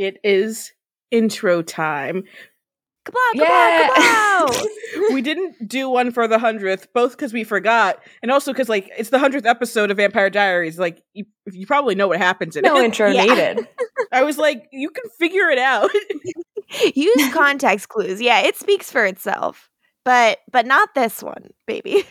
[0.00, 0.72] It is
[1.10, 2.22] intro time.
[3.04, 3.88] Kabow, kabow, Yeah.
[4.46, 4.66] kabow!
[5.14, 8.90] we didn't do one for the hundredth, both because we forgot, and also because like
[8.96, 10.78] it's the hundredth episode of Vampire Diaries.
[10.78, 12.84] Like you, you probably know what happens in No it.
[12.84, 13.24] intro Yeah.
[13.24, 13.68] needed.
[14.12, 15.90] I was like, you can figure it out.
[16.94, 18.22] Use context clues.
[18.22, 19.68] Yeah, it speaks for itself.
[20.04, 22.04] But but not this one, baby.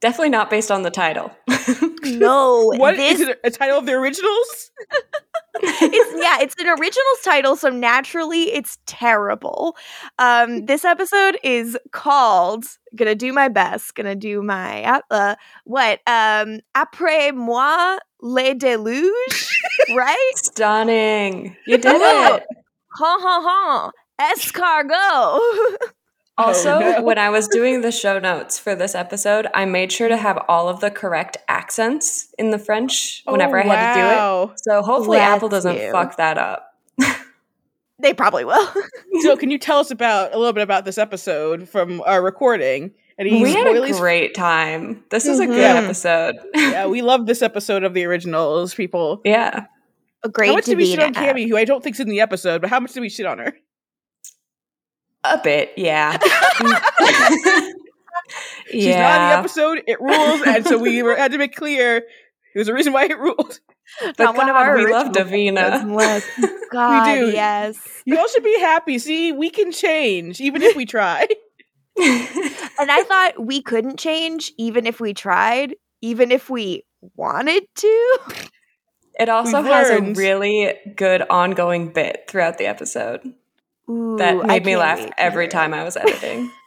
[0.00, 1.30] Definitely not based on the title.
[2.04, 3.40] No, what is this it?
[3.42, 4.70] A title of the originals?
[5.60, 9.76] it's yeah, it's an originals title, so naturally it's terrible.
[10.20, 15.98] Um, this episode is called "Gonna Do My Best." Gonna do my uh, uh what?
[16.06, 19.48] Um, après moi le déluge,
[19.96, 20.32] right?
[20.36, 21.56] Stunning.
[21.66, 22.34] You did Oh.
[22.36, 22.44] it.
[22.94, 23.90] Ha ha
[24.20, 24.30] ha!
[24.32, 25.76] Escargot.
[26.38, 27.02] Oh, also, Oh, no.
[27.02, 30.38] when I was doing the show notes for this episode, I made sure to have
[30.48, 34.06] all of the correct accents in the French oh, whenever Oh, I had to do
[34.06, 34.10] it.
[34.10, 34.52] wow.
[34.56, 35.92] So hopefully Bless Apple doesn't you.
[35.92, 36.74] fuck that up.
[37.98, 38.68] they probably will.
[39.22, 42.92] So, can you tell us about a little bit about this episode from our recording?
[43.18, 45.02] Any we had a great time.
[45.10, 45.52] This was a mm-hmm.
[45.52, 46.36] good episode.
[46.54, 48.74] yeah, we love this episode of the originals.
[48.74, 49.66] People, yeah.
[50.22, 51.32] A great how much did we shit on Davina.
[51.32, 53.38] Cami, who I don't think's in the episode, but how much did we shit on
[53.38, 53.54] her?
[55.34, 56.18] A bit, yeah.
[58.70, 59.82] She's not in the episode.
[59.86, 62.02] It rules, and so we were, had to make clear
[62.54, 63.60] there's a reason why it ruled.
[64.02, 65.86] But Not one of our we love Davina.
[66.72, 67.30] God, do.
[67.30, 67.78] yes.
[68.04, 68.98] You all should be happy.
[68.98, 71.26] See, we can change even if we try.
[71.98, 78.18] And I thought we couldn't change even if we tried, even if we wanted to.
[79.18, 80.16] It also We've has learned.
[80.16, 83.20] a really good ongoing bit throughout the episode
[83.88, 86.50] Ooh, that made me laugh every time I was editing.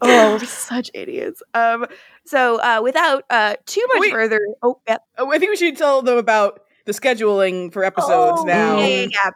[0.00, 1.42] Oh, we're such idiots.
[1.52, 1.86] Um,
[2.24, 4.12] so uh, without uh too much Wait.
[4.12, 5.02] further, oh, yep.
[5.18, 8.78] Oh, I think we should tell them about the scheduling for episodes Oh, now.
[8.78, 9.30] Yeah, yeah, yeah.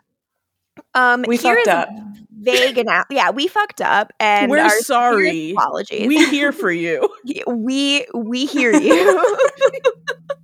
[0.94, 1.88] Um, we fucked up.
[2.40, 5.50] Vague and yeah, we fucked up, and We're sorry.
[5.50, 6.08] Apologies.
[6.08, 7.08] We here for you.
[7.46, 9.39] we we hear you.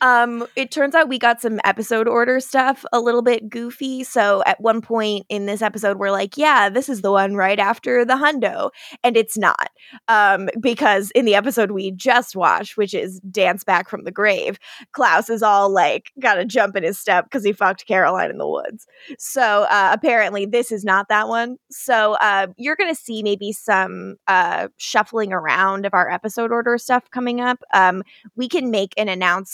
[0.00, 4.04] um it turns out we got some episode order stuff a little bit goofy.
[4.04, 7.58] So at one point in this episode we're like yeah this is the one right
[7.58, 8.70] after the hundo
[9.02, 9.70] and it's not
[10.08, 14.58] um because in the episode we just watched which is dance back from the grave
[14.92, 18.48] klaus is all like gotta jump in his step because he fucked caroline in the
[18.48, 18.86] woods.
[19.18, 21.56] So uh apparently this is not that one.
[21.70, 27.10] So uh you're gonna see maybe some uh shuffling around of our episode order stuff
[27.10, 27.58] coming up.
[27.74, 28.02] Um
[28.36, 29.47] we can make an announcement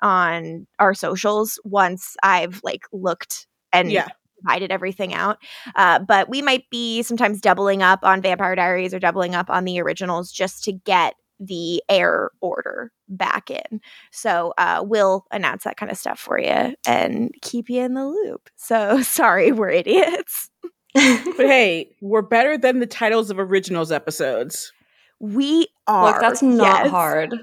[0.00, 4.08] on our socials once I've like looked and Yeah.
[4.42, 5.38] divided everything out.
[5.74, 9.64] Uh, but we might be sometimes doubling up on Vampire Diaries or doubling up on
[9.64, 13.80] the originals just to get the air order back in.
[14.10, 18.06] So uh, we'll announce that kind of stuff for you and keep you in the
[18.06, 18.48] loop.
[18.56, 20.50] So sorry, we're idiots.
[20.94, 24.72] But hey, we're better than the titles of originals episodes.
[25.20, 26.06] We are.
[26.06, 26.90] Look, that's not yes.
[26.90, 27.34] hard.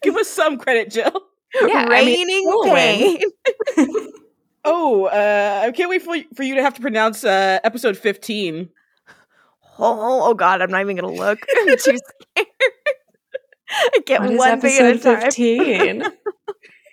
[0.02, 1.12] Give us some credit, Jill.
[1.54, 3.20] Yeah, I mean, Raining we'll pain.
[4.64, 8.68] Oh, uh, I can't wait for, for you to have to pronounce uh, episode 15.
[9.78, 11.38] Oh, oh God, I'm not even gonna look.
[11.56, 12.46] I'm too scared.
[13.72, 15.22] I get What is one thing at a episode time.
[15.22, 16.04] 15?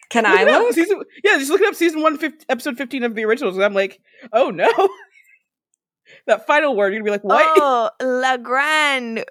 [0.09, 0.73] Can I Look look?
[0.73, 3.73] Season, yeah, just looking up season one, fif- episode 15 of the originals, and I'm
[3.73, 4.00] like,
[4.31, 4.69] oh no.
[6.28, 7.46] that final word, you're gonna be like, what?
[7.59, 9.25] Oh, La Grande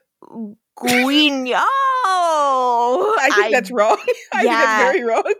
[0.82, 1.62] Guignol.
[2.04, 3.98] I think that's wrong.
[4.32, 4.64] I think yeah.
[4.64, 5.32] that's very wrong.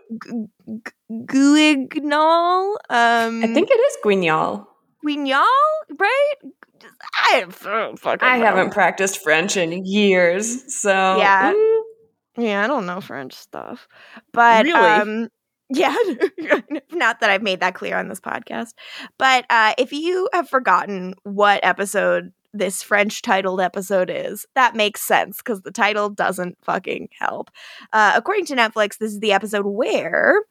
[1.25, 2.77] Guignol.
[2.89, 4.67] Um, I think it is Guignol.
[5.05, 5.45] Guignol,
[5.99, 6.33] right?
[7.15, 11.53] I fucking I haven't practiced French in years, so Yeah.
[11.53, 11.79] mm,
[12.37, 13.87] Yeah, I don't know French stuff.
[14.33, 14.79] But Really?
[14.79, 15.29] um
[15.69, 15.95] yeah,
[16.93, 18.73] not that I've made that clear on this podcast.
[19.17, 25.01] But uh if you have forgotten what episode this French titled episode is, that makes
[25.01, 27.51] sense because the title doesn't fucking help.
[27.93, 30.43] Uh according to Netflix, this is the episode where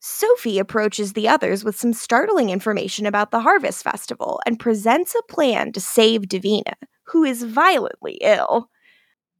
[0.00, 5.32] Sophie approaches the others with some startling information about the Harvest Festival and presents a
[5.32, 6.74] plan to save Davina,
[7.04, 8.68] who is violently ill.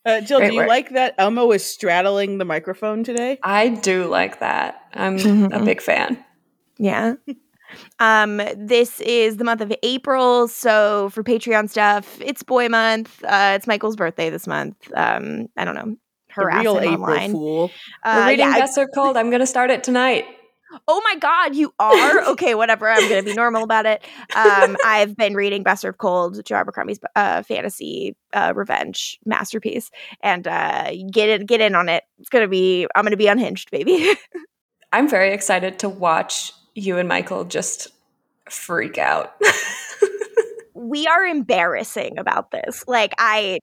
[0.07, 0.69] Uh, Jill, Great do you work.
[0.69, 3.39] like that Elmo is straddling the microphone today?
[3.43, 4.81] I do like that.
[4.95, 5.19] I'm
[5.53, 6.23] a big fan.
[6.79, 7.15] Yeah.
[7.99, 13.23] Um, this is the month of April, so for Patreon stuff, it's boy month.
[13.25, 14.77] Uh, it's Michael's birthday this month.
[14.95, 15.97] Um, I don't know.
[16.37, 17.31] The Harass real him April online.
[17.33, 17.71] fool.
[18.03, 19.17] Uh, We're reading yeah, I- Best Served Cold.
[19.17, 20.25] I'm going to start it tonight.
[20.89, 22.57] oh my god, you are okay.
[22.57, 22.89] Whatever.
[22.91, 24.03] I'm gonna be normal about it.
[24.35, 30.49] Um, I've been reading Best Served Cold, Joe Abercrombie's uh, fantasy uh, revenge masterpiece, and
[30.49, 32.03] uh, get in, get in on it.
[32.19, 32.89] It's gonna be.
[32.97, 34.15] I'm gonna be unhinged, baby.
[34.93, 37.89] I'm very excited to watch you and Michael just
[38.51, 39.35] freak out.
[40.75, 42.85] we are embarrassing about this.
[42.87, 43.61] Like I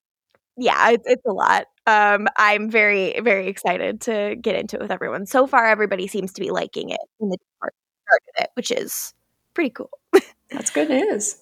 [0.57, 1.67] yeah, it's, it's a lot.
[1.87, 5.25] Um I'm very very excited to get into it with everyone.
[5.25, 7.73] So far everybody seems to be liking it in the part
[8.13, 9.13] of it, which is
[9.53, 9.89] pretty cool.
[10.51, 11.37] That's good news.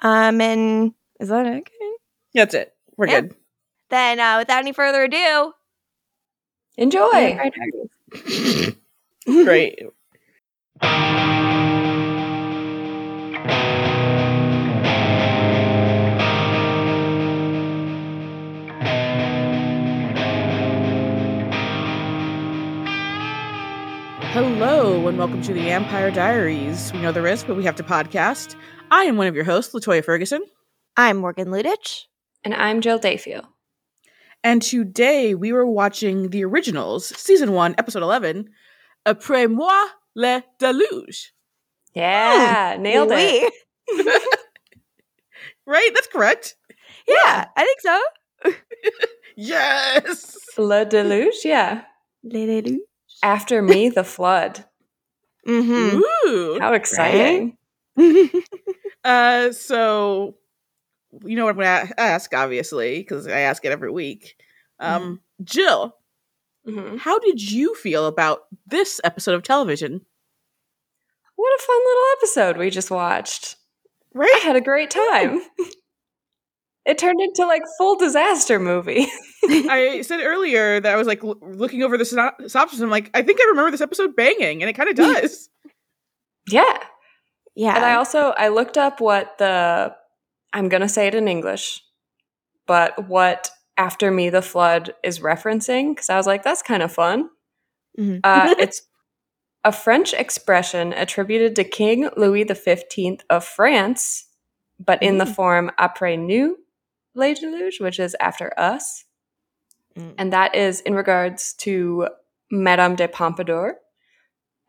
[0.00, 1.92] Um and is that okay?
[2.34, 2.74] That's it.
[2.96, 3.20] We're Yeah.
[3.22, 3.34] good.
[3.90, 5.52] Then uh without any further ado,
[6.78, 7.38] Enjoy.
[9.26, 9.78] Great.
[24.32, 26.92] Hello and welcome to the AMPire Diaries.
[26.92, 28.54] We know the risk, but we have to podcast.
[28.90, 30.42] I am one of your hosts, LaToya Ferguson,
[30.96, 32.04] I'm Morgan Lutich.
[32.44, 33.48] And I'm Jill Defiel.
[34.44, 38.50] and today we were watching the originals, season one, episode eleven,
[39.06, 39.70] Après moi
[40.14, 41.32] le déluge.
[41.94, 43.52] Yeah, nailed it.
[45.64, 45.90] Right?
[45.94, 46.56] That's correct.
[47.06, 48.02] Yeah, I think so.
[49.36, 50.36] Yes.
[50.58, 51.84] Le Deluge, yeah.
[52.26, 52.76] Mm-hmm.
[53.22, 54.64] After me, the flood.
[55.48, 56.58] Ooh.
[56.60, 57.56] How exciting.
[59.04, 60.36] Uh, so
[61.24, 64.36] you know what I'm gonna ask, obviously, because I ask it every week.
[64.78, 65.96] Um, Jill,
[66.66, 66.98] Mhm.
[66.98, 70.04] how did you feel about this episode of television?
[71.36, 73.56] What a fun little episode we just watched.
[74.14, 74.32] Right?
[74.36, 75.40] I had a great time.
[76.86, 79.06] it turned into like full disaster movie.
[79.44, 82.78] I said earlier that I was like l- looking over the syno- synopsis.
[82.78, 85.48] And I'm like, I think I remember this episode banging, and it kind of does.
[86.48, 86.78] yeah.
[87.56, 87.74] yeah.
[87.76, 89.94] And I also I looked up what the
[90.52, 91.82] I'm gonna say it in English,
[92.66, 93.50] but what
[93.82, 97.28] after me the flood is referencing because I was like that's kind of fun.
[97.98, 98.20] Mhm.
[98.24, 98.82] Uh, it's
[99.64, 104.26] a French expression attributed to King Louis XV of France,
[104.78, 106.56] but in the form après nous
[107.14, 109.04] le déluge, which is after us,
[109.98, 110.14] Mm.
[110.18, 112.08] and that is in regards to
[112.50, 113.76] Madame de Pompadour.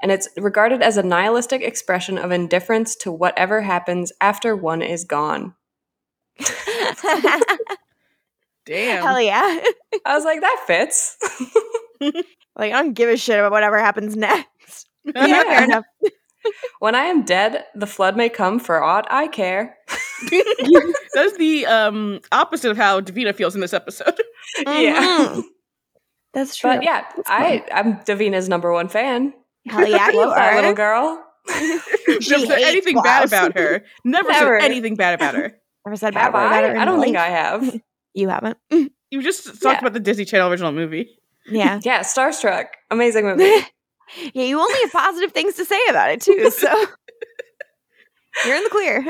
[0.01, 5.05] And it's regarded as a nihilistic expression of indifference to whatever happens after one is
[5.05, 5.55] gone.
[8.65, 9.03] Damn.
[9.03, 9.59] Hell yeah.
[10.05, 11.17] I was like, that fits.
[12.55, 14.87] Like, I don't give a shit about whatever happens next.
[15.05, 15.43] Yeah, Yeah.
[15.43, 15.85] fair enough.
[16.77, 19.75] when I am dead, the flood may come for aught I care.
[21.15, 24.21] That's the um opposite of how Davina feels in this episode.
[24.67, 25.29] Yeah.
[25.31, 25.43] Mhm.
[26.35, 26.69] That's true.
[26.69, 29.33] But yeah, I, I'm Davina's number one fan.
[29.67, 30.55] Hell yeah, you Love that are.
[30.57, 31.23] little girl.
[31.49, 33.83] Never She said hates anything bad about her.
[34.03, 34.59] Never, Never.
[34.59, 35.57] said anything bad about her.
[35.87, 36.67] Never said bad about I?
[36.69, 37.17] her I don't my think.
[37.17, 37.79] I have.
[38.13, 38.57] You haven't.
[39.13, 39.77] You just talked Yeah.
[39.79, 41.07] about the Disney Channel original movie.
[41.47, 41.79] Yeah.
[41.85, 42.65] Yeah, Starstruck.
[42.89, 43.43] Amazing movie.
[44.33, 46.67] yeah, you only have positive things to say about it too, so
[48.45, 49.05] you're in the clear.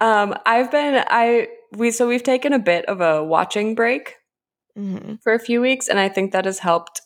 [0.00, 4.14] Um, I've been I we so we've taken a bit of a watching break
[4.76, 7.00] hmm for a few weeks, and I think that has helped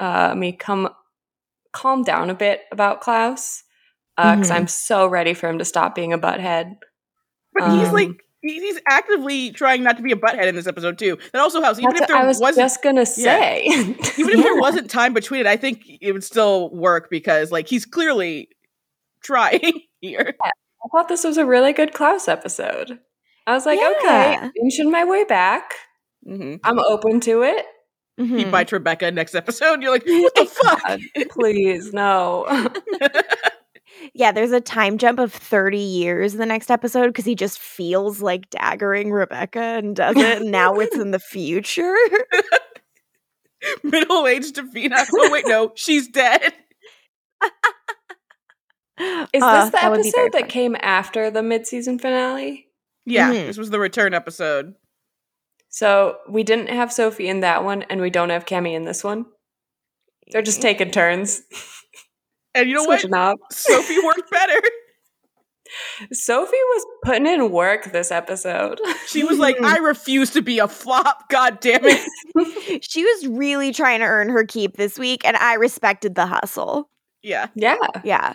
[0.00, 0.88] uh, me come
[1.72, 3.62] calm down a bit about Klaus
[4.16, 4.54] because Mhm.
[4.54, 6.76] I'm so ready for him to stop being a butthead.
[7.52, 10.66] But he's Um, like he- he's actively trying not to be a butthead in this
[10.66, 11.18] episode too.
[11.32, 11.78] That also helps.
[11.78, 13.64] Even That's if what there I was wasn't just gonna say.
[13.66, 17.68] even if there wasn't time between it, I think it would still work because like
[17.68, 18.48] he's clearly
[19.22, 20.34] trying here.
[20.44, 20.50] I
[20.92, 22.98] thought this was a really good Klaus episode.
[23.46, 23.92] I was like, Yeah.
[23.98, 25.72] okay, inching my way back.
[26.24, 27.66] hmm I'm open to it.
[28.16, 28.50] He Mhm.
[28.50, 29.80] bites Rebekah next episode.
[29.80, 30.82] You're like, what the fuck?
[30.86, 32.46] God, please, no.
[34.14, 37.58] Yeah, there's a time jump of 30 years in the next episode because he just
[37.58, 40.42] feels like daggering Rebekah and does it.
[40.42, 41.94] and now it's in the future.
[43.82, 45.04] Middle aged Davina.
[45.12, 46.52] Oh wait, no, she's dead.
[49.00, 50.50] Is Uh, this the that would be very episode that funny.
[50.50, 52.66] came after the mid-season finale?
[53.04, 53.46] Yeah, Mhm.
[53.46, 54.74] this was the return episode.
[55.68, 59.04] So we didn't have Sophie in that one, and we don't have Cami in this
[59.04, 59.26] one.
[60.32, 61.42] They're just taking turns.
[62.54, 63.04] And you know what?
[63.12, 63.38] up.
[63.52, 64.60] Sophie worked better.
[66.12, 68.80] Sophie was putting in work this episode.
[69.06, 71.28] She was like, I refuse to be a flop.
[71.28, 72.84] God damn it.
[72.84, 76.88] she was really trying to earn her keep this week, and I respected the hustle.
[77.22, 77.48] Yeah.
[77.54, 78.32] yeah, Yeah.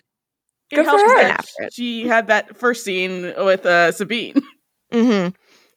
[0.70, 1.22] It Good for her.
[1.22, 1.70] After.
[1.72, 4.36] She had that first scene with uh, Sabine.
[4.92, 5.30] Mm-hmm.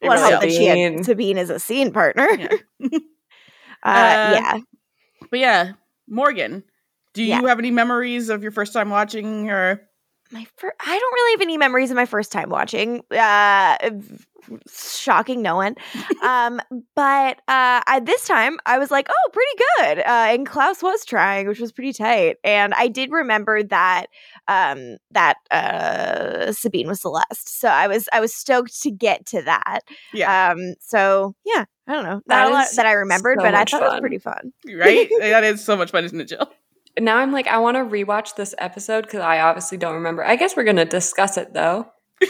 [0.03, 1.05] It Well, really help that she had Sabine.
[1.05, 2.29] Sabine as a scene partner.
[2.39, 2.49] Yeah.
[2.83, 2.99] uh,
[3.83, 4.59] Uh, yeah.
[5.31, 5.73] But yeah,
[6.09, 6.65] Morgan,
[7.17, 7.43] do you Yeah.
[7.49, 9.81] have any memories of your first time watching or
[10.33, 13.03] my first I don't really have any memories of my first time watching.
[13.11, 13.77] Uh
[14.69, 15.75] shocking no one.
[16.23, 16.61] um
[16.95, 21.05] but uh I, this time I was like, "Oh, pretty good." Uh and Klaus was
[21.05, 22.37] trying, which was pretty tight.
[22.45, 24.07] And I did remember that
[24.49, 27.49] um that uh Sabine was Celeste.
[27.61, 29.81] So I was I was stoked to get to that.
[30.13, 30.51] Yeah.
[30.53, 32.21] Um so yeah, I don't know.
[32.27, 34.19] That Not a lot that I remembered, so but I much thought it was pretty
[34.19, 34.53] fun.
[34.77, 35.09] right?
[35.21, 36.51] that is so much fun, isn't it, Jill?
[36.99, 40.25] Now I'm like, I want to rewatch this episode because I obviously don't remember.
[40.25, 41.87] I guess we're gonna discuss it though.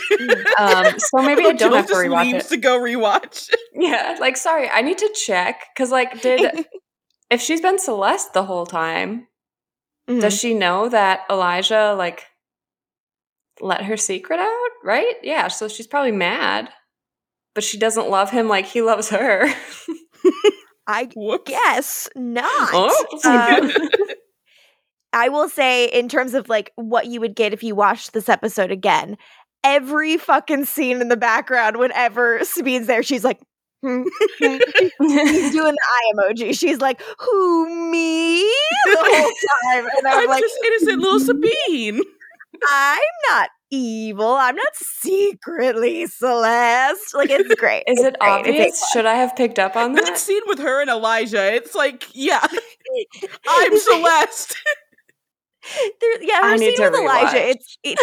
[0.59, 2.49] Um, so maybe I don't Jill have to just rewatch leaves it.
[2.49, 3.51] to go rewatch.
[3.75, 6.67] Yeah, like sorry, I need to check because like, did
[7.31, 9.27] if she's been Celeste the whole time,
[10.09, 10.21] Mhm.
[10.23, 12.25] does she know that Elijah like
[13.61, 14.69] let her secret out?
[14.83, 15.15] Right?
[15.23, 16.71] Yeah, so she's probably mad,
[17.55, 19.47] but she doesn't love him like he loves her.
[20.89, 21.51] I Whoops.
[21.51, 22.71] guess not.
[22.73, 23.19] Oh.
[23.25, 23.71] Um,
[25.13, 28.29] I will say, in terms of like what you would get if you watched this
[28.29, 29.17] episode again,
[29.65, 33.41] every fucking scene in the background, whenever Sabine's there, she's like,
[33.83, 34.03] hmm,
[34.39, 34.57] hmm.
[34.79, 34.99] she's
[35.53, 36.59] doing the eye emoji.
[36.59, 39.33] She's like, "Who me?" the whole
[39.75, 42.01] time, and I'm, I'm like, just innocent little Sabine.
[42.71, 44.33] "I'm not evil.
[44.35, 47.85] I'm not secretly Celeste." Like it's great.
[47.87, 48.47] Is It's it great.
[48.47, 48.91] It's obvious?
[48.93, 50.19] Should I have picked up on That that?
[50.19, 52.47] scene with her and Elijah, it's like, yeah,
[53.49, 54.57] I'm Celeste.
[56.01, 57.51] There, yeah, I her need scene to with Elijah, rewatch.
[57.55, 57.99] it's it,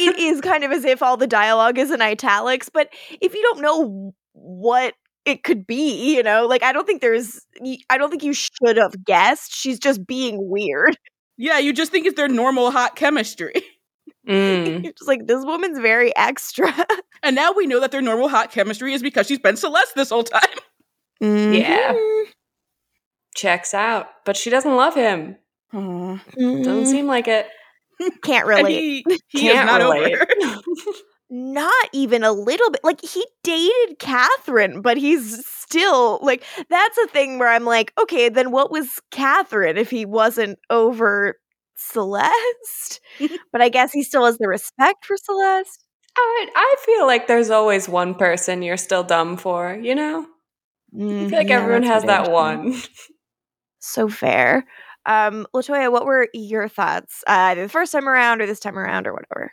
[0.00, 2.88] it is kind of as if all the dialogue is in italics, but
[3.20, 4.94] if you don't know what
[5.24, 7.40] it could be, you know, like I don't think there's,
[7.88, 9.54] I don't think you should have guessed.
[9.54, 10.96] She's just being weird.
[11.36, 13.54] Yeah, you just think it's their normal hot chemistry.
[14.26, 14.82] Mm.
[14.84, 16.72] You're just like this woman's very extra.
[17.22, 20.08] And now we know that their normal hot chemistry is because she's been Celeste this
[20.08, 20.42] whole time.
[21.20, 21.92] Yeah.
[21.92, 22.24] Mhm.
[23.34, 25.36] Checks out, but she doesn't love him.
[25.74, 26.16] Aw.
[26.36, 26.84] Doesn't mm-hmm.
[26.84, 27.48] seem like it.
[28.22, 29.04] Can't relate.
[29.06, 30.14] he, he is Can't not relate.
[30.14, 30.26] over.
[31.30, 32.82] Not even a little bit.
[32.84, 38.28] Like he dated Catherine, but he's still like that's a thing where I'm like, okay,
[38.28, 41.36] then what was Catherine if he wasn't over
[41.76, 43.00] Celeste?
[43.52, 45.84] but I guess he still has the respect for Celeste.
[46.16, 50.26] I, I feel like there's always one person you're still dumb for, you know?
[50.94, 52.76] I feel mm, like everyone has that one.
[53.86, 54.64] So fair.
[55.06, 57.22] Um, Latoya, what were your thoughts?
[57.26, 59.52] Uh, either the first time around or this time around or whatever.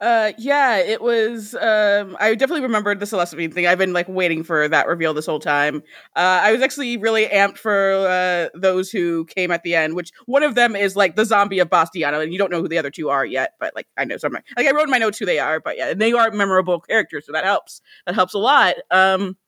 [0.00, 1.54] Uh, yeah, it was.
[1.54, 3.66] Um, I definitely remembered the Celestine thing.
[3.66, 5.82] I've been like waiting for that reveal this whole time.
[6.16, 10.10] Uh, I was actually really amped for uh, those who came at the end, which
[10.26, 12.76] one of them is like the zombie of Bastianna, and you don't know who the
[12.76, 14.32] other two are yet, but like I know some.
[14.32, 16.80] Like I wrote in my notes who they are, but yeah, and they are memorable
[16.80, 17.80] characters, so that helps.
[18.04, 18.74] That helps a lot.
[18.90, 19.38] Um,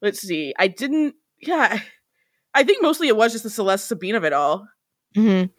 [0.00, 0.54] let's see.
[0.58, 1.16] I didn't.
[1.42, 1.80] Yeah,
[2.54, 4.66] I think mostly it was just the Celeste Sabine of it all.
[5.16, 5.28] Mm-hmm.
[5.28, 5.50] And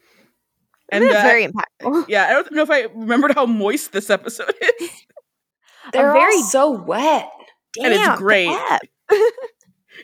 [0.92, 2.06] And that's uh, very impactful.
[2.10, 4.90] yeah, I don't know if I remembered how moist this episode is.
[5.94, 7.30] They're very- so wet.
[7.82, 8.48] And it's great.
[8.48, 8.82] Pep.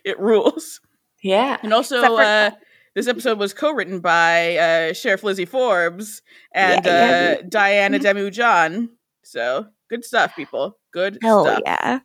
[0.03, 0.81] it rules.
[1.23, 1.57] Yeah.
[1.63, 2.51] And also, for- uh,
[2.95, 6.21] this episode was co-written by uh, Sheriff Lizzie Forbes
[6.53, 8.89] and Yeah, uh, Diane Ademu-John.
[9.23, 10.77] So good stuff, people.
[10.91, 11.61] Good Hell stuff.
[11.65, 11.99] yeah.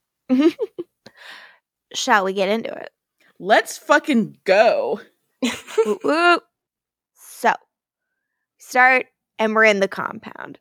[1.94, 2.90] Shall we get into it?
[3.38, 5.00] Let's fucking go.
[7.14, 7.52] So,
[8.58, 9.06] start
[9.38, 10.58] and we're in the compound.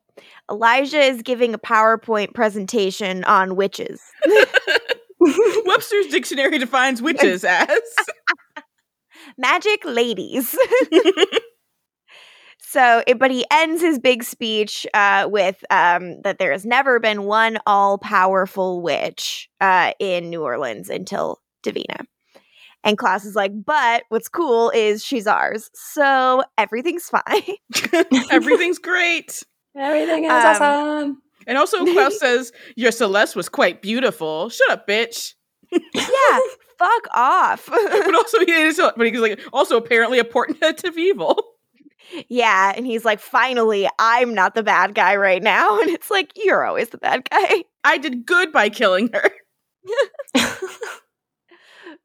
[0.50, 4.02] Elijah is giving a PowerPoint presentation on witches.
[5.66, 7.68] Webster's dictionary defines witches as
[9.38, 10.56] Magic ladies.
[12.60, 17.00] so, it, but he ends his big speech uh, with um, that there has never
[17.00, 22.06] been one all powerful witch uh, in New Orleans until Davina.
[22.86, 25.70] And Klaus is like, but what's cool is she's ours.
[25.74, 27.56] So everything's fine.
[28.32, 29.44] everything's great.
[29.76, 31.22] Everything is Um, awesome.
[31.48, 34.50] And also, Klaus says your Celeste was quite beautiful.
[34.50, 35.34] Shut up, bitch.
[35.72, 36.40] yeah,
[36.80, 37.66] fuck off.
[37.70, 38.80] But also, he is.
[38.96, 41.44] But he's like also apparently a portent of evil.
[42.30, 45.80] yeah, and he's like, finally, I'm not the bad guy right now.
[45.82, 47.64] And it's like, you're always the bad guy.
[47.84, 49.30] I did good by killing her.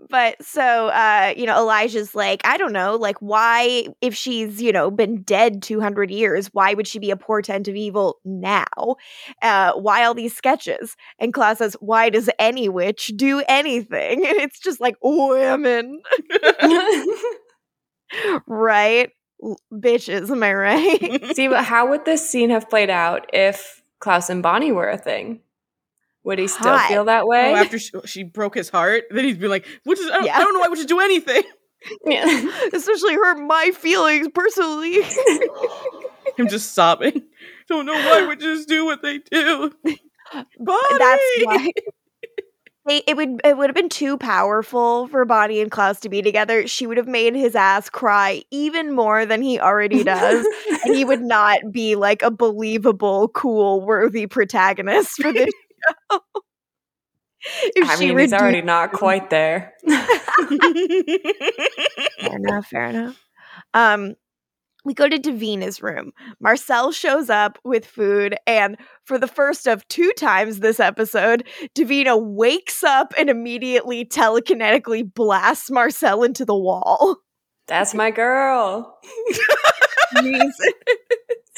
[0.09, 4.73] But so, uh, you know, Elijah's like, I don't know, like, why, if she's, you
[4.73, 8.97] know, been dead 200 years, why would she be a portent of evil now?
[9.43, 10.97] Uh, why all these sketches?
[11.19, 14.27] And Klaus says, why does any witch do anything?
[14.31, 16.03] And it's just like, women,
[18.47, 19.11] right?
[19.73, 21.35] Bitches, am I right?
[21.35, 24.99] See, but how would this scene have played out if Klaus and Bonnie were a
[24.99, 25.41] thing?
[26.25, 26.89] Would he still Hot.
[26.89, 27.53] feel that way?
[27.53, 30.27] Oh, after she, she broke his heart, then he'd be like, "Which is I don't,
[30.27, 30.37] Yeah.
[30.37, 31.43] I don't know why we should do anything."
[32.05, 32.27] Yeah.
[32.75, 34.99] Especially hurt my feelings personally.
[36.39, 37.23] I'm just sobbing.
[37.69, 39.73] Don't know why witches do what they do.
[39.83, 40.99] Body.
[40.99, 41.71] That's why.
[42.87, 46.21] They, it would it would have been too powerful for Bonnie and Klaus to be
[46.21, 46.67] together.
[46.67, 50.47] She would have made his ass cry even more than he already does,
[50.85, 55.51] and he would not be like a believable, cool, worthy protagonist for this
[57.41, 59.75] if I mean, he's already not quite there.
[62.21, 63.25] fair enough, fair enough.
[63.75, 64.15] Um,
[64.85, 66.13] we go to Davina's room.
[66.41, 72.21] Marcel shows up with food, and for the first of two times this episode, Davina
[72.21, 77.17] wakes up and immediately telekinetically blasts Marcel into the wall.
[77.67, 78.99] That's my girl.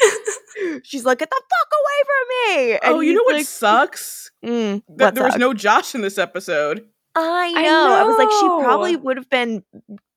[0.02, 4.30] She's- She's like, "Get the fuck away from me!" oh, you know what like, sucks?
[4.44, 6.84] Mm, That what there was no Josh in this episode.
[7.14, 7.92] I know.
[7.92, 9.62] I I, was like, she probably would have been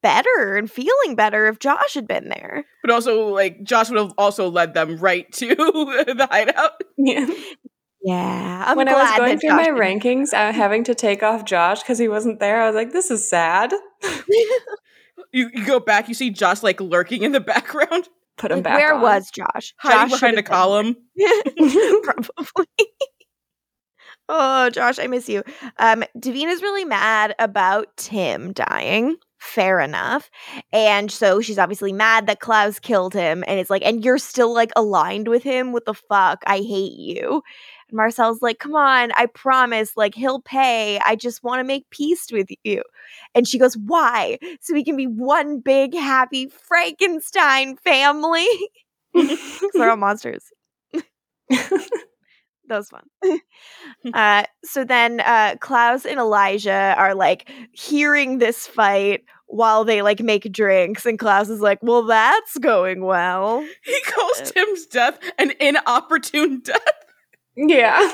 [0.01, 2.65] better and feeling better if Josh had been there.
[2.81, 6.71] But also, like, Josh would have also led them right to the hideout.
[6.97, 7.27] Yeah.
[8.01, 11.21] Yeah, I'm when I was going through Josh my didn't- rankings, uh, having to take
[11.21, 13.73] off Josh because he wasn't there, I was like, this is sad.
[15.31, 18.63] You, you go back, you see Josh, like, lurking in the background, Put him Like,
[18.65, 18.77] back.
[18.79, 19.01] where on.
[19.01, 19.73] was Josh?
[19.77, 20.95] hiding Josh behind a column.
[22.03, 22.65] Probably.
[24.29, 25.43] oh, Josh, I miss you.
[25.77, 29.17] Um, Davina's really mad about Tim dying.
[29.39, 30.29] Fair enough.
[30.73, 33.43] And so she's obviously mad that Klaus killed him.
[33.47, 35.71] And it's like, and you're still like aligned with him.
[35.71, 36.41] What the fuck?
[36.47, 37.43] I hate you.
[37.95, 39.95] Marcel's like, come on, I promise.
[39.95, 40.99] Like, he'll pay.
[40.99, 42.83] I just want to make peace with you.
[43.33, 44.37] And she goes, why?
[44.61, 48.47] So we can be one big, happy Frankenstein family.
[49.73, 50.45] They're all monsters.
[52.67, 53.39] That was fun.
[54.13, 60.19] uh, so then uh, Klaus and Elijah are like hearing this fight while they like
[60.19, 65.53] make drinks, and Klaus is like, "Well, that's going well." He calls Tim's death an
[65.59, 67.04] inopportune death.
[67.55, 68.11] Yeah.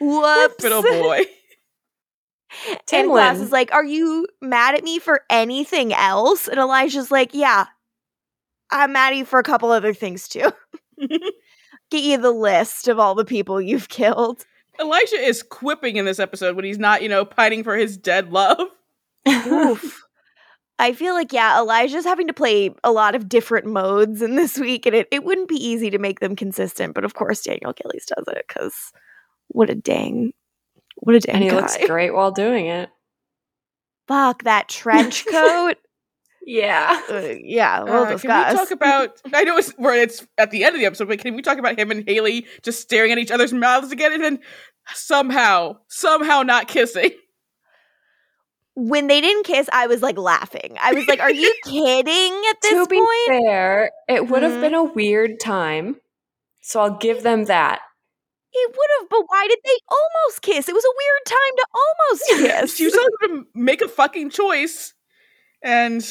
[0.00, 0.62] Whoops.
[0.62, 1.24] Fiddle boy.
[2.86, 7.10] Tim and Klaus is like, "Are you mad at me for anything else?" And Elijah's
[7.10, 7.66] like, "Yeah,
[8.70, 10.50] I'm mad at you for a couple other things too.
[11.90, 14.46] Get you the list of all the people you've killed."
[14.80, 18.32] Elijah is quipping in this episode when he's not, you know, pining for his dead
[18.32, 18.60] love.
[19.28, 20.02] Oof.
[20.80, 24.58] I feel like yeah, Elijah's having to play a lot of different modes in this
[24.58, 26.94] week, and it, it wouldn't be easy to make them consistent.
[26.94, 28.74] But of course, Daniel Gillies does it because
[29.48, 30.32] what a dang,
[30.96, 31.56] what a dang and he guy!
[31.56, 32.88] looks great while doing it.
[34.08, 35.76] Fuck that trench coat.
[36.46, 37.00] Yeah.
[37.08, 38.22] Uh, yeah, we'll Uh, discuss.
[38.46, 39.22] Can we talk about?
[39.34, 41.58] I know it's where it's at the end of the episode, but can we talk
[41.58, 44.38] about him and Hayley just staring at each other's mouths again, and then
[44.94, 47.10] somehow, somehow not kissing?
[48.88, 50.76] When they didn't kiss, I was like laughing.
[50.80, 54.52] I was like, "Are you kidding?" At this to be point, fair, it would have
[54.52, 54.60] Mhm.
[54.60, 56.00] been a weird time.
[56.62, 57.80] So I'll give them that.
[58.52, 59.08] it would have.
[59.08, 60.68] But why did they almost kiss?
[60.68, 62.24] It was a weird time to almost
[62.68, 62.76] kiss.
[62.76, 64.92] she was him to make a fucking choice,
[65.62, 66.02] and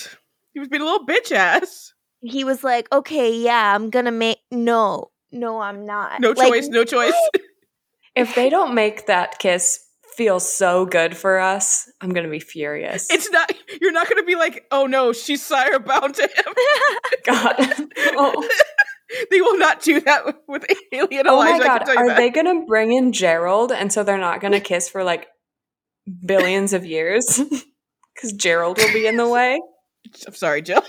[0.53, 1.93] he was being a little bitch ass.
[2.21, 6.21] he was like, "Okay, yeah, I'm gonna make no, no, I'm not.
[6.21, 7.13] No Like, choice, no choice.
[8.15, 9.79] If they don't make that kiss
[10.19, 13.09] feel so good for us, I'm going to be furious.
[13.09, 13.49] It's not.
[13.79, 16.53] You're not going to be like, oh no, she's sire bound to him.
[17.25, 17.55] God.
[18.17, 18.49] oh.
[19.31, 21.59] they will not do that with Hayley and Oh Elijah.
[21.59, 22.17] my I god, can tell you are that.
[22.17, 25.27] they gonna bring in Gerald and so they're not gonna kiss for like
[26.25, 27.39] billions of years?
[28.13, 29.61] Because Gerald will be in the way.
[30.27, 30.81] I'm sorry, Jill.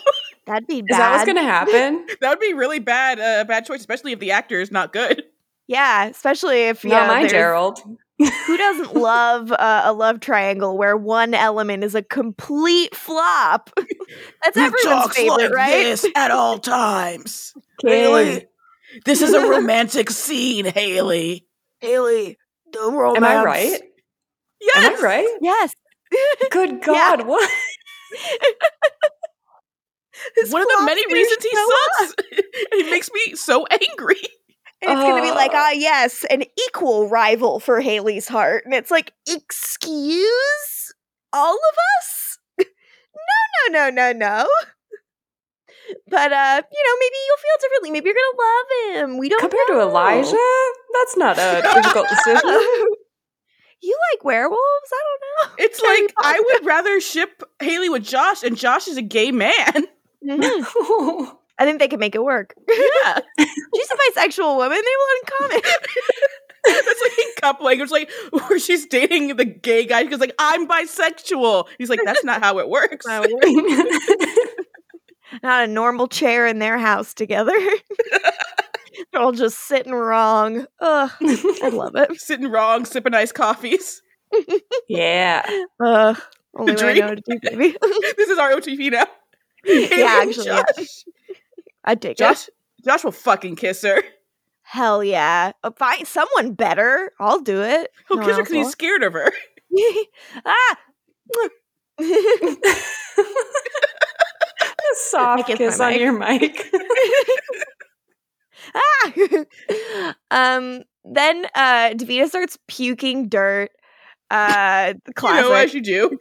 [0.49, 2.05] That'd be Is that what's gonna happen?
[2.21, 3.21] that would be really bad.
[3.21, 5.23] A uh, bad choice, especially if the actor is not good.
[5.69, 7.79] Yeah, especially if you Not know, my Gerald.
[8.47, 13.71] Who doesn't love uh, a love triangle where one element is a complete flop?
[14.45, 15.99] That's everyone's favorite, right?
[16.15, 17.55] at all times.
[17.83, 18.47] Hayley.
[19.07, 21.47] this is a romantic scene, Hayley.
[21.81, 22.37] Hayley,
[22.73, 23.17] the romance.
[23.17, 23.81] Am I right?
[24.61, 25.39] Yes, Am I right?
[25.41, 25.75] Yes.
[26.51, 27.51] Good God, what?
[30.51, 32.15] One of the many reasons he sucks.
[32.73, 34.21] and he makes me so angry.
[34.83, 35.57] And it's gonna be like, Uh.
[35.59, 38.65] ah, yes, an equal rival for Hayley's heart.
[38.65, 40.93] And it's like, excuse
[41.33, 42.39] all of us?
[42.59, 42.65] no,
[43.71, 44.49] no, no, no, no.
[46.09, 47.91] But uh, you know, maybe you'll feel differently.
[47.91, 48.39] Maybe you're gonna
[49.03, 49.19] love him.
[49.19, 49.81] We don't Compared to.
[49.81, 52.87] Elijah, that's not a difficult decision.
[53.83, 54.61] you like werewolves?
[54.93, 55.21] I don't
[55.59, 55.65] know.
[55.65, 59.33] It's Harry like I would rather ship Hayley with Josh, and Josh is a gay
[59.33, 59.87] man.
[60.25, 61.37] Mhm.
[61.61, 62.55] I think they can make it work.
[62.69, 64.79] Yeah, She's a bisexual woman.
[64.79, 65.61] They will in common.
[66.65, 70.07] that's like cup language, like where she's dating the gay guy.
[70.09, 71.67] She's like, I'm bisexual.
[71.79, 73.07] He's like, that's not how it works.
[75.45, 77.53] Not a normal chair in their house together.
[79.13, 80.67] They're all just sitting wrong.
[80.81, 82.21] Ugh, I love it.
[82.21, 84.03] Sitting wrong, sipping iced coffees.
[84.89, 85.43] yeah.
[85.85, 86.21] Ugh,
[86.57, 87.77] only The way I know to do, baby.
[88.17, 89.07] This is our OTP now.
[89.65, 90.63] yeah, And actually, yeah.
[90.77, 91.05] Josh,
[91.85, 92.19] I dig it.
[92.19, 92.49] Josh,
[92.85, 94.03] Josh will fucking kiss her.
[94.63, 95.53] Hell yeah.
[95.65, 97.13] Uh, Find someone better.
[97.19, 97.91] I'll do it.
[98.09, 99.33] He'll No kiss her because he's else scared of her.
[100.47, 100.77] ah.
[104.81, 106.01] A soft kiss kiss on mic.
[106.01, 106.67] your mic.
[108.75, 109.13] ah!
[110.31, 110.83] um.
[111.05, 113.71] Then uh, Davina starts puking dirt.
[114.31, 115.43] Uh, You classic.
[115.49, 116.19] know, as you do.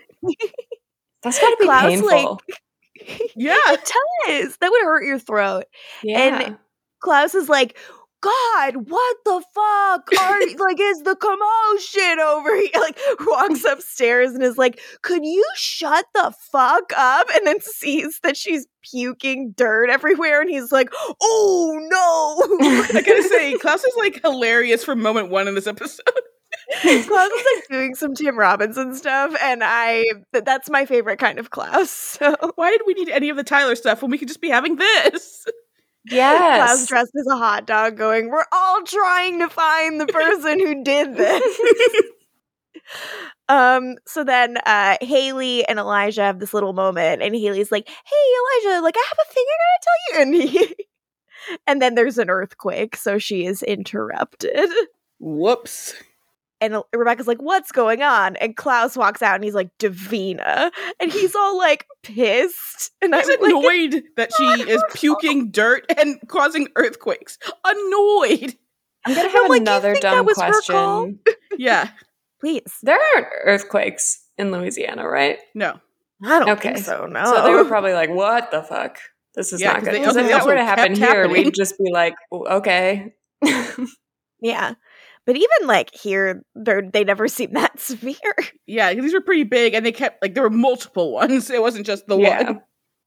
[1.22, 2.40] That's gotta be Klaus, painful.
[3.36, 3.58] Yeah.
[3.68, 3.92] it
[4.28, 4.58] does.
[4.58, 5.66] That would hurt your throat.
[6.04, 6.20] yeah.
[6.20, 6.58] And
[7.02, 7.78] Klaus is like,
[8.22, 10.22] God, what the fuck?
[10.22, 12.70] Are like is the commotion over here?
[12.76, 17.28] Like walks upstairs and is like, could you shut the fuck up?
[17.34, 20.90] And then sees that she's puking dirt everywhere, and he's like,
[21.22, 22.58] Oh no.
[23.00, 26.04] I gotta say, Klaus is like hilarious from moment one in this episode.
[26.82, 30.04] Klaus is like doing some Tim Robinson stuff, and I
[30.34, 31.90] th- that's my favorite kind of Klaus.
[31.90, 34.50] So Why did we need any of the Tyler stuff when we could just be
[34.50, 35.46] having this?
[36.10, 36.88] Klaus yes.
[36.88, 41.16] dressed as a hot dog, going, "We're all trying to find the person who did
[41.18, 41.58] this."
[43.50, 43.96] um.
[44.06, 48.82] So then, uh, Hayley and Elijah have this little moment, and Hayley's like, "Hey, Elijah,
[48.82, 50.86] like I have a thing I gotta tell you," and he.
[51.66, 54.70] And then there's an earthquake, so she is interrupted.
[55.20, 55.96] Whoops.
[56.62, 58.36] And Rebekah's like, What's going on?
[58.38, 60.72] And Klaus walks out and he's like, Davina.
[61.00, 62.92] And he's all like pissed.
[63.02, 67.38] And He's I'm like, annoyed that she is her puking dirt and causing earthquakes.
[67.66, 68.56] Annoyed.
[69.06, 71.04] I'm gonna I'm have like, another dumb was her call?
[71.04, 71.20] question.
[71.58, 71.90] Yeah.
[72.42, 72.78] Please.
[72.84, 75.40] There aren't earthquakes in Louisiana, right?
[75.56, 75.80] No.
[76.24, 76.74] I don't Okay.
[76.74, 77.06] think so.
[77.06, 77.24] No.
[77.26, 78.98] So they were probably like, "What the fuck?
[79.36, 81.08] This is Yeah, not 'cause good." they- Because if they that were to happen here,
[81.24, 81.32] happening.
[81.46, 83.14] we'd just be like, "Oh, "Okay."
[84.42, 84.74] yeah.
[85.30, 88.18] But even like here, they're they never seem that severe.
[88.66, 91.52] Yeah, these were pretty big and they kept like there were multiple ones.
[91.52, 92.44] It wasn't just the Yeah.
[92.46, 92.62] one.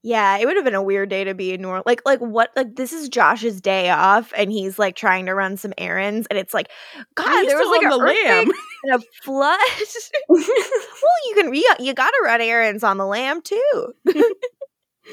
[0.05, 1.85] Yeah, it would have been a weird day to be in New Orleans.
[1.87, 2.51] Like, like what?
[2.57, 6.39] Like, this is Josh's day off, and he's like trying to run some errands, and
[6.39, 6.69] it's like,
[7.17, 8.51] God, How there was like on a the earthquake lamb.
[8.85, 9.59] and a flood.
[10.29, 10.41] well,
[11.29, 13.93] you can you, you got to run errands on the lam too.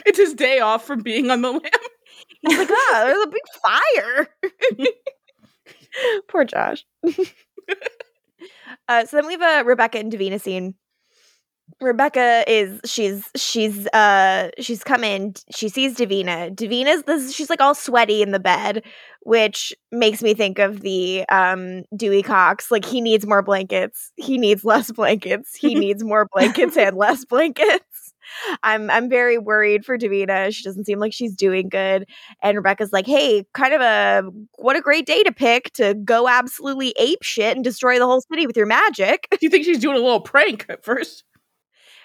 [0.06, 1.62] It's his day off from being on the lam.
[2.48, 4.28] He's like, ah, there's a big fire.
[6.28, 6.86] Poor Josh.
[8.88, 10.76] uh, so then we have a Rebekah and Davina scene.
[11.82, 15.34] Rebekah is she's she's uh she's come in.
[15.56, 16.54] She sees Davina.
[16.54, 18.84] Davina's this she's like all sweaty in the bed,
[19.22, 22.72] which makes me think of the um Dewey Cox.
[22.72, 24.12] Like he needs more blankets.
[24.18, 25.56] He needs less blankets.
[25.56, 28.14] He needs more blankets and less blankets.
[28.64, 30.54] I'm I'm very worried for Davina.
[30.54, 32.08] She doesn't seem like she's doing good.
[32.42, 36.28] And Rebekah's like, hey, kind of a what a great day to pick to go
[36.28, 39.28] absolutely ape shit and destroy the whole city with your magic.
[39.32, 41.24] Do you think she's doing a little prank at first?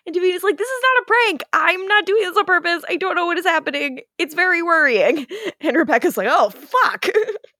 [0.06, 1.42] And Davina's like, this is not a prank.
[1.54, 2.84] I'm not doing this on purpose.
[2.88, 4.00] I don't know what is happening.
[4.18, 5.26] It's very worrying.
[5.60, 7.06] And Rebekah's like, oh, fuck.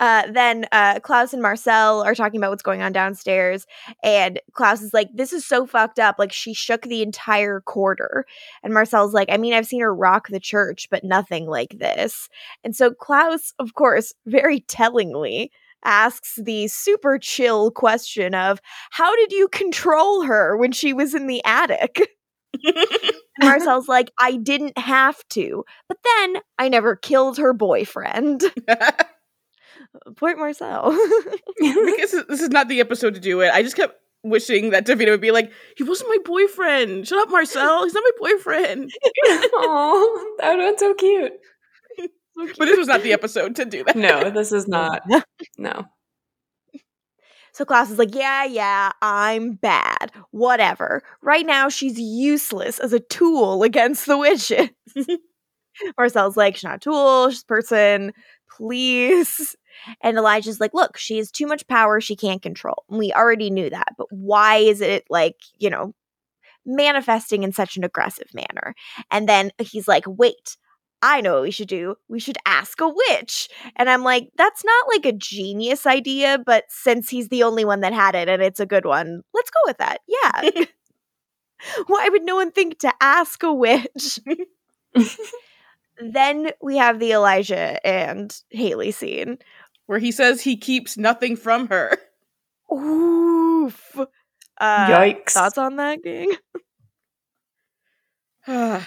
[0.00, 3.66] uh, then uh, Klaus and Marcel are talking about what's going on downstairs.
[4.02, 6.16] And Klaus is like, this is so fucked up.
[6.18, 8.24] Like, she shook the entire quarter.
[8.62, 12.28] And Marcel's like, I mean, I've seen her rock the church, but nothing like this.
[12.64, 15.52] And so Klaus, of course, very tellingly,
[15.84, 18.60] asks the super chill question of
[18.90, 22.00] how did you control her when she was in the attic?
[22.62, 28.42] And Marcel's like, I didn't have to, but then I never killed her boyfriend.
[30.16, 30.90] Point Marcel.
[31.58, 33.50] because this is not the episode to do it.
[33.52, 37.08] I just kept wishing that Davina would be like, "He wasn't my boyfriend.
[37.08, 37.84] Shut up, Marcel.
[37.84, 38.90] He's not my boyfriend."
[39.26, 41.32] oh, that would have been so cute.
[42.58, 43.96] But this was not the episode to do that.
[43.96, 45.02] No, this is not.
[45.58, 45.84] No.
[47.52, 50.12] So Klaus is like, yeah, yeah, I'm bad.
[50.30, 51.02] Whatever.
[51.20, 54.70] Right now, she's useless as a tool against the witches.
[55.98, 58.12] Marcel's like, she's not a tool, she's a person.
[58.60, 59.56] Please.
[60.02, 62.84] And Elijah's like, look, she has too much power she can't control.
[62.90, 63.94] And we already knew that.
[63.96, 65.94] But why is it like, you know,
[66.66, 68.74] manifesting in such an aggressive manner?
[69.10, 70.58] And then he's like, wait,
[71.00, 71.94] I know what we should do.
[72.08, 73.48] We should ask a witch.
[73.76, 77.80] And I'm like, that's not like a genius idea, but since he's the only one
[77.80, 80.00] that had it and it's a good one, let's go with that.
[80.06, 80.64] Yeah.
[81.86, 84.20] Why would no one think to ask a witch?
[86.02, 89.38] Then we have the Elijah and Hayley scene
[89.86, 91.98] where he says he keeps nothing from her.
[92.72, 93.98] Oof.
[94.58, 95.30] Uh, Yikes.
[95.32, 96.30] Thoughts on that, gang?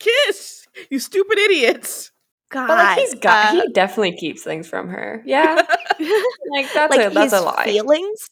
[0.00, 2.10] Kiss, you stupid idiots.
[2.50, 5.22] God, But like he's got, uh, he definitely keeps things from her.
[5.24, 5.54] Yeah,
[6.50, 7.64] like that's like a that's a lie.
[7.64, 8.28] feelings.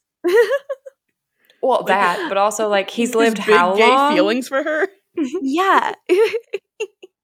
[1.62, 4.14] well, that, but also like he's His lived big how gay long?
[4.14, 4.88] feelings for her.
[5.42, 5.94] yeah,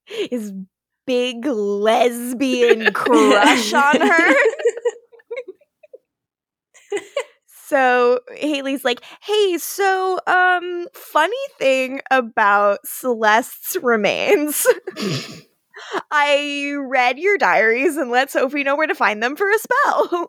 [0.31, 0.53] his
[1.07, 4.35] big lesbian crush on her.
[7.67, 14.67] So Hayley's like, "Hey, so um funny thing about Celeste's remains.
[16.11, 20.29] I read your diaries and let Sophie know where to find them for a spell."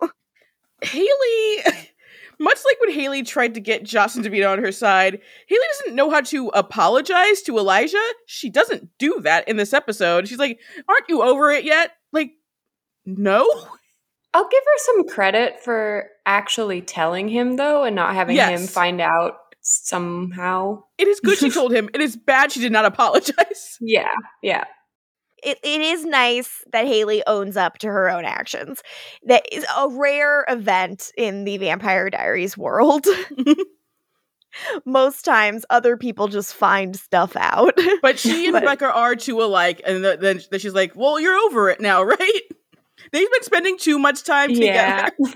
[0.82, 1.64] Hayley,
[2.40, 6.10] much like when Hayley tried to get Jocelyn Devito on her side, Hayley doesn't know
[6.10, 7.98] how to apologize to Elijah.
[8.26, 10.28] She doesn't do that in this episode.
[10.28, 11.92] She's like, Aren't you over it yet?
[12.14, 12.32] Like,
[13.06, 13.46] no.
[14.34, 19.02] I'll give her some credit for actually telling him though, and not having him find
[19.02, 20.84] out somehow.
[20.98, 21.90] It is good she told him.
[21.94, 23.78] It is bad she did not apologize.
[23.82, 24.66] Yeah, yeah.
[25.44, 28.82] It, it is nice that Hayley owns up to her own actions.
[29.26, 33.06] That is a rare event in the Vampire Diaries world.
[34.86, 37.78] Most times, other people just find stuff out.
[38.02, 41.20] But she and But- Rebekah are two alike, and th- then then she's like, "Well,
[41.20, 42.42] you're over it now, right?
[43.12, 45.10] They've been spending too much time Yeah.
[45.10, 45.34] together."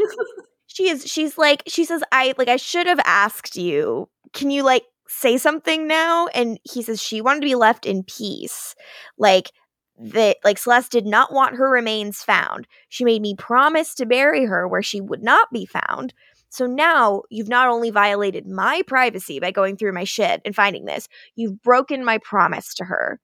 [0.68, 1.06] she is.
[1.06, 1.64] She's like.
[1.68, 2.48] She says, "I like.
[2.48, 4.10] I should have asked you.
[4.34, 8.04] Can you like say something now?" And he says she wanted to be left in
[8.04, 8.74] peace.
[9.18, 9.52] Like
[10.00, 10.38] that.
[10.44, 12.68] Like Celeste did not want her remains found.
[12.90, 16.14] She made me promise to bury her where she would not be found.
[16.50, 20.86] So now you've not only violated my privacy by going through my shit and finding
[20.86, 23.20] this, you've broken my promise to her.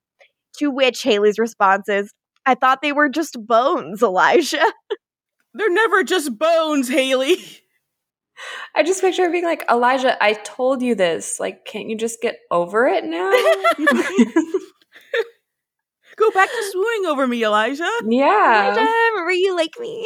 [0.58, 2.12] To which Hayley's response is,
[2.46, 4.66] I thought they were just bones, Elijah.
[5.54, 7.38] They're never just bones, Hayley.
[8.76, 11.40] I just picture her being like, Elijah, I told you this.
[11.40, 13.32] Like, can't you just get over it now?
[16.20, 17.90] Go back to swooning over me, Elijah.
[18.06, 18.66] Yeah.
[18.66, 19.10] Elijah, yeah.
[19.12, 20.06] remember you like me?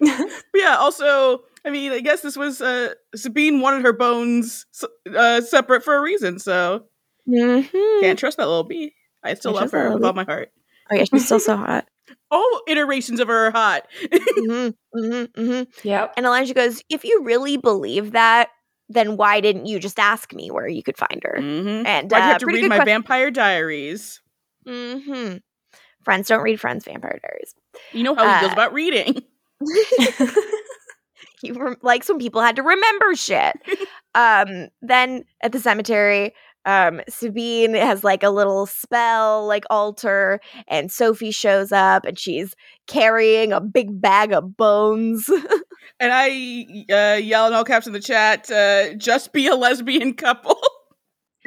[0.54, 4.66] Yeah, also, I mean, I guess this was uh Sabine wanted her bones
[5.14, 6.84] uh separate for a reason, so
[7.28, 8.00] mm-hmm.
[8.00, 8.92] can't trust that little bee.
[9.24, 10.50] I still Can't love her with all my heart.
[10.90, 11.86] Oh yeah, she's still so hot.
[12.30, 13.86] All iterations of her are hot.
[14.04, 15.88] mm-hmm, mm-hmm, mm-hmm.
[15.88, 16.14] Yep.
[16.16, 18.50] And Elijah goes, if you really believe that,
[18.88, 21.36] then why didn't you just ask me where you could find her?
[21.38, 21.86] mm-hmm.
[21.86, 22.86] And you uh, have to read my question.
[22.86, 24.20] vampire diaries?
[24.66, 25.38] Mm-hmm.
[26.06, 27.54] Friends don't read Friends Vampire Diaries.
[27.92, 29.22] You know how he feels Uh, about reading.
[31.42, 33.56] he rem- likes when people had to remember shit.
[34.14, 36.32] um, then at the cemetery,
[36.64, 42.54] um, Sabine has like a little spell, like altar, and Sophie shows up and she's
[42.86, 45.28] carrying a big bag of bones.
[45.98, 50.12] And I uh, yell in all caps in the chat, uh, just be a lesbian
[50.12, 50.60] couple.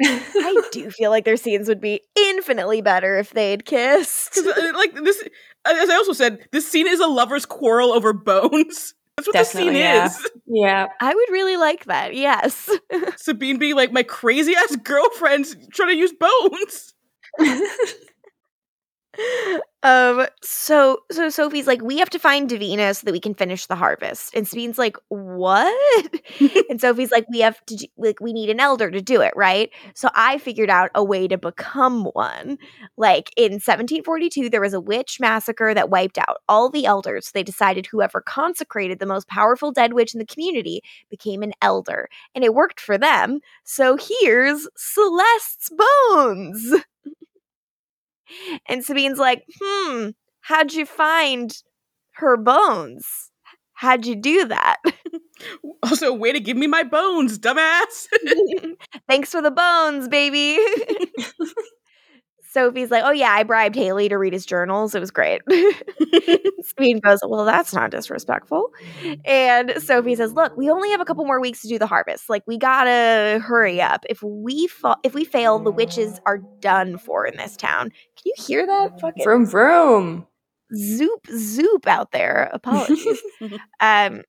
[0.02, 4.34] I do feel like their scenes would be infinitely better if they'd kissed.
[4.34, 5.22] 'Cause, uh, like this,
[5.66, 8.94] as I also said, this scene is a lover's quarrel over bones.
[9.16, 10.06] That's what Definitely, the scene yeah.
[10.06, 10.30] is.
[10.46, 10.86] yeah.
[11.00, 12.14] I would really like that.
[12.14, 12.70] Yes.
[13.16, 16.94] Sabine being like, my crazy ass girlfriend's trying to use bones.
[19.82, 23.64] um so so sophie's like we have to find davina so that we can finish
[23.66, 24.34] the harvest.
[24.34, 26.20] And sabine's like what?
[26.68, 29.32] And sophie's like we have to do, like we need an elder to do it
[29.36, 29.70] right?
[29.94, 32.58] So i figured out a way to become one.
[32.98, 37.30] Like in 1742 there was a witch massacre that wiped out all the elders.
[37.32, 42.08] They decided whoever consecrated the most powerful dead witch in the community became an elder
[42.34, 43.40] and it worked for them.
[43.64, 46.84] So here's celeste's bones
[48.68, 51.52] and Sabine's like, hmm, how'd you find
[52.16, 53.30] her bones?
[53.74, 54.76] How'd you do that?
[55.82, 58.06] Also, way to give me my bones, dumbass.
[59.08, 60.58] Thanks for the bones, baby.
[62.52, 64.94] Sophie's like, oh yeah, I bribed Hayley to read his journals.
[64.94, 65.40] It was great.
[66.64, 68.72] Sabine goes, well, that's not disrespectful.
[69.24, 72.28] And Sophie says, look, we only have a couple more weeks to do the harvest.
[72.28, 74.04] Like, we gotta hurry up.
[74.10, 77.90] If we fa- if we fail, the witches are done for in this town.
[77.90, 79.00] Can you hear that?
[79.00, 80.26] Fucking vroom vroom.
[80.76, 82.50] zoop zoop out there.
[82.52, 83.22] Apologies.
[83.80, 84.22] um,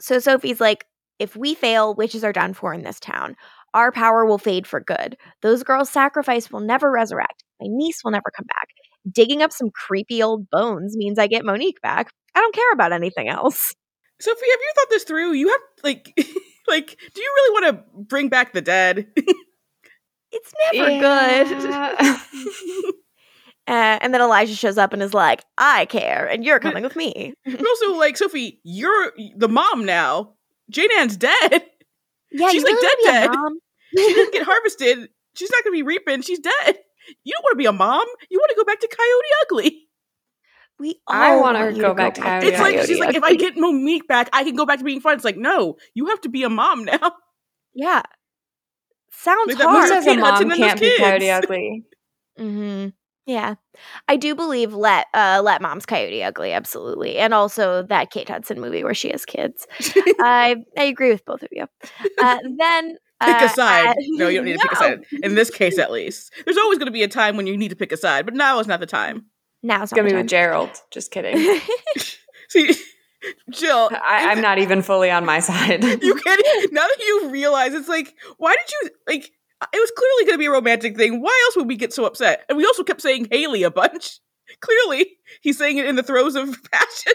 [0.00, 0.84] so Sophie's like,
[1.18, 3.36] if we fail, witches are done for in this town.
[3.74, 5.16] Our power will fade for good.
[5.40, 7.42] Those girls' sacrifice will never resurrect.
[7.62, 8.68] My niece will never come back.
[9.10, 12.10] Digging up some creepy old bones means I get Monique back.
[12.34, 13.74] I don't care about anything else.
[14.20, 15.32] Sophie, have you thought this through?
[15.32, 16.12] You have like,
[16.68, 19.06] like, do you really want to bring back the dead?
[20.34, 22.94] It's never good.
[23.68, 26.96] Uh, and then Elijah shows up and is like, I care, and you're coming with
[26.96, 27.32] me.
[27.44, 30.32] But also, like Sophie, you're the mom now.
[30.68, 31.64] Jane Ann's dead.
[32.32, 33.38] Yeah, She's, like, really dead, dead.
[33.96, 35.10] She didn't get harvested.
[35.34, 36.22] She's not going to be reaping.
[36.22, 36.78] She's dead.
[37.24, 38.06] You don't want to be a mom.
[38.30, 39.88] You want to go back to Coyote Ugly.
[40.78, 42.48] we all I wanna go back to Coyote Ugly.
[42.48, 43.38] It's like Coyote she's like, if I Ugly.
[43.38, 45.14] get Monique back, I can go back to being fun.
[45.14, 47.12] It's like, no, you have to be a mom now.
[47.74, 48.02] yeah,
[49.10, 49.88] sounds Like that Who hard.
[49.88, 51.44] says a mom and those can't be Coyote kids.
[51.44, 51.82] Ugly?
[52.38, 52.88] hmm
[53.26, 53.54] Yeah,
[54.08, 58.60] I do believe let uh let mom's Coyote Ugly absolutely, and also that Kate Hudson
[58.60, 59.66] movie where she has kids.
[60.20, 61.66] I I agree with both of you.
[62.20, 63.88] Uh, then pick uh, a side.
[63.88, 65.04] uh, no, you don't need to pick a side.
[65.22, 67.68] In this case, at least, there's always going to be a time when you need
[67.68, 69.26] to pick a side, but now is not the time.
[69.62, 70.70] Now It's gonna be with Gerald.
[70.90, 71.36] Just kidding.
[72.48, 72.74] See,
[73.50, 75.84] Jill, I, I'm not even fully on my side.
[75.84, 76.72] you can't.
[76.72, 79.30] Now that you realize, it's like, why did you like?
[79.72, 81.22] It was clearly going to be a romantic thing.
[81.22, 82.44] Why else would we get so upset?
[82.48, 84.18] And we also kept saying Hayley a bunch.
[84.60, 85.06] Clearly,
[85.40, 87.12] he's saying it in the throes of passion.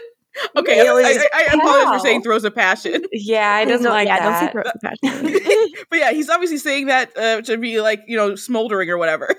[0.56, 3.04] Okay, Hayley's I, I, I apologize for saying throws of passion.
[3.12, 4.40] yeah, I Please didn't don't- like yeah, that.
[4.40, 5.72] don't say throat passion.
[5.90, 9.34] but yeah, he's obviously saying that uh, to be like, you know, smoldering or whatever.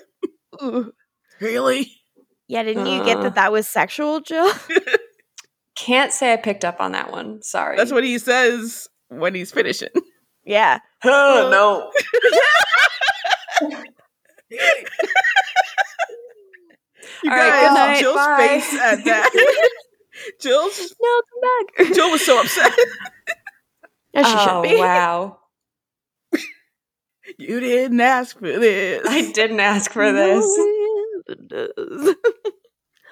[0.63, 0.91] Ooh.
[1.39, 1.91] Hayley.
[2.47, 3.23] Yeah, didn't you get Uh.
[3.23, 4.51] that that was sexual, Jill?
[5.77, 7.41] Can't say I picked up on that one.
[7.41, 7.77] Sorry.
[7.77, 9.89] That's what he says when he's finishing.
[10.45, 10.79] yeah.
[11.05, 11.91] Oh no.
[17.21, 18.37] You All right, guys, good night, Jill's bye.
[18.47, 19.69] face at that.
[20.41, 21.93] Jill's No, come back.
[21.95, 22.71] Jill was so upset.
[24.13, 24.79] As she oh should be.
[24.79, 25.37] wow.
[27.37, 29.03] You didn't ask for this.
[29.07, 30.43] I didn't ask for this.
[31.27, 31.69] this.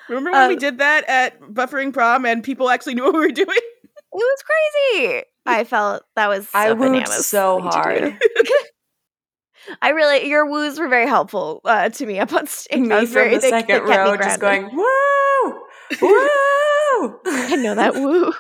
[0.10, 3.20] Remember when we Uh, did that at buffering prom and people actually knew what we
[3.20, 3.48] were doing?
[3.50, 5.24] It was crazy.
[5.46, 7.78] I felt that was so I wooed bananas so thing to do.
[7.78, 8.22] hard.
[9.82, 12.80] I really, your woos were very helpful uh, to me up on stage.
[12.80, 14.72] I Me was from very, the they- they second kept me row, just grounded.
[14.72, 15.60] going woo,
[16.02, 17.20] woo.
[17.26, 18.34] I know that woo.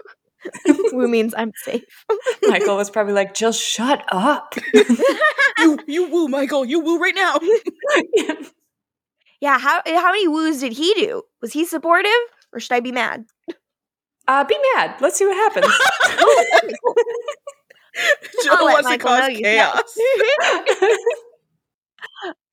[0.93, 2.05] woo means I'm safe.
[2.47, 4.55] Michael was probably like, "Jill, shut up."
[5.59, 6.65] you you woo, Michael.
[6.65, 7.39] You woo right now.
[9.41, 11.23] Yeah, how how many woos did he do?
[11.41, 12.11] Was he supportive,
[12.53, 13.25] or should I be mad?
[14.27, 14.95] uh, be mad.
[14.99, 15.73] Let's see what happens.
[18.43, 19.97] Jill I'll let wants to Michael cause chaos.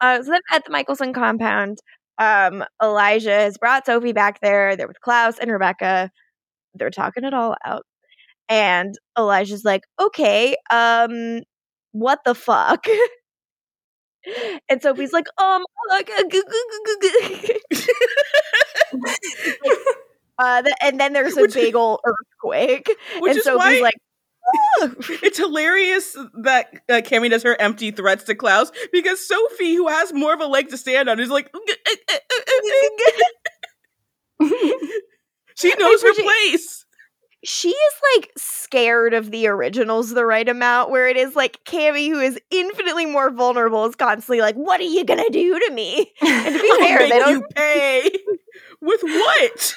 [0.01, 1.79] Uh, so then at the Mikaelson compound,
[2.19, 4.77] um, Elijah has brought Sophie back there.
[4.77, 6.11] They're with Klaus and Rebekah.
[6.75, 7.85] They're talking it all out.
[8.49, 11.41] And Elijah's like, okay, um,
[11.93, 12.87] what the fuck?
[14.69, 16.43] and Sophie's like, um, uh, gu."
[20.39, 22.89] uh, th- and then there's a Which- big old earthquake.
[23.21, 23.95] Which and is Sophie's why like,
[25.23, 30.13] it's hilarious that uh, Cami does her empty threats to Klaus because Sophie, who has
[30.13, 31.51] more of a leg to stand on, is like,
[35.69, 36.85] she knows her place.
[37.45, 42.09] she is like scared of the originals the right amount where it is like Cami
[42.09, 46.13] who is infinitely more vulnerable is constantly like what are you gonna do to me
[46.23, 48.11] and to be fair they don't you pay.
[48.81, 49.75] With what?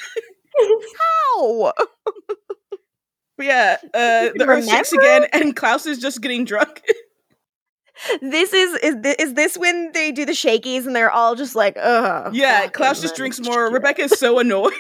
[3.38, 6.82] But yeah, uh, the earth shakes again, and Klaus is just getting drunk.
[8.22, 11.56] this is is this, is this when they do the shakies and they're all just
[11.56, 13.72] like ugh yeah, Klaus just drinks more.
[13.72, 14.74] Rebekah is so annoyed.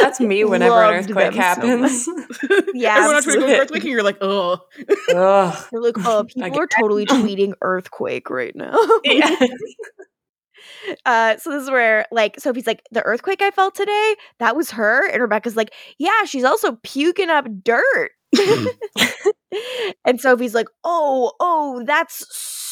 [0.00, 2.08] That's me whenever an earthquake them so happens.
[2.74, 3.54] Yeah, Everyone else going to go to absolutely.
[3.54, 4.60] earthquake, and you're like, oh.
[5.14, 5.66] Ugh.
[5.70, 9.36] They're like oh people are totally tweeting earthquake right now Yeah.
[11.04, 14.70] Uh, so this is where like Sophie's like the earthquake I felt today that was
[14.72, 18.10] her, and Rebekah's like yeah she's also puking up dirt,
[20.04, 22.69] and Sophie's like oh oh that's so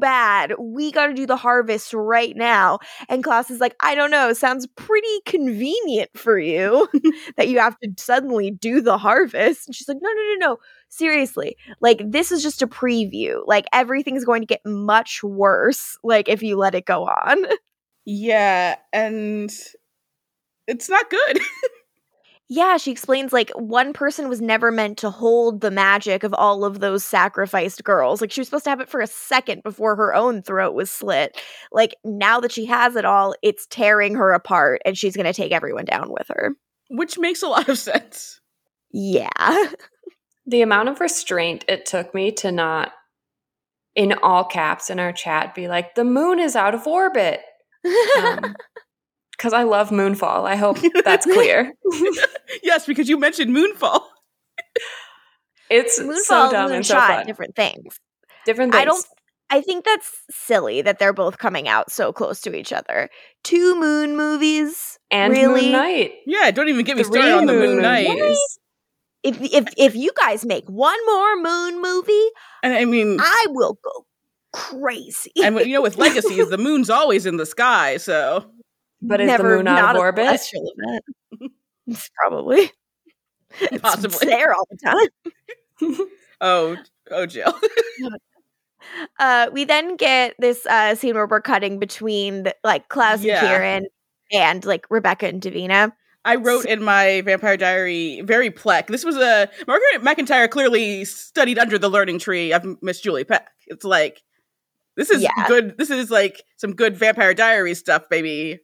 [0.00, 0.54] bad.
[0.58, 4.32] We got to do the harvest right now, and Klaus is like I don't know.
[4.32, 6.88] Sounds pretty convenient for you
[7.36, 10.58] that you have to suddenly do the harvest, and she's like no no no no.
[10.88, 11.56] Seriously.
[11.80, 13.42] Like this is just a preview.
[13.46, 17.44] Like everything's going to get much worse like if you let it go on.
[18.04, 19.50] Yeah, and
[20.66, 21.40] it's not good.
[22.50, 26.64] Yeah, she explains like one person was never meant to hold the magic of all
[26.64, 28.20] of those sacrificed girls.
[28.20, 30.90] Like she was supposed to have it for a second before her own throat was
[30.90, 31.40] slit.
[31.72, 35.32] Like now that she has it all, it's tearing her apart and she's going to
[35.32, 36.52] take everyone down with her.
[36.90, 38.40] Which makes a lot of sense.
[38.90, 39.30] Yeah.
[40.46, 42.92] The amount of restraint it took me to not,
[43.94, 47.40] in all caps in our chat, be like, the moon is out of orbit.
[48.18, 48.54] Um,
[49.36, 50.44] Because I love Moonfall.
[50.46, 51.72] I hope that's clear.
[52.62, 54.00] yes, because you mentioned Moonfall.
[55.70, 57.26] It's Moonfall so dumb and and so fun.
[57.26, 57.98] different things.
[58.46, 58.82] Different things.
[58.82, 59.06] I don't
[59.50, 63.08] I think that's silly that they're both coming out so close to each other.
[63.42, 64.98] Two moon movies.
[65.10, 65.62] And really?
[65.62, 66.12] Moon Knight.
[66.26, 68.08] Yeah, don't even get me Three started on the Moon Moon Knight.
[68.08, 68.58] movies.
[69.22, 72.28] If if if you guys make one more moon movie,
[72.62, 74.06] And I mean, I will go
[74.52, 75.32] crazy.
[75.42, 77.96] and you know, with legacies, the moon's always in the sky.
[77.96, 78.44] So
[79.06, 80.24] But is the moon out of orbit?
[80.24, 81.04] celestial event.
[81.86, 82.70] It's probably
[83.60, 84.26] It's Possibly.
[84.26, 86.06] there all the time.
[86.40, 86.76] oh,
[87.10, 87.52] oh, Jill.
[89.18, 93.38] Uh, we then get this uh, scene where we're cutting between like Klaus Yeah.
[93.40, 93.86] and Kieran
[94.30, 95.92] and like Rebekah and Davina.
[96.26, 98.88] I wrote in my Vampire Diary very Plec.
[98.88, 103.44] This was a Margaret McIntyre clearly studied under the learning tree of Miss Julie Plec.
[103.68, 104.22] It's like
[104.96, 105.48] this is Yeah.
[105.48, 105.78] good.
[105.78, 108.60] This is like some good Vampire Diary stuff, baby.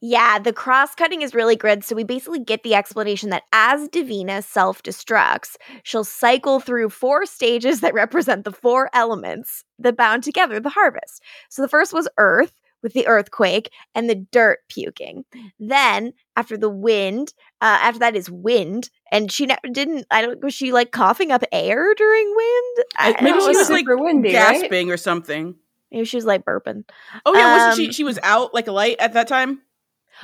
[0.00, 1.84] Yeah, the cross cutting is really good.
[1.84, 7.26] So we basically get the explanation that as Davina self destructs, she'll cycle through four
[7.26, 11.22] stages that represent the four elements that bound together the harvest.
[11.50, 15.24] So the first was earth with the earthquake and the dirt puking.
[15.58, 20.06] Then after the wind, uh, after that is wind, and she never didn't.
[20.10, 20.42] I don't.
[20.42, 22.84] Was she like coughing up air during wind?
[22.96, 24.60] I, Maybe she was like super windy, right?
[24.60, 25.56] gasping or something.
[25.92, 26.84] Maybe she was like burping.
[27.26, 27.86] Oh yeah, wasn't she?
[27.88, 29.60] Um, She was out like a light at that time.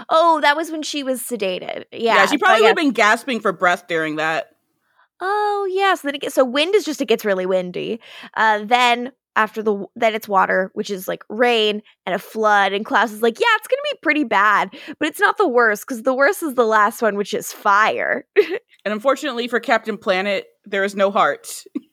[0.09, 1.85] Oh, that was when she was sedated.
[1.93, 4.51] Yeah, yeah she probably would have been gasping for breath during that.
[5.21, 8.01] Oh yeah, so then it gets so wind is just it gets really windy.
[8.35, 12.73] Uh, then after the then it's water, which is like rain and a flood.
[12.73, 15.87] And Klaus is like, yeah, it's gonna be pretty bad, but it's not the worst
[15.87, 18.27] because the worst is the last one, which is fire.
[18.87, 21.65] And unfortunately for Captain Planet, there is no heart.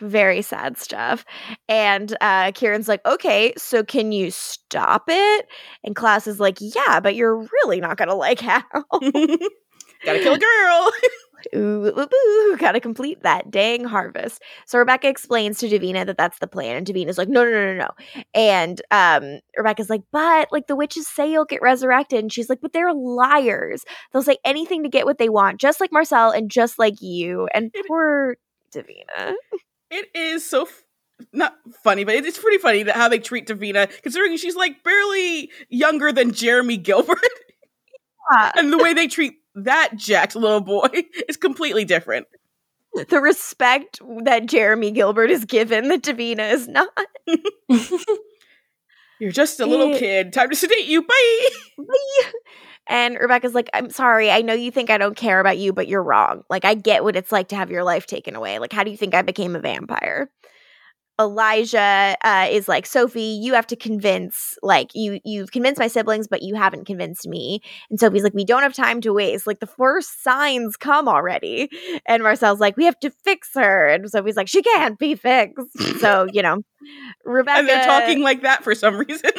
[0.00, 1.24] Very sad stuff.
[1.68, 5.46] And uh, Kieran's like, okay, so can you stop it?
[5.84, 8.62] And Klaus is like, yeah, but you're really not gonna like how.
[10.04, 10.92] Gotta kill a girl.
[11.54, 14.42] Ooh, ooh, ooh, gotta complete that dang harvest.
[14.66, 17.74] So Rebekah explains to Davina that that's the plan, and Davina's like, no, no, no,
[17.74, 18.22] no, no.
[18.34, 22.60] And um, Rebekah's like, but like the witches say you'll get resurrected, and she's like,
[22.60, 23.84] but they're liars.
[24.12, 27.48] They'll say anything to get what they want, just like Marcel and just like you.
[27.54, 28.36] And poor
[28.74, 29.34] Davina.
[29.96, 30.82] It is so f-
[31.32, 35.50] not funny, but it's pretty funny that how they treat Davina, considering she's like barely
[35.68, 37.18] younger than Jeremy Gilbert,
[38.56, 40.88] and the way they treat that jacked little boy
[41.28, 42.26] is completely different.
[43.08, 46.88] the respect that Jeremy Gilbert is given that Davina is not.
[49.18, 49.98] You're just a little Eh.
[49.98, 50.32] kid.
[50.34, 51.02] Time to sedate you.
[51.02, 51.48] Bye.
[51.78, 52.30] Bye.
[52.88, 54.30] And Rebekah's like, I'm sorry.
[54.30, 56.42] I know you think I don't care about you, but you're wrong.
[56.48, 58.58] Like, I get what it's like to have your life taken away.
[58.58, 60.30] Like, how do you think I became a vampire?
[61.18, 66.28] Elijah uh, is like, Sophie, you have to convince, like, you you've convinced my siblings,
[66.28, 67.60] but you haven't convinced me.
[67.88, 69.46] And Sophie's like, we don't have time to waste.
[69.46, 71.70] Like, the first signs come already.
[72.06, 73.88] And Marcel's like, we have to fix her.
[73.88, 76.00] And Sophie's like, she can't be fixed.
[76.00, 76.58] so, you know,
[77.24, 77.58] Rebekah.
[77.58, 79.30] and they're talking like that for some reason.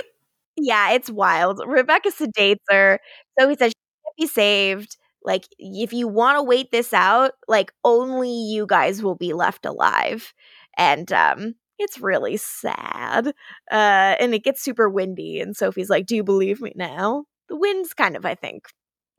[0.57, 1.61] Yeah, it's wild.
[1.65, 2.99] Rebekah sedates her.
[3.39, 4.97] So he says she can't be saved.
[5.23, 9.65] Like, if you want to wait this out, like only you guys will be left
[9.65, 10.33] alive.
[10.77, 13.27] And um, it's really sad.
[13.71, 15.39] Uh, and it gets super windy.
[15.39, 17.25] And Sophie's like, Do you believe me now?
[17.49, 18.67] The wind's kind of, I think,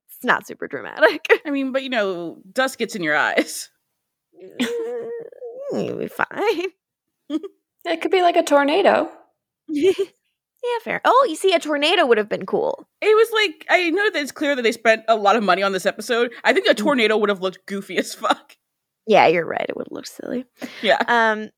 [0.09, 1.27] it's not super dramatic.
[1.47, 3.71] I mean, but you know, dust gets in your eyes.
[5.73, 6.69] You'll be fine.
[7.85, 9.11] It could be like a tornado.
[10.73, 11.01] yeah, fair.
[11.05, 12.87] Oh, you see, a tornado would have been cool.
[13.01, 15.63] It was like I know that it's clear that they spent a lot of money
[15.63, 16.33] on this episode.
[16.45, 16.77] I think a Mm.
[16.79, 18.57] tornado would have looked goofy as fuck.
[19.07, 19.65] Yeah, you're right.
[19.69, 20.45] It would look silly.
[20.83, 21.49] Yeah, Um,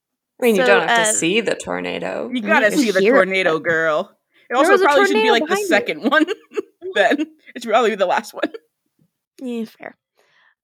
[0.40, 2.30] I mean, you don't have uh, to see the tornado.
[2.32, 3.18] you gotta you see the hear it.
[3.18, 4.16] tornado, girl.
[4.48, 5.66] It also probably should be like the behind you.
[5.66, 6.26] second one.
[6.94, 7.20] then
[7.54, 8.50] it should probably be the last one.
[9.42, 9.96] Yeah, fair.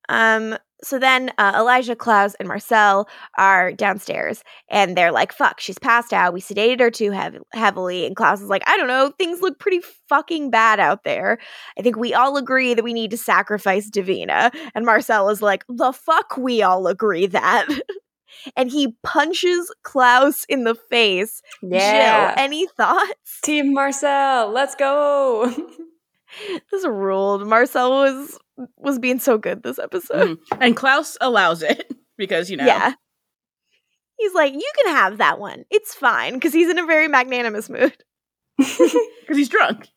[0.08, 5.78] Um, so then uh, Elijah, Klaus, and Marcel are downstairs, and they're like, "Fuck, she's
[5.78, 6.34] passed out.
[6.34, 9.12] We sedated her too heav- heavily." And Klaus is like, "I don't know.
[9.18, 11.38] Things look pretty fucking bad out there.
[11.78, 15.64] I think we all agree that we need to sacrifice Davina." And Marcel is like,
[15.68, 17.66] "The fuck, we all agree that."
[18.56, 21.40] and he punches Klaus in the face.
[21.62, 22.34] Yeah.
[22.34, 23.40] Jill, any thoughts?
[23.42, 25.54] Team Marcel, let's go.
[26.70, 27.46] This ruled.
[27.46, 28.38] Marcel was
[28.76, 30.38] was being so good this episode.
[30.38, 30.58] Mhm.
[30.60, 32.66] And Klaus allows it because you know.
[32.66, 32.92] Yeah.
[34.18, 35.64] He's like, you can have that one.
[35.70, 37.94] It's fine because he's in a very magnanimous mood.
[38.56, 39.88] because he's drunk.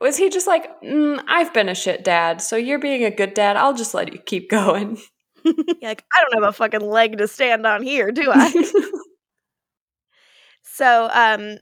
[0.00, 3.34] Was he just like, mm, I've been a shit dad, so you're being a good
[3.34, 3.56] dad.
[3.56, 4.98] I'll just let you keep going.
[5.44, 8.70] You're like, I don't have a fucking leg to stand on here, do I?
[10.62, 11.58] so, um,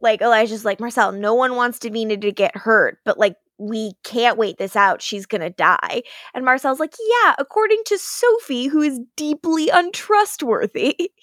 [0.00, 4.38] like Elijah's like, Marcel, no one wants Davina to get hurt, but like we can't
[4.38, 5.02] wait this out.
[5.02, 6.02] She's gonna die.
[6.34, 6.94] And Marcel's like,
[7.24, 10.96] Yeah, according to Sophie, who is deeply untrustworthy.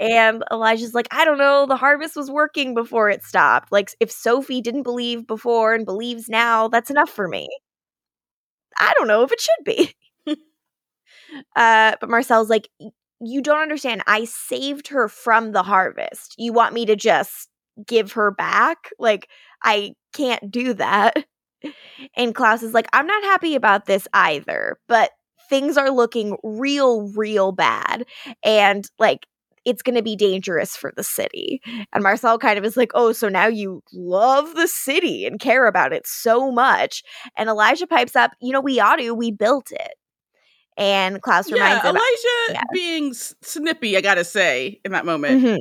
[0.00, 3.72] And Elijah's like, I don't know, the harvest was working before it stopped.
[3.72, 7.48] Like, if Sophie didn't believe before and believes now, that's enough for me.
[8.78, 9.94] I don't know if it should be.
[11.56, 12.68] uh, but Marcel's like,
[13.20, 14.02] you don't understand.
[14.06, 16.34] I saved her from the harvest.
[16.38, 17.48] You want me to just
[17.86, 18.90] give her back?
[18.98, 19.28] Like,
[19.62, 21.14] I can't do that.
[22.16, 25.10] And Klaus is like, I'm not happy about this either, but
[25.48, 28.04] things are looking real, real bad.
[28.44, 29.26] And like,
[29.64, 31.60] it's going to be dangerous for the city.
[31.92, 35.66] And Marcel kind of is like, oh, so now you love the city and care
[35.66, 37.02] about it so much.
[37.36, 39.94] And Elijah pipes up, you know, we ought to, we built it.
[40.78, 42.60] And Klaus reminds yeah, him, Elijah yeah.
[42.72, 45.42] being snippy, I gotta say, in that moment.
[45.42, 45.58] Mhm.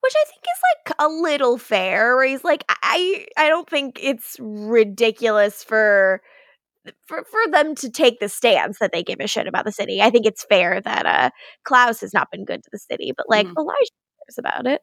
[0.00, 2.16] Which I think is like a little fair.
[2.16, 6.22] Where he's like, I I don't think it's ridiculous for
[7.06, 10.00] for for them to take the stance that they give a shit about the city.
[10.02, 11.30] I think it's fair that uh
[11.64, 13.58] Klaus has not been good to the city, but like Mhm.
[13.58, 13.90] Elijah
[14.26, 14.82] cares about it.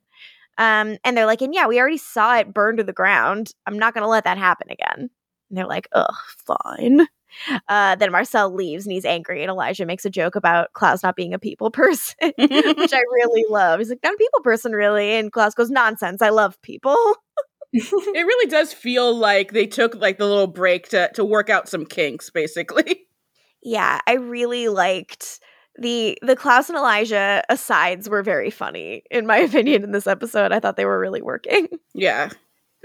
[0.57, 3.51] Um, and they're like, and yeah, we already saw it burn to the ground.
[3.67, 5.09] I'm not gonna let that happen again.
[5.49, 6.13] And they're like, ugh,
[6.47, 7.07] fine.
[7.67, 11.15] Uh, then Marcel leaves and he's angry, and Elijah makes a joke about Klaus not
[11.15, 13.79] being a people person, which I really love.
[13.79, 15.13] He's like, not a people person, really.
[15.13, 16.21] And Klaus goes, nonsense.
[16.21, 16.97] I love people.
[17.73, 21.67] it really does feel like they took like the little break to to work out
[21.67, 23.01] some kinks, basically.
[23.67, 25.39] Yeah, I really liked
[25.79, 30.51] the the Klaus and Elijah asides were very funny, in my opinion, in this episode.
[30.51, 31.69] I thought they were really working.
[31.95, 32.29] Yeah.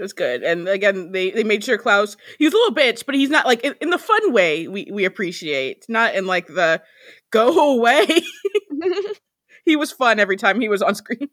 [0.01, 0.41] It was good.
[0.41, 3.45] And again, they, they made sure Klaus he was a little bitch, but he's not
[3.45, 5.85] like in, in the fun way we, we appreciate.
[5.87, 6.81] Not in like the
[7.29, 8.07] go away.
[9.63, 11.29] he was fun every time he was on screen.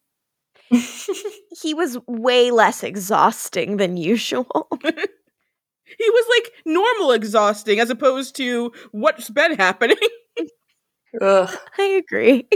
[1.62, 4.69] he was way less exhausting than usual.
[5.99, 9.97] He was like normal exhausting as opposed to what's been happening.
[11.23, 11.57] Ugh.
[11.79, 12.47] I agree.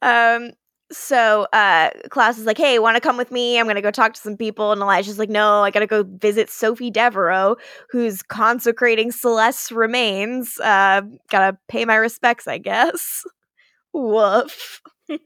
[0.00, 0.52] Um
[0.92, 3.58] so uh Klaus is like, hey, wanna come with me?
[3.58, 4.72] I'm gonna go talk to some people.
[4.72, 7.56] And Elijah's like, no, I gotta go visit Sophie Devereaux,
[7.90, 10.58] who's consecrating Celeste's remains.
[10.60, 13.24] Uh gotta pay my respects, I guess.
[13.92, 14.80] Woof.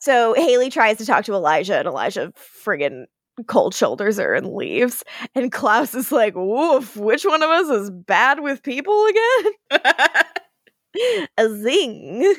[0.00, 2.32] so Hayley tries to talk to Elijah, and Elijah
[2.64, 3.04] friggin'
[3.46, 5.04] cold shoulders her and leaves.
[5.34, 9.82] And Klaus is like, woof, which one of us is bad with people again?
[11.38, 12.34] a zing.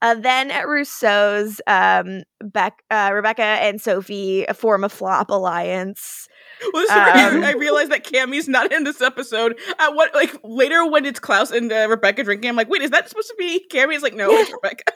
[0.00, 6.28] Uh, then at Rousseau's, um, Beck, uh, Rebekah and Sophie form a flop alliance.
[6.72, 9.58] Well, this Um, I realized that Cami's not in this episode.
[9.78, 12.90] At what like later when it's Klaus and uh, Rebekah drinking, I'm like, wait, is
[12.90, 13.94] that supposed to be Cami?
[13.94, 14.92] It's like, no, it's Rebekah.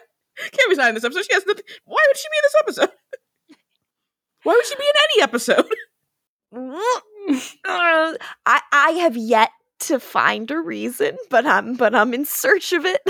[0.51, 1.25] Cami's not in this episode.
[1.25, 1.63] She has nothing.
[1.85, 2.95] Why would she be in this episode?
[4.43, 5.73] Why would she be in any episode?
[7.65, 9.49] I I have yet
[9.79, 13.01] to find a reason, but I'm but I'm in search of it,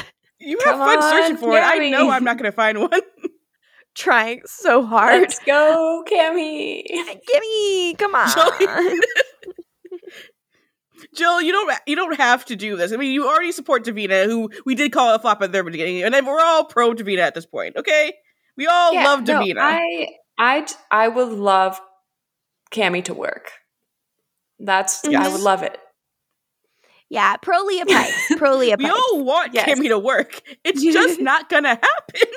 [0.45, 1.61] You have Come fun on, searching for it.
[1.63, 2.89] I know I'm not going to find one.
[3.95, 5.21] trying so hard.
[5.21, 6.83] Let's go, Cami.
[7.27, 8.27] Gimme, come on.
[8.59, 8.99] Joey-
[11.15, 12.91] Jill, you don't you don't have to do this.
[12.91, 16.01] I mean, you already support Davina, who we did call a flop at the beginning,
[16.03, 17.75] and then we're all pro Davina at this point.
[17.75, 18.13] Okay,
[18.57, 19.57] we all Yeah, love no, Davina.
[19.59, 20.07] I,
[20.39, 21.79] I, I would love
[22.71, 23.51] Cami to work.
[24.59, 25.77] That's I would love it.
[27.13, 28.31] Yeah, pro Leah Pipes.
[28.37, 29.69] Pro Leah we all want Yes.
[29.69, 30.41] Cami to work.
[30.63, 32.29] It's just not gonna happen.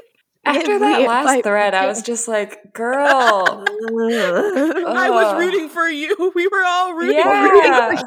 [0.45, 3.65] After that last Pipe- thread, I was just like, girl.
[3.67, 6.31] I was rooting for you.
[6.35, 7.99] We were all rooting for you.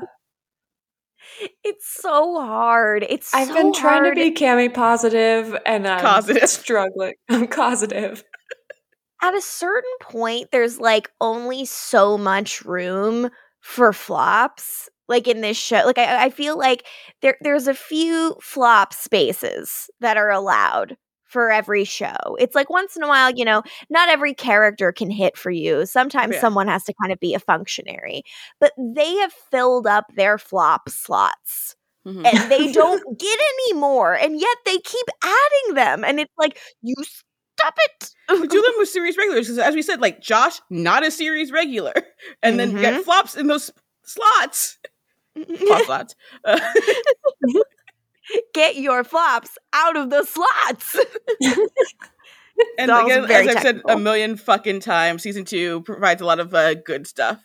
[1.64, 3.04] it's so hard.
[3.10, 4.16] It's I've so been trying hard.
[4.16, 6.48] to be Cami positive and I'm Causative.
[6.50, 7.16] struggling.
[7.30, 8.24] I'm causative.
[9.22, 15.58] at a certain point there's like only so much room for flops like in this
[15.58, 16.86] show like i, I feel like
[17.22, 20.96] there there's a few flop spaces that are allowed
[21.26, 25.12] for every show it's like once in a while you know not every character can
[25.12, 26.42] hit for you sometimes Yeah.
[26.42, 28.24] someone has to kind of be a functionary
[28.60, 31.76] but they have filled up their flop slots
[32.08, 32.26] Mhm.
[32.26, 36.58] and they don't get any more and yet they keep adding them and it's like
[36.82, 41.06] you stop it do them with series regulars because, as we said, like Josh, not
[41.06, 41.94] a series regular,
[42.44, 43.70] and then got flops in those
[44.04, 44.78] slots.
[45.36, 46.16] Flop slots.
[46.46, 46.60] Uh,
[48.54, 50.96] get your flops out of the slots.
[52.78, 56.26] and That again, very as I've said a million fucking times, season two provides a
[56.26, 57.42] lot of uh, good stuff.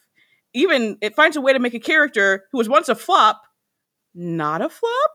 [0.53, 3.43] Even it finds a way to make a character who was once a flop
[4.17, 5.11] not a flop.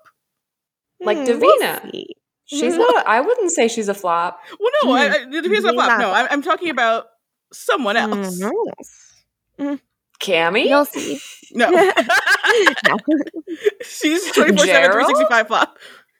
[1.00, 1.40] Like Hmm, Davina.
[1.84, 2.08] we'll see.
[2.44, 3.08] She's not.
[3.08, 4.40] I wouldn't say she's a flop.
[4.60, 5.88] Well, no, I, I, it depends on Maybe flop.
[5.88, 7.06] not No, a I'm, I'm talking about
[7.54, 8.42] someone else.
[9.58, 9.80] Mhm.
[10.20, 10.66] Cami.
[10.68, 11.20] You'll see.
[11.54, 12.98] No, No.
[13.82, 15.78] she's 24 7 365 flop.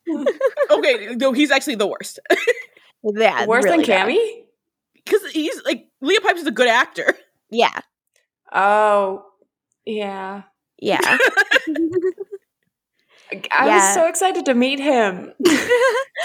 [0.72, 2.20] okay, no, he's actually the worst
[3.04, 4.08] Yeah, Worse really than.
[4.08, 4.44] Cami?
[4.96, 7.16] because he's like Leah Pipes is a good actor.
[7.52, 7.80] Yeah,
[8.52, 9.26] Oh,
[9.86, 10.44] yeah.
[10.80, 11.18] yeah.
[13.32, 13.76] I Yeah.
[13.76, 15.34] was so excited to meet him.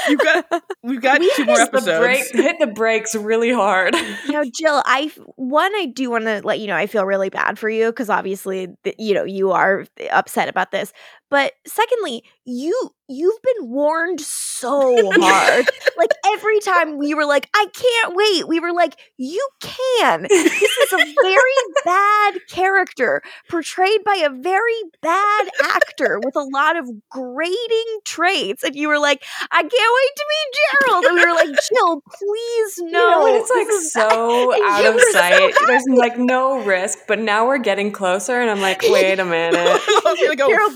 [0.08, 0.46] You've got
[0.82, 2.30] we've got We two more Hit the, episodes.
[2.30, 3.94] hit the brakes really hard.
[4.26, 7.30] you know, Jill, I one I do want to let you know I feel really
[7.30, 10.92] bad for you because obviously you know you are upset about this.
[11.30, 15.66] But secondly, you you've been warned so hard.
[15.96, 18.48] like every time we were like, I can't wait.
[18.48, 20.22] We were like, you can.
[20.22, 21.52] This is a very
[21.84, 24.72] bad character portrayed by a very
[25.02, 28.62] bad actor with a lot of grating traits.
[28.62, 31.04] And you were like, I can't wait to meet Gerald.
[31.04, 32.84] And we were like, Jill, please no.
[32.84, 35.54] you know, it's like so And out you of were so sight.
[35.66, 39.80] There's like no risk, but now we're getting closer, and I'm like, wait a minute.
[40.20, 40.70] You're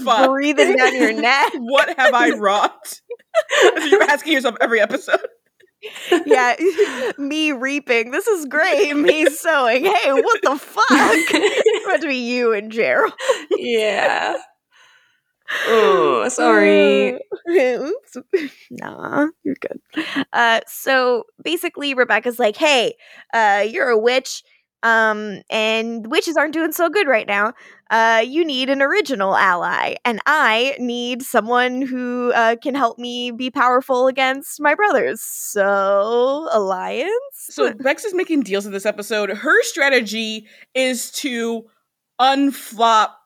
[0.46, 1.52] like, Gerald's fuck, breathing down your neck.
[1.58, 3.00] what have I wrought?
[3.88, 5.20] You're asking yourself every episode.
[6.26, 6.56] yeah,
[7.18, 8.10] me reaping.
[8.10, 8.94] This is great.
[8.96, 9.84] Me sowing.
[9.84, 10.86] Hey, what the fuck?
[10.90, 13.12] It's about to be you and Gerald.
[13.56, 14.36] yeah.
[15.66, 17.18] Oh, sorry.
[17.50, 18.16] Oops.
[18.70, 19.80] Nah, you're good.
[20.32, 22.94] Uh, so basically, Rebekah's like, "Hey,
[23.32, 24.42] uh, you're a witch,
[24.82, 27.54] um, and witches aren't doing so good right now.
[27.90, 33.30] Uh, you need an original ally, and I need someone who uh, can help me
[33.30, 35.22] be powerful against my brothers.
[35.22, 37.10] So, alliance.
[37.50, 39.30] So Bex is making deals in this episode.
[39.30, 41.64] Her strategy is to
[42.18, 43.16] unflop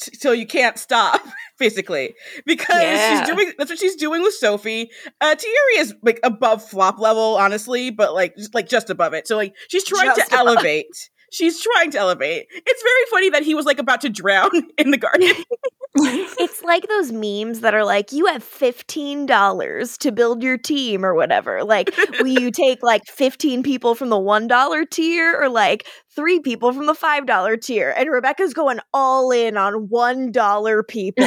[0.00, 1.20] t- till you can't stop,
[1.58, 2.14] basically,
[2.46, 3.20] because Yeah.
[3.24, 4.90] she's doing that's what she's doing with Sophie.
[5.20, 9.26] Uh, Thierry is like above flop level, honestly, but like just, like just above it.
[9.28, 10.56] So like she's trying Just to above.
[10.56, 11.10] elevate.
[11.30, 12.46] She's trying to elevate.
[12.50, 15.32] It's very funny that he was like about to drown in the garden.
[16.42, 21.14] It's like those memes that are like, you have $15 to build your team or
[21.14, 21.64] whatever.
[21.64, 26.72] Like, will you take like 15 people from the $1 tier or like three people
[26.72, 27.92] from the $5 tier?
[27.96, 31.24] And Rebekah's going all in on $1 people.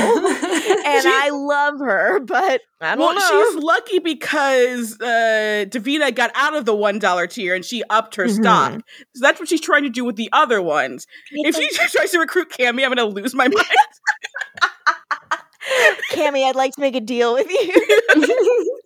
[0.85, 3.51] and I love her, but I don't well, know.
[3.51, 8.15] she's lucky because uh, Davina got out of the one dollar tier and she upped
[8.15, 8.81] her stock.
[9.15, 11.07] So that's what she's trying to do with the other ones.
[11.31, 13.65] If she tries to recruit Cami, I'm going to lose my mind.
[16.11, 18.79] Cami, I'd like to make a deal with you.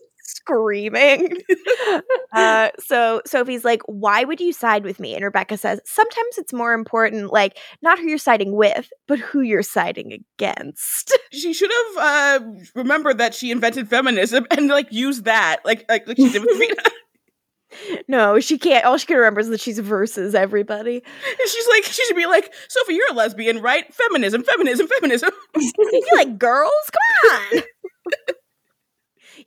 [0.47, 1.37] Screaming.
[2.33, 5.15] Uh, so Sophie's like, why would you side with me?
[5.15, 9.41] And Rebekah says, sometimes it's more important, like, not who you're siding with, but who
[9.41, 11.17] you're siding against.
[11.31, 11.97] she should have
[12.43, 12.45] uh,
[12.75, 16.61] remembered that she invented feminism and like used that, like like, like she did with
[16.61, 18.03] Davina.
[18.07, 18.85] no, she can't.
[18.85, 20.97] All she can remember is that she's versus everybody.
[20.97, 23.91] And she's like, she should be like, Sophie, you're a lesbian, right?
[23.91, 25.31] Feminism, feminism, feminism.
[25.55, 26.71] you like girls?
[26.91, 27.63] Come on.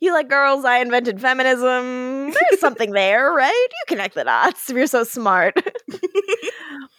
[0.01, 0.65] You like girls?
[0.65, 2.31] I invented feminism.
[2.31, 3.67] There's something there, right?
[3.71, 5.55] You connect the dots if you're so smart.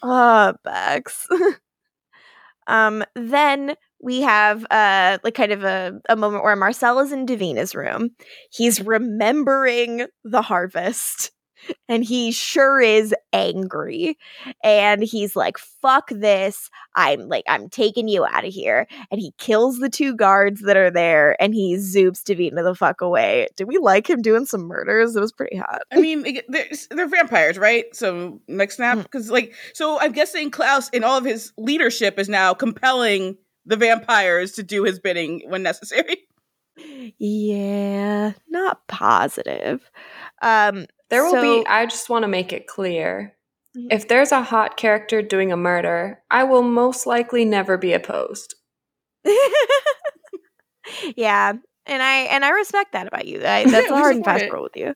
[0.03, 1.27] Ah, Bex.
[2.67, 7.27] um, then we have uh like kind of a, a moment where Marcel is in
[7.27, 8.11] Davina's room.
[8.51, 11.31] He's remembering the harvest.
[11.89, 14.17] And he sure is angry.
[14.65, 16.71] And he's like, fuck this.
[16.95, 18.87] I'm like, I'm taking you out of here.
[19.11, 23.01] And he kills the two guards that are there and he zoops Davina the fuck
[23.01, 23.49] away.
[23.57, 25.15] Did we like him doing some murders?
[25.17, 25.83] It was pretty hot.
[25.93, 27.85] I mean, they're, they're vampires, right?
[27.95, 29.03] So next snap, Mm.
[29.05, 33.37] because like, so I'm guessing Klaus in all of his leadership is now compelling
[33.67, 36.17] the vampires to do his bidding when necessary.
[37.19, 39.91] Yeah, not positive.
[40.41, 43.37] Um, There will So- be, I just want to make it clear.
[43.77, 43.87] Mhm.
[43.93, 48.55] If there's a hot character doing a murder, I will most likely never be opposed.
[51.17, 51.53] yeah,
[51.87, 53.39] and I and I respect that about you.
[53.45, 54.95] I, that's a hard and fast rule with you.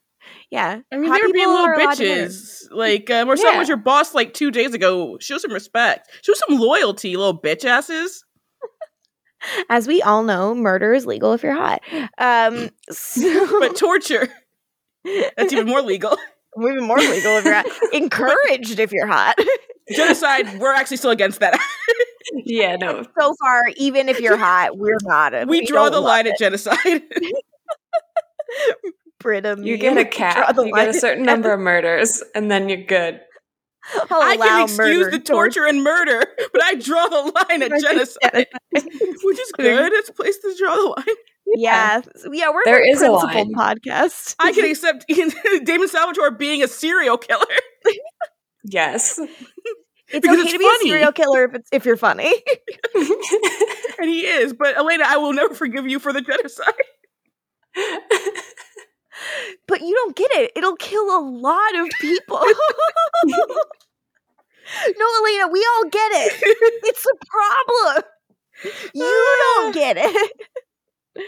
[0.50, 2.22] Yeah, I mean, hot they were being people little are allowed to murder.
[2.28, 2.62] bitches.
[2.70, 3.58] Like, uh, Marcel Yeah.
[3.58, 5.16] was your boss like two days ago.
[5.20, 6.08] Show some respect.
[6.22, 8.24] Show some loyalty, little bitch asses.
[9.70, 11.80] As we all know, murder is legal if you're hot.
[12.18, 14.28] Um, so But torture,
[15.36, 16.16] that's even more legal.
[16.60, 17.66] even more legal if you're hot.
[17.92, 19.36] Encouraged if you're hot.
[19.94, 21.58] Genocide, we're actually still against that.
[22.44, 23.04] Yeah, no.
[23.18, 25.46] so far, even if you're hot, we're not.
[25.46, 26.32] we draw the line it.
[26.32, 27.02] at genocide.
[29.20, 30.56] Britta, You me, get a cat draw cap.
[30.56, 33.20] the You get a certain number of murders, and then you're good.
[34.10, 35.60] I'll I can excuse murder the torture.
[35.60, 39.92] torture and murder, but I draw the line at genocide, which is good.
[39.92, 41.16] It's a place to draw the line.
[41.58, 42.02] Yeah,
[42.32, 43.54] yeah, we're There a is a line.
[43.54, 44.34] podcast.
[44.38, 45.06] I can accept
[45.64, 47.46] Damon Salvatore being a serial killer.
[48.64, 49.18] Yes.
[50.08, 52.32] It's because okay it's to be a serial killer if it's if you're funny.
[53.98, 56.74] And he is, but Elena, I will never forgive you for the genocide.
[59.66, 60.52] but you don't get it.
[60.54, 62.38] It'll kill a lot of people.
[63.24, 66.32] no, Elena, we all get it.
[66.84, 68.04] It's a problem.
[68.94, 70.32] You don't get it.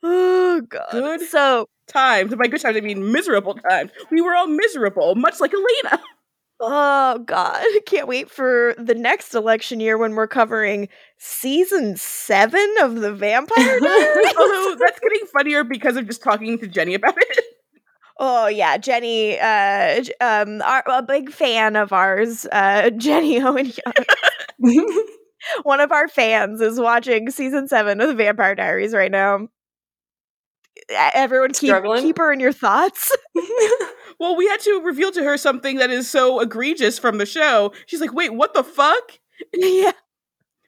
[0.00, 0.92] Oh god.
[0.92, 1.22] Good.
[1.22, 2.34] So Times.
[2.34, 3.90] By good times, I mean miserable times.
[4.10, 6.00] We were all miserable, much like Elena.
[6.60, 7.64] Oh God!
[7.86, 13.78] Can't wait for the next election year when we're covering season seven of the Vampire
[13.78, 14.32] Diaries.
[14.36, 17.44] Although that's getting funnier because of just talking to Jenny about it.
[18.18, 23.72] oh yeah, Jenny, uh, um, our, a big fan of ours, uh, Jenny Owen.
[25.62, 29.48] One of our fans is watching season seven of the Vampire Diaries right now.
[30.90, 32.02] Everyone, keep Struggling?
[32.02, 33.16] keep her in your thoughts.
[34.20, 37.72] Well, we had to reveal to her something that is so egregious from the show.
[37.86, 39.12] She's like, "Wait, what the fuck?"
[39.54, 39.92] yeah,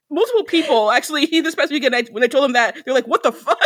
[0.08, 3.08] Multiple people actually he this past weekend I, when I told them that they're like,
[3.08, 3.58] "What the fuck?"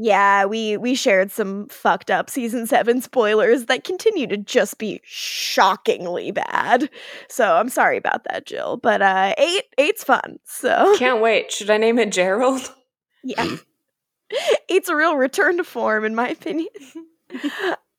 [0.00, 0.44] Yeah.
[0.44, 6.30] We we shared some fucked up season seven spoilers that continue to just be shockingly
[6.30, 6.88] bad.
[7.28, 8.76] So I'm sorry about that, Jill.
[8.76, 10.38] But uh, eight eight's fun.
[10.44, 11.50] So Can't wait.
[11.50, 12.72] Should I name it Gerald?
[13.24, 13.56] yeah,
[14.68, 16.68] it's a real return to form, in my opinion.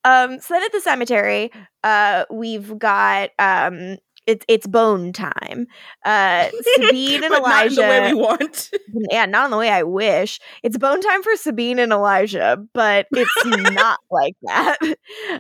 [0.06, 1.52] um, so then at the cemetery,
[1.84, 3.98] uh, we've got um.
[4.30, 5.66] It's it's bone time.
[6.06, 7.76] Uh, Sabine and but not in Elijah.
[7.76, 8.70] the way we want.
[9.12, 10.40] yeah, not in the way I wish.
[10.62, 14.78] It's bone time for Sabine and Elijah, but it's not like that.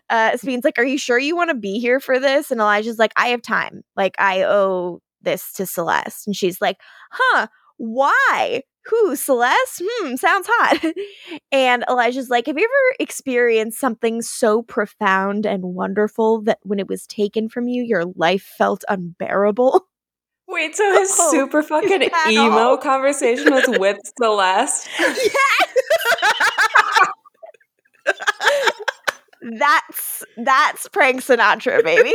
[0.09, 2.49] Uh, Sabine's like, Are you sure you want to be here for this?
[2.49, 3.83] And Elijah's like, I have time.
[3.95, 6.25] Like, I owe this to Celeste.
[6.25, 6.77] And she's like,
[7.11, 8.63] Huh, why?
[8.85, 9.83] Who, Celeste?
[9.85, 10.83] Hmm, sounds hot.
[11.51, 16.87] and Elijah's like, Have you ever experienced something so profound and wonderful that when it
[16.87, 19.85] was taken from you, your life felt unbearable?
[20.47, 22.77] Wait, so his Oh, super fucking emo all?
[22.77, 24.87] conversation was with Celeste?
[29.41, 32.13] That's that's prank Sinatra, baby.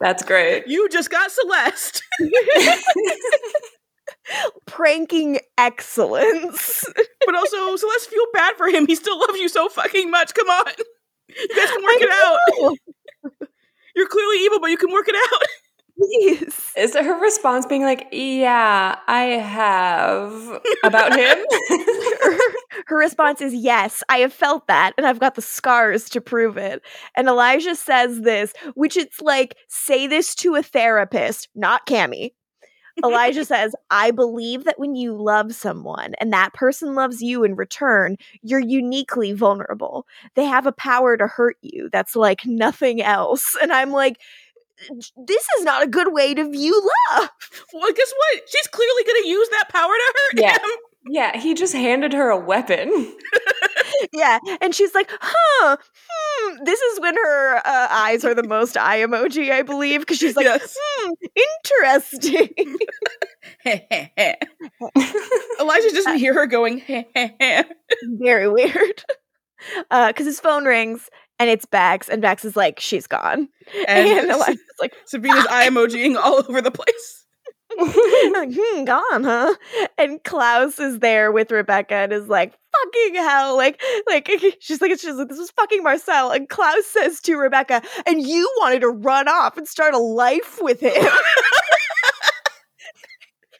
[0.00, 0.66] That's great.
[0.66, 2.02] you just got Celeste.
[4.66, 6.84] Pranking excellence.
[7.26, 8.86] But also, Celeste, feel bad for him.
[8.86, 10.32] He still loves you so fucking much.
[10.32, 10.72] Come on.
[11.28, 12.38] You guys can work it out.
[12.64, 13.48] out.
[13.94, 15.42] You're clearly evil, but you can work it out.
[15.98, 16.72] Please.
[16.76, 21.38] Is her response being like, yeah, I have about him?
[22.22, 22.38] her,
[22.86, 26.56] her response is yes, I have felt that, and I've got the scars to prove
[26.56, 26.80] it.
[27.16, 32.30] And Elijah says this, which it's like, say this to a therapist, not Cami.
[33.04, 37.56] Elijah says, I believe that when you love someone and that person loves you in
[37.56, 40.06] return, you're uniquely vulnerable.
[40.34, 43.56] They have a power to hurt you that's like nothing else.
[43.62, 44.18] And I'm like,
[45.16, 46.74] this is not a good way to view
[47.10, 47.30] love.
[47.72, 48.42] Well, guess what?
[48.48, 50.52] She's clearly going to use that power to hurt Yeah.
[50.52, 50.70] him.
[51.06, 53.16] Yeah, he just handed her a weapon.
[54.12, 54.38] yeah.
[54.60, 55.76] And she's like, huh,
[56.08, 56.64] hmm.
[56.64, 60.36] This is when her uh, eyes are the most eye emoji, I believe, because she's
[60.36, 60.76] like, yes.
[60.80, 61.12] hmm,
[61.80, 62.76] interesting.
[65.60, 66.82] Elijah doesn't hear her going,
[68.04, 69.04] Very weird.
[69.90, 73.48] Because his phone rings and it's Bex, and Bex is like, she's gone.
[73.86, 77.17] And, and Elijah's like, Sabine's eye emojiing all over the place.
[78.32, 79.54] like, hmm, gone, huh?
[79.96, 83.56] And Klaus is there with Rebekah and is like, fucking hell.
[83.56, 84.28] Like, like
[84.60, 86.32] she's like, she's like, this was fucking Marcel.
[86.32, 90.58] And Klaus says to Rebekah, and you wanted to run off and start a life
[90.60, 90.92] with him.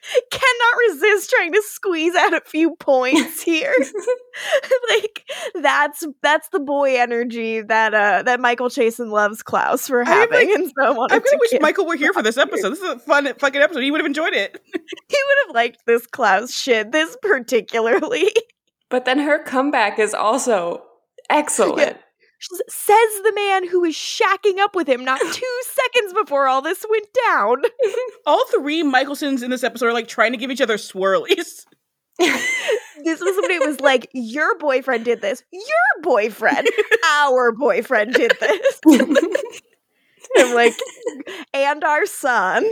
[0.31, 3.73] Cannot resist trying to squeeze out a few points here.
[4.89, 5.23] like
[5.61, 10.49] that's that's the boy energy that uh that Michael Chasen loves Klaus for I having,
[10.49, 12.69] like- and so I wanted I really to wish Michael were here for this episode.
[12.71, 13.81] This is a fun fucking episode.
[13.83, 14.61] He would have enjoyed it.
[14.73, 18.31] he would have liked this Klaus shit, this particularly.
[18.89, 20.83] but then her comeback is also
[21.29, 21.79] excellent.
[21.97, 22.03] S-
[22.41, 26.85] Says the man who is shacking up with him not two seconds before all this
[26.89, 27.63] went down.
[28.25, 31.65] All three Mikaelsons in this episode are like trying to give each other swirlies.
[33.01, 35.41] This was when it was like, your boyfriend did this.
[35.53, 36.67] Your boyfriend,
[37.13, 38.79] our boyfriend did this.
[40.37, 40.73] I'm like,
[41.53, 42.69] and our son.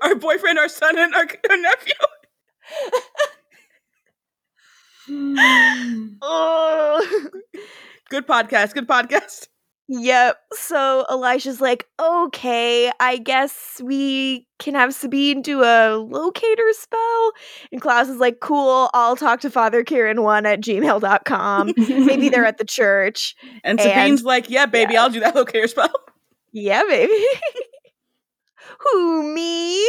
[0.00, 1.94] our boyfriend, our son, and our, our nephew.
[6.22, 7.30] oh.
[8.10, 8.74] Good podcast.
[8.74, 9.48] Good podcast.
[9.86, 10.38] Yep.
[10.52, 17.32] So Elijah's like, okay, I guess we can have Sabine do a locator spell.
[17.70, 21.74] And Klaus is like, cool, I'll talk to Father Kieran one at gmail.com.
[21.76, 23.36] Maybe they're at the church.
[23.62, 25.02] And And- Sabine's like, yeah, baby, yeah.
[25.02, 25.92] I'll do that locator spell.
[26.56, 27.12] Yeah, baby.
[28.78, 29.84] Who, me?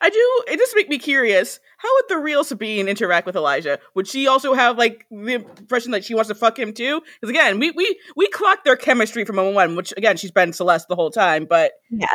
[0.00, 0.52] I do.
[0.52, 1.58] It just make me curious.
[1.78, 3.78] How would the real Sabine interact with Elijah?
[3.94, 7.02] Would she also have like the impression that she wants to fuck him too?
[7.20, 10.52] Because again, we we we clocked their chemistry from moment one, which again she's been
[10.52, 11.46] Celeste the whole time.
[11.48, 12.06] But Yeah.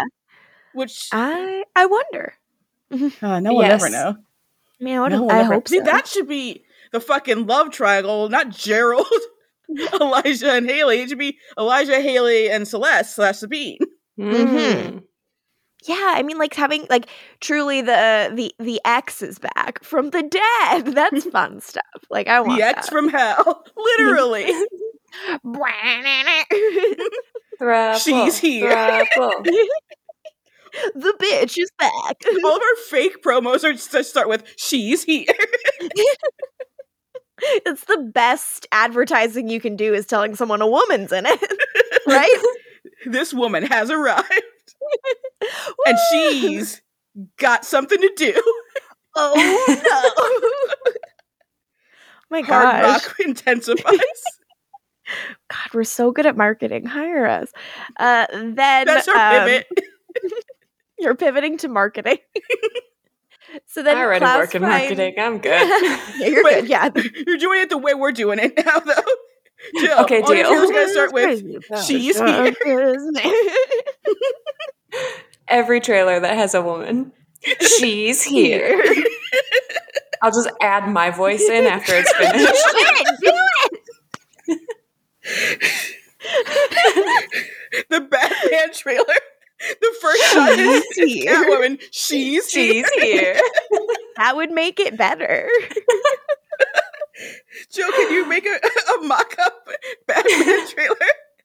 [0.73, 2.33] which I I wonder.
[3.21, 4.15] uh, no one ever know.
[4.79, 5.83] I mean, I, would, No one I ever- hope See, so.
[5.85, 9.05] that should be the fucking love triangle, not Gerald,
[9.93, 11.01] Elijah, and Hayley.
[11.01, 13.77] It should be Elijah, Hayley, and Celeste slash Sabine.
[14.19, 15.03] Mhm.
[15.83, 17.07] Yeah, I mean, like having like
[17.39, 20.85] truly the uh, the the X is back from the dead.
[20.95, 21.83] That's fun stuff.
[22.09, 22.91] Like I want The X that.
[22.93, 24.51] from hell, literally.
[27.59, 28.69] Thruple, She's here.
[30.95, 32.17] the bitch is back.
[32.43, 35.25] All of our fake promos are to start with "She's here."
[37.65, 41.39] it's the best advertising you can do is telling someone a woman's in it,
[42.07, 42.43] right?
[43.07, 44.31] this woman has arrived,
[45.85, 46.81] and she's
[47.37, 48.33] got something to do.
[49.15, 49.35] oh
[50.89, 50.93] no!
[52.29, 53.99] My Hard gosh, rock intensifies.
[55.49, 56.85] God, we're so good at marketing.
[56.85, 57.51] Hire us.
[57.99, 59.67] Uh, then That's our um, pivot.
[60.99, 62.19] You're pivoting to marketing.
[63.65, 65.15] so then I already Klaus work in finds- marketing.
[65.19, 66.19] I'm good.
[66.19, 66.61] yeah, you're Wait.
[66.61, 66.69] good.
[66.69, 66.89] Yeah.
[67.27, 69.01] You're doing it the way we're doing it now, though.
[69.79, 70.49] Jill, Okay, all you deal.
[70.53, 72.53] do is gotta start with "She's here."
[75.47, 77.11] Every trailer that has a woman.
[77.77, 78.83] She's here.
[80.21, 82.53] I'll just add my voice in after it's finished.
[83.21, 83.41] do finished.
[84.47, 84.59] it.
[85.27, 85.33] Do
[87.73, 87.85] it.
[87.89, 89.15] the Batman trailer.
[89.79, 91.35] The first shot is She's here.
[91.35, 91.81] Catwoman.
[91.91, 92.83] She's here.
[92.85, 93.39] She's here.
[94.17, 95.49] That would make it better.
[97.71, 98.59] Joe, can you make a,
[98.93, 99.67] a mock-up
[100.07, 100.95] Batman trailer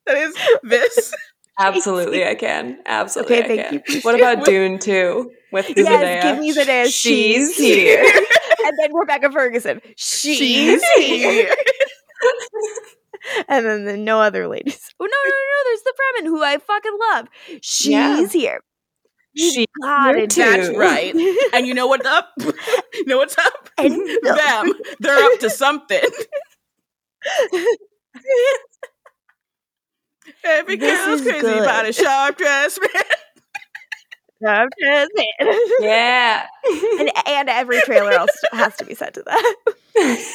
[0.07, 1.15] that is this?
[1.59, 2.79] Absolutely, I can.
[2.87, 3.95] Absolutely, Okay, I thank can.
[3.97, 4.01] you.
[4.03, 6.23] What about Dune 2 with Yes, Zendaya?
[6.23, 6.93] give me the dance.
[6.93, 8.03] She's here.
[8.65, 9.81] and then Rebecca Ferguson.
[9.97, 11.31] She's, She's here.
[11.47, 11.55] here.
[13.49, 14.89] And then the no other ladies.
[15.01, 15.65] Oh no, no, no, no!
[15.65, 17.27] There's the Fremen who I fucking love.
[17.61, 18.27] She's Yeah.
[18.29, 18.61] here.
[19.37, 20.31] She's got it.
[20.31, 21.13] That's right.
[21.53, 22.29] And you know what's up?
[22.39, 23.69] you know what's up?
[23.79, 23.93] And
[24.23, 24.73] Them.
[25.01, 26.01] They're up to something.
[30.45, 31.63] Every girl's is crazy good.
[31.63, 33.03] about a sharp dress man.
[34.47, 35.61] I'm just saying.
[35.81, 36.47] Yeah.
[36.99, 39.55] and, and every trailer else has to be set to that.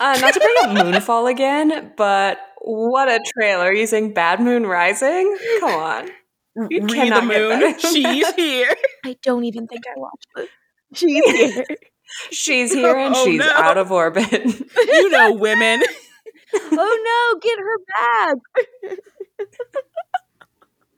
[0.00, 5.36] uh, not to bring up Moonfall again, but what a trailer using Bad Moon Rising.
[5.60, 6.08] Come on.
[6.56, 7.60] You Read the cannot get moon.
[7.60, 7.78] better.
[7.78, 8.74] She's here.
[9.04, 10.48] I don't even think I watched it.
[10.94, 11.64] She's here.
[12.30, 13.52] She's here and Oh, she's no.
[13.54, 14.32] out of orbit.
[14.32, 15.82] You know women.
[16.54, 17.76] Oh no, get her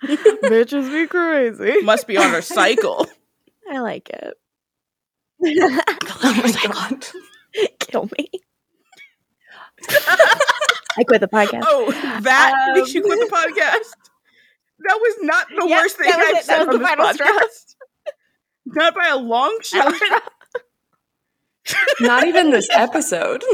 [0.06, 0.18] back.
[0.44, 1.80] Bitches be crazy.
[1.82, 3.06] Must be on her cycle.
[3.70, 4.34] I like it.
[5.42, 7.06] oh my god.
[7.78, 8.30] Kill me.
[10.98, 11.62] I quit the podcast.
[11.66, 11.90] Oh,
[12.22, 13.94] that Um, makes you quit the podcast.
[14.86, 16.34] That was not the Yep, worst thing I've it.
[16.34, 17.26] That said was on the this final straw.
[17.26, 17.74] podcast.
[18.66, 19.94] Not by a long shot.
[22.00, 23.44] Not even this episode.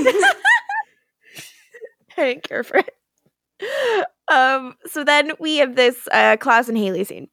[2.16, 4.06] I didn't care for it.
[4.30, 7.28] Um, so then we have this uh Klaus and Hayley scene.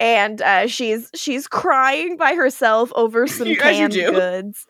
[0.00, 4.66] And uh, she's she's crying by herself over some As you canned goods.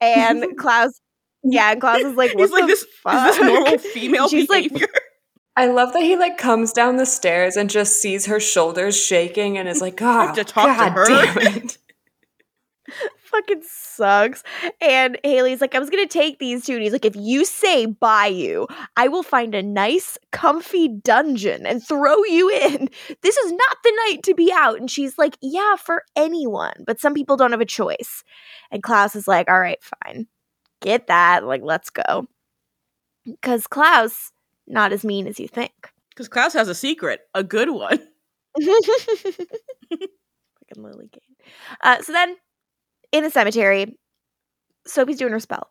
[0.00, 1.00] And Klaus
[1.44, 3.30] yeah, and Klaus is like, what He's like, this, fuck?
[3.30, 4.72] is this normal female She's like-
[5.54, 9.58] I love that he like comes down the stairs and just sees her shoulders shaking
[9.58, 11.78] and is like, God, to talk to God her." damn it.
[13.18, 14.42] fucking sucks.
[14.80, 16.74] And Hayley's like, I was gonna take these two.
[16.74, 18.66] And he's like, if you say Bayou,
[18.96, 22.88] I will find a nice, comfy dungeon and throw you in.
[23.22, 24.78] This is not the night to be out.
[24.78, 26.84] And she's like, Yeah, for anyone.
[26.86, 28.24] But some people don't have a choice.
[28.70, 30.26] And Klaus is like, All right, fine.
[30.80, 31.44] Get that.
[31.44, 32.26] Like, let's go.
[33.24, 34.32] Because Klaus,
[34.66, 35.72] not as mean as you think.
[36.10, 37.98] Because Klaus has a secret, a good one.
[38.60, 40.08] Fucking
[40.76, 41.36] Lily Kane.
[41.82, 42.36] Uh, so then,
[43.12, 43.96] in the cemetery,
[44.86, 45.70] Sophie's doing her spell,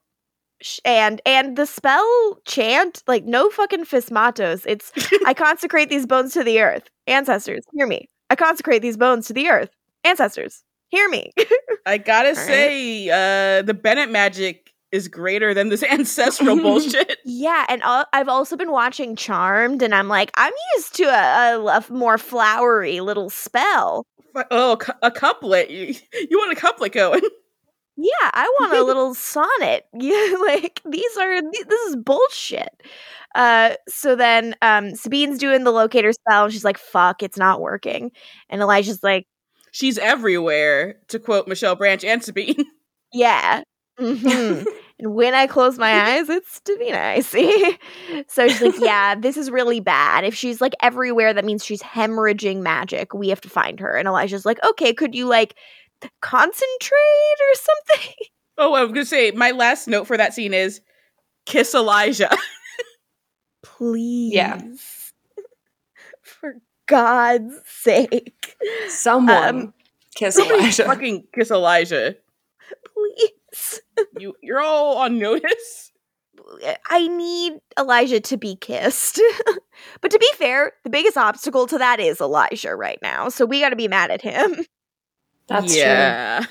[0.85, 4.63] and and the spell chant like no fucking Phesmatos.
[4.67, 4.91] It's
[5.25, 8.07] I consecrate these bones to the earth, ancestors, hear me.
[8.29, 9.69] I consecrate these bones to the earth,
[10.03, 11.31] ancestors, hear me.
[11.85, 12.45] I gotta All right.
[12.45, 17.17] say, uh, the Bennett magic is greater than this ancestral bullshit.
[17.25, 21.57] yeah, and al- I've also been watching Charmed, and I'm like, I'm used to a,
[21.59, 24.05] a, a more flowery little spell.
[24.51, 25.69] Oh, a couplet.
[25.69, 25.93] You,
[26.29, 27.21] you want a couplet going?
[27.97, 29.85] Yeah, I want a little sonnet.
[29.93, 32.81] Yeah, like these are this is bullshit.
[33.35, 37.61] Uh so then um Sabine's doing the locator spell and she's like, fuck, it's not
[37.61, 38.11] working.
[38.49, 39.27] And Elijah's like,
[39.71, 42.65] she's everywhere, to quote Michelle Branch and Sabine.
[43.13, 43.63] Yeah.
[43.99, 44.63] hmm
[45.01, 47.77] and when I close my eyes, it's Davina I see.
[48.29, 50.23] so she's like, yeah, this is really bad.
[50.23, 53.13] If she's like everywhere, that means she's hemorrhaging magic.
[53.13, 53.97] We have to find her.
[53.97, 55.55] And Elijah's like, okay, could you like
[56.21, 58.13] concentrate or something?
[58.57, 60.81] Oh, I was gonna say my last note for that scene is
[61.45, 62.29] kiss Elijah.
[63.63, 64.33] Please.
[64.33, 64.61] Yeah.
[66.21, 66.55] For
[66.87, 68.55] God's sake.
[68.87, 69.73] Someone Um,
[70.15, 70.85] kiss Elijah.
[70.85, 72.15] fucking kiss Elijah.
[72.85, 73.81] Please.
[74.17, 75.91] You you're all on notice.
[76.89, 79.21] I need Elijah to be kissed.
[80.01, 83.29] but to be fair, the biggest obstacle to that is Elijah right now.
[83.29, 84.65] So we got to be mad at him.
[85.47, 86.45] That's yeah.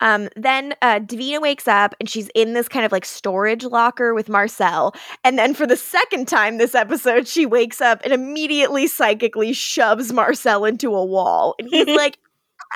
[0.00, 4.14] Um, then uh, Davina wakes up and she's in this kind of like storage locker
[4.14, 4.94] with Marcel.
[5.24, 10.12] And then for the second time this episode, she wakes up and immediately psychically shoves
[10.12, 11.54] Marcel into a wall.
[11.58, 12.18] And he's like,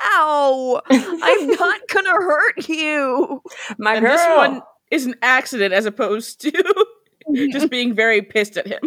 [0.05, 3.41] Ow, I'm not gonna hurt you.
[3.77, 4.17] My and girl.
[4.17, 6.85] this one is an accident as opposed to
[7.51, 8.81] just being very pissed at him.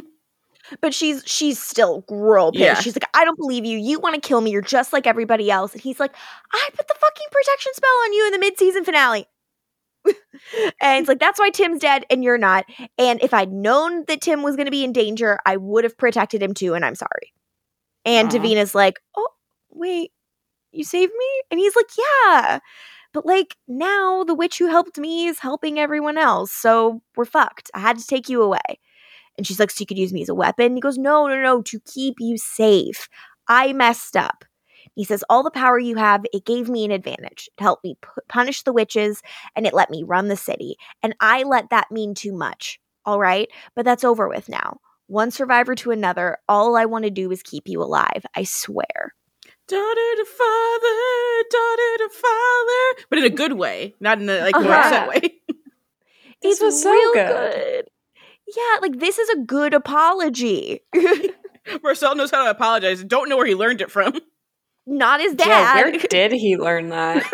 [0.81, 2.61] But she's she's still real pissed.
[2.63, 2.81] Yeah.
[2.81, 3.79] She's like, I don't believe you.
[3.79, 4.51] You want to kill me.
[4.51, 5.73] You're just like everybody else.
[5.73, 6.15] And he's like,
[6.53, 9.27] I put the fucking protection spell on you in the mid-season finale.
[10.07, 12.65] and it's like, that's why Tim's dead and you're not.
[12.99, 16.43] And if I'd known that Tim was gonna be in danger, I would have protected
[16.43, 17.33] him too, and I'm sorry.
[18.07, 18.39] And Aw.
[18.39, 19.29] Davina's like, Oh,
[19.71, 20.13] wait,
[20.75, 21.27] you saved me?
[21.51, 22.59] And he's like, Yeah.
[23.13, 26.53] But like now the witch who helped me is helping everyone else.
[26.53, 27.71] So we're fucked.
[27.75, 28.81] I had to take you away.
[29.37, 30.75] And she's like, So you could use me as a weapon?
[30.75, 33.09] He goes, No, no, no, to keep you safe.
[33.49, 34.45] I messed up.
[34.95, 37.49] He says, All the power you have, it gave me an advantage.
[37.59, 39.23] It helped me pu- punish the witches
[39.57, 40.77] and it let me run the city.
[41.03, 42.79] And I let that mean too much.
[43.05, 43.49] All right.
[43.75, 44.79] But that's over with now.
[45.07, 46.39] One survivor to another.
[46.49, 48.25] All I want to do is keep you alive.
[48.35, 49.13] I swear.
[49.67, 54.55] Daughter to father, daughter to father, but in a good way, not in a like
[54.55, 54.81] more Uh-huh.
[54.81, 55.21] upset way.
[55.21, 55.31] This
[56.43, 57.89] it's was so real good.
[58.55, 60.81] Yeah, like this is a good apology.
[61.83, 63.03] Marcel knows how to apologize.
[63.05, 64.13] Don't know where he learned it from.
[64.87, 65.49] Not his dad.
[65.49, 67.25] Yeah, where did he learn that?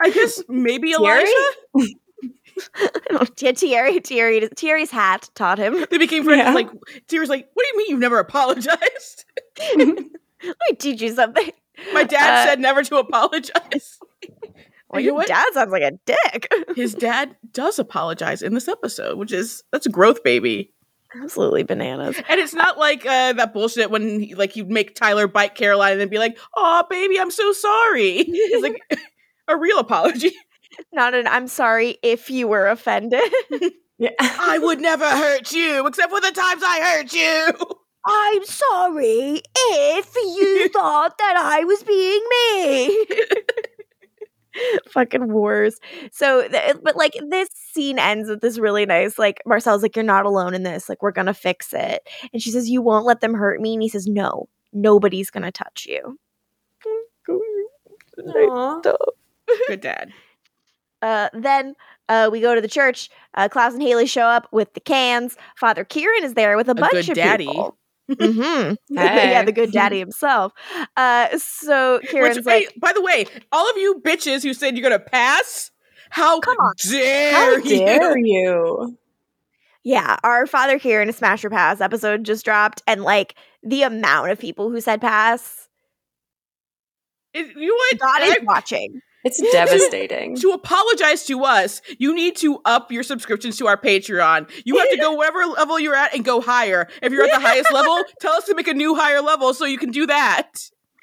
[0.00, 1.24] I guess maybe Thierry?
[1.74, 1.94] Elijah.
[3.38, 5.84] yeah, Thierry, Thierry, Thierry's hat taught him.
[5.90, 6.38] They became friends.
[6.38, 6.54] Yeah.
[6.54, 6.70] Like
[7.08, 9.26] Thierry's like, what do you mean you've never apologized?
[10.44, 11.50] Let me teach you something.
[11.92, 13.98] My dad Uh, said never to apologize.
[14.88, 15.26] Well, you your what?
[15.26, 16.48] dad sounds like a dick.
[16.76, 20.72] His dad does apologize in this episode, which is that's a growth baby.
[21.20, 22.16] Absolutely bananas.
[22.28, 25.90] And it's not like uh, that bullshit when he, like you'd make Tyler bite Caroline
[25.92, 28.80] and then be like, "Oh, baby, I'm so sorry." It's like
[29.48, 30.30] a real apology.
[30.92, 33.20] Not an I'm sorry if you were offended.
[33.98, 34.10] yeah.
[34.20, 37.76] I would never hurt you, except for the times I hurt you.
[38.06, 43.06] I'm sorry if you thought that I was being me.
[44.88, 45.78] Fucking wars.
[46.12, 46.48] So,
[46.82, 50.54] but like this scene ends with this really nice, like Marcel's like, "You're not alone
[50.54, 50.88] in this.
[50.88, 53.82] Like, we're gonna fix it." And she says, "You won't let them hurt me." And
[53.82, 56.18] he says, "No, nobody's gonna touch you."
[59.68, 60.12] Good dad.
[61.02, 61.74] Uh, then
[62.08, 63.10] uh, we go to the church.
[63.34, 65.36] Uh, Klaus and Hayley show up with the cans.
[65.54, 67.46] Father Kieran is there with a, bunch good of daddy.
[67.46, 67.76] people.
[68.18, 69.30] hmm Hey.
[69.30, 70.52] yeah, the good daddy himself.
[70.96, 74.76] Uh, so Kieran's Which, like, hey, by the way, all of you bitches who said
[74.76, 75.70] you're gonna pass,
[76.10, 76.74] how Come on.
[76.82, 77.80] dare How you?
[77.84, 78.96] dare you?
[79.84, 84.70] yeah, our Father Kieran Smasher Pass episode just dropped, and like the amount of people
[84.70, 85.68] who said pass,
[87.34, 87.98] Is- You know what?
[87.98, 89.00] God is watching.
[89.26, 90.36] It's devastating.
[90.36, 94.48] to apologize to us, you need to up your subscriptions to our Patreon.
[94.64, 96.88] You have to go whatever level you're at and go higher.
[97.02, 99.64] If you're at the highest level, tell us to make a new higher level so
[99.64, 100.52] you can do that.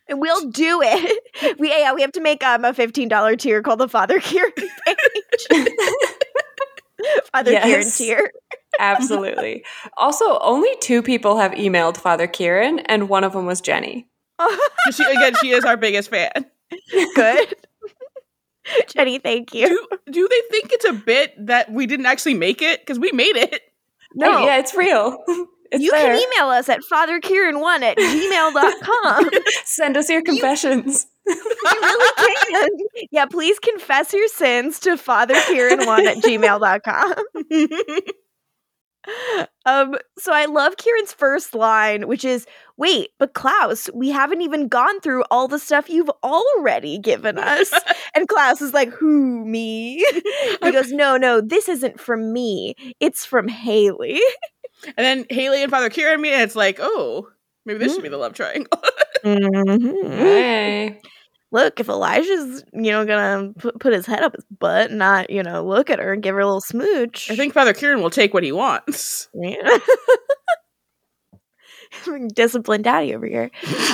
[0.07, 1.57] And we'll do it.
[1.59, 4.51] We yeah, we have to make um a fifteen dollar tier called the Father Kieran
[4.55, 5.65] page.
[7.31, 8.31] Father Kieran tier.
[8.79, 9.63] Absolutely.
[9.97, 14.07] Also, only two people have emailed Father Kieran, and one of them was Jenny.
[14.91, 16.31] She, again, she is our biggest fan.
[17.15, 17.55] Good.
[18.87, 19.67] Jenny, thank you.
[19.67, 22.79] Do, do they think it's a bit that we didn't actually make it?
[22.81, 23.61] Because we made it.
[24.15, 24.39] No.
[24.39, 25.23] Hey, yeah, it's real.
[25.73, 26.15] It's you there.
[26.15, 29.29] can email us at fatherkieran1 at gmail.com.
[29.65, 31.07] Send us your confessions.
[31.25, 31.33] you
[31.73, 32.69] really can.
[33.09, 38.13] Yeah, please confess your sins to fatherkieran1 at gmail.com.
[39.65, 42.45] Um, so I love Kieran's first line, which is,
[42.77, 47.71] wait, but Klaus, we haven't even gone through all the stuff you've already given us.
[48.15, 49.97] and Klaus is like, who, me?
[50.63, 52.75] he goes, no, no, this isn't from me.
[52.99, 54.19] It's from Hayley.
[54.85, 57.29] and then Hayley and Father Kieran meet, and it's like, oh,
[57.65, 58.81] maybe this should be the love triangle.
[59.23, 60.17] Mhm.
[60.17, 60.99] Hey.
[61.53, 65.29] Look, if Elijah's, you know, gonna put, put his head up his butt and not,
[65.29, 67.29] you know, look at her and give her a little smooch.
[67.29, 69.29] I think Father Kieran will take what he wants.
[69.35, 69.77] Yeah.
[72.33, 73.51] Disciplined daddy over here.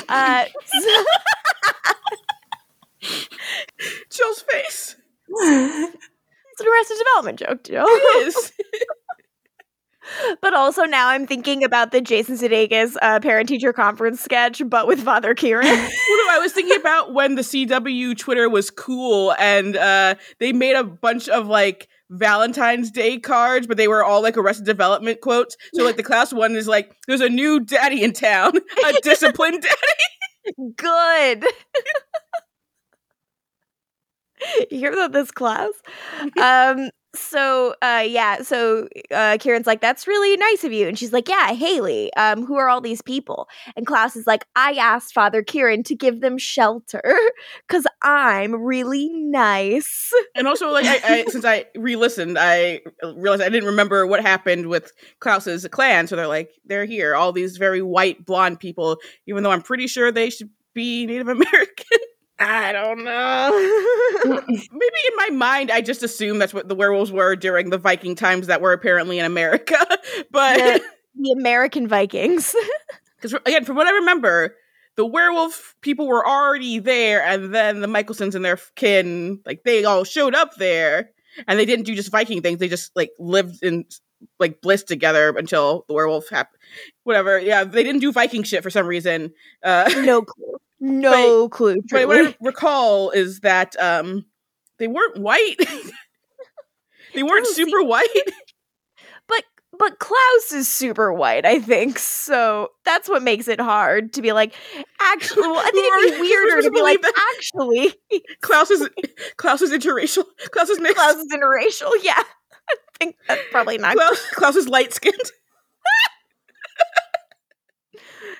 [0.08, 1.04] Uh, so-
[4.10, 4.96] Jill's face.
[5.28, 7.84] it's an Arrested Development joke, Joe.
[7.86, 8.52] It is.
[10.42, 15.02] But also now I'm thinking about the Jason Sudeikis uh, parent-teacher conference sketch, but with
[15.02, 15.68] Father Kieran.
[16.10, 20.52] Well, no, I was thinking about when the CW Twitter was cool and uh, they
[20.54, 25.22] made a bunch of like Valentine's Day cards, but they were all like Arrested Development
[25.22, 25.56] quotes.
[25.74, 29.62] So like the class one is like, "There's a new daddy in town, a disciplined
[29.62, 29.78] daddy."
[30.76, 31.46] Good.
[34.72, 35.70] you hear about this class?
[36.42, 36.90] Um.
[37.16, 38.44] So, uh, yeah.
[38.44, 42.14] So, uh, Kieran's like, "That's really nice of you," and she's like, "Yeah, Hayley.
[42.14, 45.96] Um, who are all these people?" And Klaus is like, "I asked Father Kieran to
[45.96, 47.02] give them shelter
[47.68, 53.50] because I'm really nice." And also, like, I, I since I re-listened, I realized I
[53.50, 56.08] didn't remember what happened with Klaus's clan.
[56.08, 59.88] So they're like, they're here, all these very white blonde people, even though I'm pretty
[59.88, 62.00] sure they should be Native American.
[62.40, 64.40] I don't know.
[64.48, 68.16] Maybe in my mind, I just assume that's what the werewolves were during the Viking
[68.16, 69.78] times that were apparently in America.
[70.32, 70.82] But the,
[71.16, 72.56] the American Vikings.
[73.16, 74.56] because again, from what I remember,
[74.96, 79.86] the werewolf people were already there, and then the Mikaelsons and their kin, like they
[79.86, 81.12] all showed up there,
[81.48, 82.60] and they didn't do just Viking things.
[82.60, 83.86] They just like lived in
[84.40, 86.60] like bliss together until the werewolf happened.
[87.04, 89.34] Whatever, yeah, they didn't do Viking shit for some reason.
[89.64, 90.58] Uh, no clue.
[90.80, 91.78] No clue.
[91.90, 92.28] but what.
[92.28, 94.26] I recall is that um,
[94.78, 95.58] they weren't white.
[97.14, 98.08] they weren't super white.
[99.28, 99.44] But
[99.78, 102.00] but Klaus is super white, I think.
[102.00, 104.56] So that's what makes it hard to be like,
[105.00, 107.94] actually well, I think it'd be weirder to be like, that- actually,
[108.42, 108.90] Klaus is
[109.38, 110.24] Klaus is interracial.
[110.52, 110.98] Klaus is mixed.
[110.98, 111.92] Klaus is interracial.
[112.02, 112.14] Yeah.
[112.72, 115.16] I think that's probably not Klaus, Klaus is light skinned.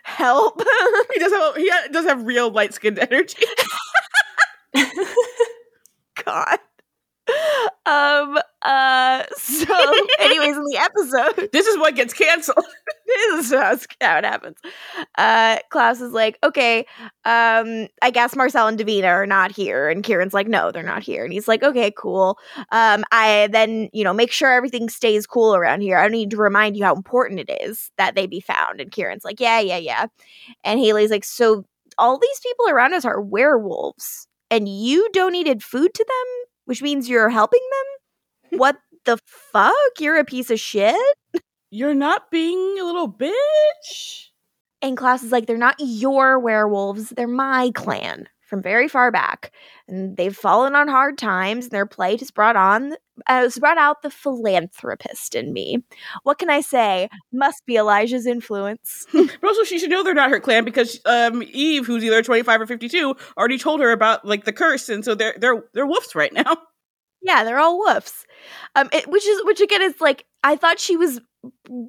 [0.10, 0.62] Help.
[1.14, 3.44] He does have he does have real light skinned energy.
[6.26, 6.60] God.
[7.86, 12.66] Um uh so anyways in the episode This is what gets canceled.
[13.08, 14.58] this is how, how it happens.
[15.18, 16.80] Uh, Klaus is like, okay,
[17.26, 21.04] um, I guess Marcel and Davina are not here, and Kieran's like, no, they're not
[21.04, 22.38] here, and he's like, okay, cool.
[22.72, 25.98] Um, I then you know make sure everything stays cool around here.
[25.98, 28.80] I don't need to remind you how important it is that they be found.
[28.80, 30.06] And Kieran's like, yeah, yeah, yeah,
[30.64, 31.66] and Hayley's like, so
[31.98, 37.10] all these people around us are werewolves, and you donated food to them, which means
[37.10, 37.99] you're helping them.
[38.52, 39.74] What the fuck?
[40.00, 40.96] You're a piece of shit.
[41.72, 44.28] You're not being a little bitch.
[44.82, 49.52] And Klaus is like, they're not your werewolves, they're my clan from very far back.
[49.88, 52.94] And they've fallen on hard times, and their plight has brought on
[53.28, 55.84] uh, has brought out the philanthropist in me.
[56.24, 57.10] What can I say?
[57.32, 59.06] Must be Elijah's influence.
[59.14, 62.44] But also, she should know they're not her clan because um, Eve, who's either twenty
[62.44, 65.64] five or fifty two, already told her about like the curse, and so they're they're
[65.74, 66.58] they're wolves right now.
[67.22, 68.26] yeah, they're all woofs.
[68.76, 71.20] Um, it, which is which again is like I thought she was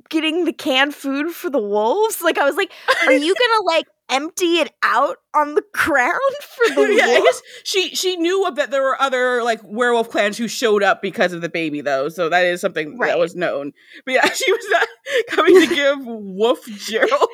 [0.09, 2.23] getting the canned food for the wolves.
[2.23, 2.71] Like I was like,
[3.07, 7.25] are you gonna like empty it out on the ground for the yeah, I wolves?
[7.25, 11.33] guess she she knew that there were other like werewolf clans who showed up because
[11.33, 13.09] of the baby though, so that is something Right.
[13.09, 13.73] that was known.
[14.05, 14.89] But yeah, she was not
[15.29, 17.29] coming to give Wolf Gerald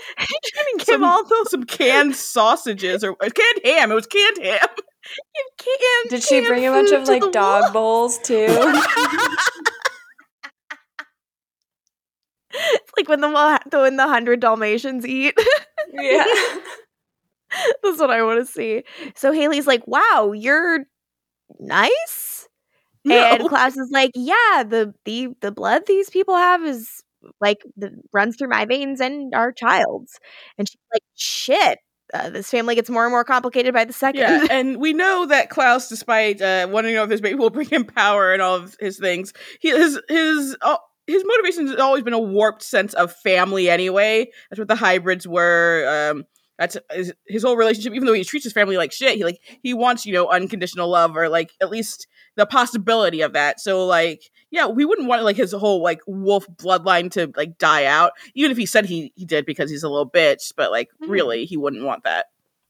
[0.78, 3.90] give some, all those some canned sausages or or canned ham.
[3.90, 4.68] It was canned ham.
[6.08, 8.18] Did she bring a bunch of like dog wolves.
[8.18, 8.46] bowls too?
[12.52, 15.34] It's like when the when the hundred Dalmatians eat.
[15.92, 16.24] yeah.
[17.82, 18.82] That's what I want to see.
[19.14, 20.80] So Hayley's like, "Wow, you're
[21.60, 22.48] nice,"
[23.10, 23.48] and No.
[23.48, 27.02] Klaus is like, "Yeah, the the the blood these people have is
[27.40, 30.18] like the, runs through my veins and our child's."
[30.58, 31.78] And she's like, "Shit."
[32.14, 34.20] Uh, this family gets more and more complicated by the second.
[34.20, 37.50] Yeah, and we know that Klaus, despite uh, wanting to know if his baby will
[37.50, 40.76] bring him power and all of his things, he his his uh,
[41.06, 43.68] his motivation has always been a warped sense of family.
[43.68, 46.10] Anyway, that's what the hybrids were.
[46.12, 46.24] Um,
[46.58, 47.92] that's his, his whole relationship.
[47.94, 50.88] Even though he treats his family like shit, he like he wants you know unconditional
[50.88, 52.06] love or like at least
[52.36, 53.60] the possibility of that.
[53.60, 57.84] So like yeah, we wouldn't want like his whole like wolf bloodline to like die
[57.84, 60.52] out, even if he said he he did because he's a little bitch.
[60.56, 61.08] But like Mhm.
[61.08, 62.26] really, he wouldn't want that.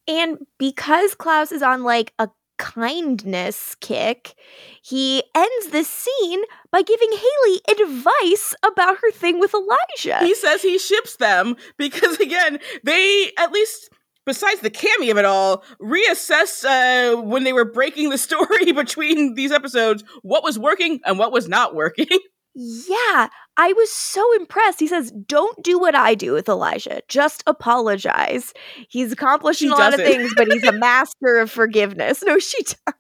[0.09, 2.29] And because Klaus is on like a
[2.59, 4.35] kindness kick,
[4.83, 10.25] he ends this scene by giving Hayley advice about her thing with Elijah.
[10.25, 13.91] he says he ships them because again they at least
[14.27, 19.35] besides the cameo of it all, reassess uh, when they were breaking the story between
[19.35, 22.07] these episodes what was working and what was not working.
[22.59, 23.29] Yeah,
[23.59, 24.81] I was so impressed.
[24.81, 27.03] He says, Don't do what I do with Elijah.
[27.07, 28.55] Just apologize.
[28.89, 32.23] He's accomplishing She a lot of things, but he's a master of forgiveness.
[32.25, 32.95] No, she does.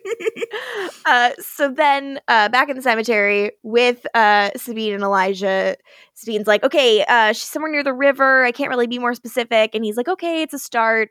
[1.06, 5.76] uh, so then uh, back in the cemetery with uh, Sabine and Elijah,
[6.14, 8.44] Sabine's like, okay, uh, she's somewhere near the river.
[8.44, 9.74] I can't really be more specific.
[9.74, 11.10] And he's like, okay, it's a start.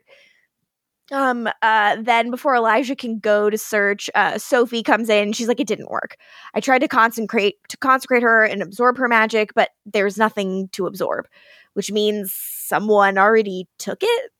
[1.10, 5.32] Um, uh, then before Elijah can go to search, uh, Sophie comes in.
[5.32, 6.16] She's like, it didn't work.
[6.54, 10.86] I tried to concentrate to consecrate her and absorb her magic, but there's nothing to
[10.86, 11.26] absorb,
[11.74, 14.30] which means someone already took it.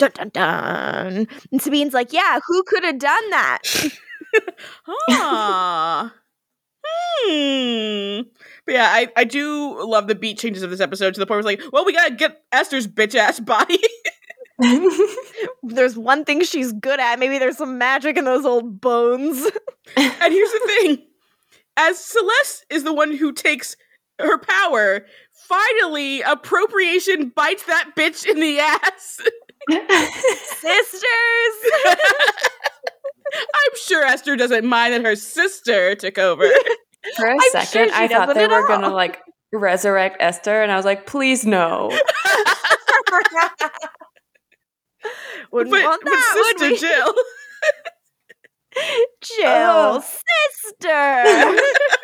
[0.00, 1.28] Dun dun dun.
[1.52, 3.62] And Sabine's like, yeah, who could have done that?
[5.10, 6.14] Ah.
[6.86, 8.20] hmm.
[8.64, 11.44] But yeah, I, I do love the beat changes of this episode to the point
[11.44, 13.80] where it's like, well, we gotta get Esther's bitch ass body.
[15.64, 17.18] there's one thing she's good at.
[17.18, 19.44] Maybe there's some magic in those old bones.
[19.96, 21.06] and here's the thing
[21.76, 23.74] as Celeste is the one who takes
[24.20, 29.20] her power, finally, appropriation bites that bitch in the ass.
[29.70, 31.02] Sisters!
[33.34, 36.44] I'm sure Esther doesn't mind that her sister took over.
[37.16, 39.20] For a I'm second, she I thought they were gonna like
[39.52, 41.90] resurrect Esther, and I was like, please no.
[45.52, 46.78] Wouldn't but, want but that, sister would we?
[46.78, 47.14] Jill.
[49.22, 50.02] Jill, Ugh.
[50.02, 51.60] sister.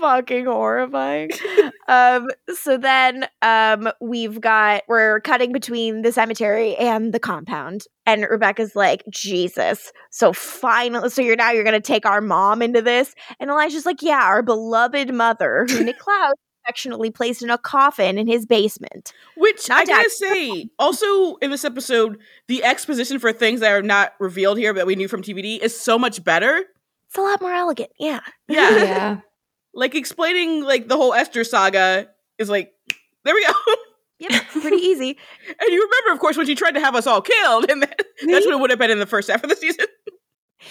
[0.00, 1.30] Fucking horrifying.
[1.88, 7.84] um, so then um we've got we're cutting between the cemetery and the compound.
[8.06, 9.92] And Rebekah's like, Jesus.
[10.10, 13.14] So finally so you're now you're gonna take our mom into this.
[13.38, 16.32] And Elijah's like, Yeah, our beloved mother, who Niklaus
[16.64, 19.12] affectionately placed in a coffin in his basement.
[19.36, 22.18] Which Not I gotta say, also in this episode,
[22.48, 25.78] the exposition for things that are not revealed here that we knew from TVD is
[25.78, 26.64] so much better.
[27.10, 28.20] It's a lot more elegant, yeah.
[28.46, 28.76] Yeah.
[28.76, 29.20] yeah.
[29.74, 32.08] like explaining like the whole Esther saga
[32.38, 32.72] is like,
[33.24, 33.52] there we go.
[34.20, 35.16] Yep, pretty easy.
[35.48, 37.98] And you remember, of course, when she tried to have us all killed, and that,
[38.26, 39.86] that's what it would have been in the first half of the season.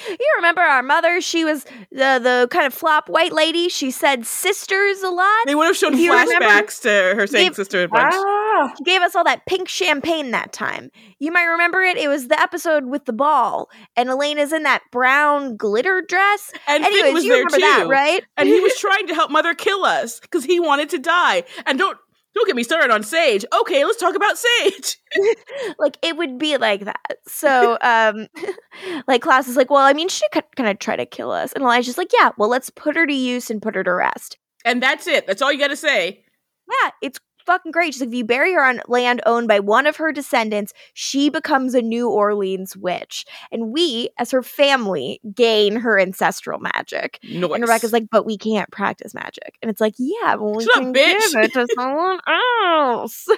[0.08, 1.20] You remember our mother?
[1.22, 3.70] She was the the kind of flop white lady.
[3.70, 5.46] She said sisters a lot.
[5.46, 8.14] They would have shown You remember- flashbacks to her saying Gave- sister a bunch.
[8.16, 10.92] Ah, She gave us all that pink champagne that time.
[11.20, 11.98] You might remember it.
[11.98, 16.52] It was the episode with the ball, and Elena's in that brown glitter dress.
[16.68, 18.24] and Anyways, Finn was you there remember too, that, right?
[18.38, 21.44] and he was trying to help Mother kill us because he wanted to die.
[21.66, 21.98] And don't
[22.40, 23.44] don't get me started on Sage.
[23.62, 24.98] Okay, let's talk about Sage.
[25.80, 27.18] like it would be like that.
[27.28, 28.28] So, um,
[29.08, 31.52] like Klaus is like, well, I mean, she could kind of try to kill us,
[31.52, 34.38] and Elijah's like, yeah, well, let's put her to use and put her to rest.
[34.64, 35.28] And that's it.
[35.28, 36.24] That's all you got to say.
[36.70, 37.20] Yeah, it's
[37.50, 37.94] fucking great.
[37.94, 41.30] She's like, if you bury her on land owned by one of her descendants, she
[41.30, 43.26] becomes a New Orleans witch.
[43.52, 47.18] And we, as her family, gain her ancestral magic.
[47.24, 47.54] Noise.
[47.54, 49.58] And Rebekah's like, but we can't practice magic.
[49.64, 51.34] And it's like, yeah, but we Shut up, can bitch.
[51.34, 53.28] give it to someone else.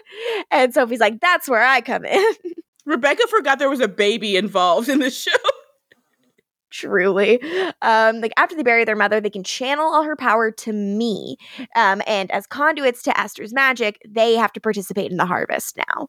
[0.52, 2.34] And Sophie's like, that's where I come in.
[2.86, 5.32] Rebekah forgot there was a baby involved in this show.
[6.72, 7.42] Truly.
[7.82, 11.36] Um, like after they bury their mother, they can channel all her power to me.
[11.76, 16.08] Um, and as conduits to Esther's magic, they have to participate in the harvest now.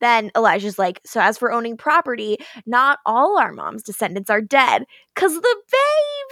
[0.00, 4.84] Then Elijah's like, so as for owning property, not all our mom's descendants are dead.
[5.14, 5.56] Cause the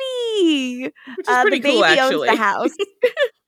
[0.00, 0.92] baby.
[1.16, 2.70] Which is Uh, pretty the baby cool, owns the house.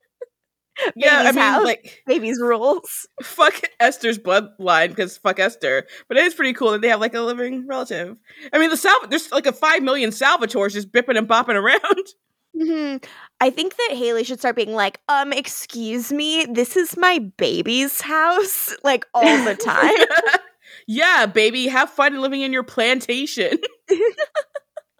[0.95, 1.63] yeah, I mean, house.
[1.63, 3.07] like, Baby's rules.
[3.23, 5.85] fuck Esther's bloodline because fuck Esther.
[6.07, 8.17] But it is pretty cool that they have like a living relative.
[8.51, 12.07] I mean, the Sal- there's like a five million Salvatores just bipping and bopping around.
[12.59, 12.97] hmm
[13.41, 17.99] I think that Hayley should start being like, um, excuse me, this is my baby's
[18.01, 20.41] house, like all the time.
[20.87, 23.57] yeah, baby, have fun living in your plantation.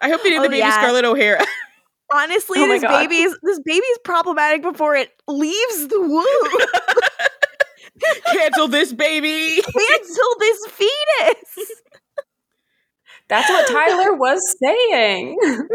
[0.01, 0.73] I hope they did Oh, the baby yeah.
[0.73, 1.45] Scarlett O'Hara.
[2.13, 2.99] Honestly, Oh this God.
[2.99, 6.67] baby's this baby's problematic before it leaves the womb.
[8.33, 9.61] Cancel this baby.
[9.61, 11.71] Cancel this fetus.
[13.29, 15.37] that's what Tyler was saying.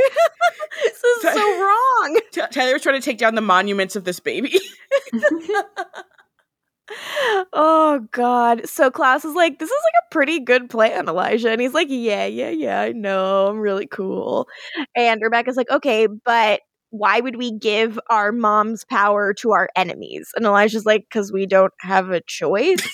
[0.85, 2.21] this is so wrong.
[2.33, 4.59] T- Tyler was trying to take down the monuments of this baby.
[7.53, 8.69] Oh God.
[8.69, 11.51] So Klaus is like, this is like a pretty good plan, Elijah.
[11.51, 13.49] And he's like, Yeah, yeah, yeah, I know.
[13.49, 14.49] I'm really cool.
[14.97, 16.61] And Rebekah's like, Okay, but
[16.91, 20.31] why would we give our mom's power to our enemies?
[20.37, 22.87] And Elijah's like, Because we don't have a choice.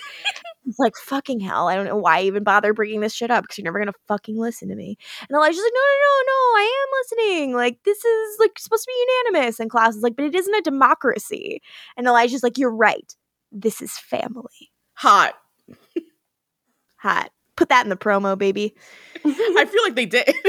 [0.66, 1.68] It's like fucking hell.
[1.68, 3.92] I don't know why I even bother bringing this shit up because you're never gonna
[4.08, 4.96] fucking listen to me.
[5.28, 7.54] And Elijah's like, no, no, no, no, I am listening.
[7.54, 9.60] Like this is like supposed to be unanimous.
[9.60, 11.60] And Klaus is like, but it isn't a democracy.
[11.98, 13.14] And Elijah's like, you're right.
[13.54, 14.70] This is family.
[14.94, 15.34] hot.
[16.96, 17.30] Hot.
[17.56, 18.74] Put that in the promo, baby.
[19.24, 20.34] I feel like they did.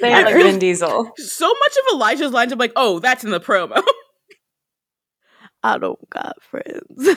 [0.00, 1.12] They had like Vin Diesel.
[1.16, 3.80] so much of Elijah's lines, I'm like, oh, that's in the promo.
[5.62, 7.08] I don't got friends.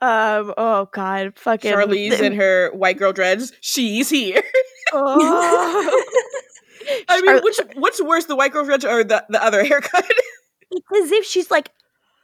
[0.00, 0.52] um.
[0.58, 1.38] Oh God.
[1.38, 3.52] Fucking Charlize and her white girl dreads.
[3.60, 4.42] She's here.
[4.92, 6.02] Oh.
[7.08, 10.04] I mean, Char- which what's worse, the white girl dreads or the, the other haircut?
[10.04, 11.70] as if she's like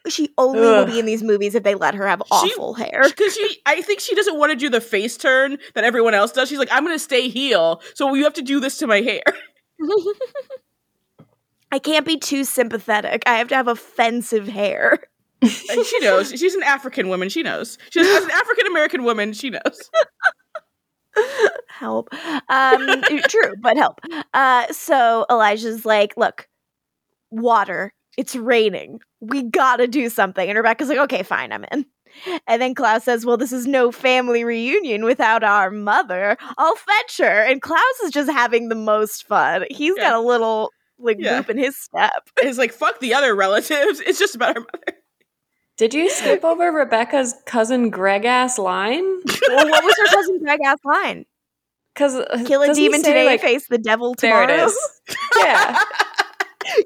[0.09, 3.03] she only will be in these movies if they let her have awful hair.
[3.09, 6.33] Because she, I think she doesn't want to do the face turn that everyone else
[6.33, 6.49] does.
[6.49, 9.23] She's like, I'm gonna stay heel, so you have to do this to my hair.
[11.73, 13.23] I can't be too sympathetic.
[13.27, 14.99] I have to have offensive hair.
[15.47, 16.31] She knows.
[16.31, 17.29] She's an African woman.
[17.29, 17.77] She knows.
[17.91, 19.35] She's an African American woman.
[19.35, 19.91] She knows.
[21.69, 22.09] help.
[22.49, 24.01] Um, true, but help.
[24.33, 26.49] Uh, so Elijah's like, look,
[27.31, 27.93] water.
[28.17, 29.01] It's raining.
[29.21, 30.49] We gotta do something.
[30.49, 31.87] And Rebekah's like, okay, fine, I'm in.
[32.47, 36.37] And then Klaus says, well, this is no family reunion without our mother.
[36.59, 37.43] I'll fetch her.
[37.45, 39.65] And Klaus is just having the most fun.
[39.69, 40.11] He's Yeah.
[40.11, 41.43] got a little like Yeah.
[41.43, 42.13] boop in his step.
[42.37, 44.01] It's like fuck the other relatives.
[44.01, 44.99] It's just about her mother.
[45.77, 49.03] Did you skip over Rebekah's cousin Greg ass line?
[49.49, 51.25] well, what was her cousin Greg ass line?
[51.95, 54.49] Because uh, Kill a demon today, face the devil tomorrow.
[54.49, 54.77] there it is.
[55.39, 55.81] Yeah,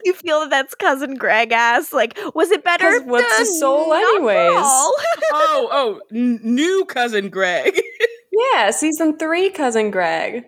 [0.05, 1.93] you feel that that's cousin Greg ass.
[1.93, 3.01] Like, was it better?
[3.03, 4.51] what's the soul not anyways?
[5.31, 7.81] Oh, oh, n- new cousin Greg.
[8.33, 8.71] yeah.
[8.71, 10.45] Season three, cousin Greg,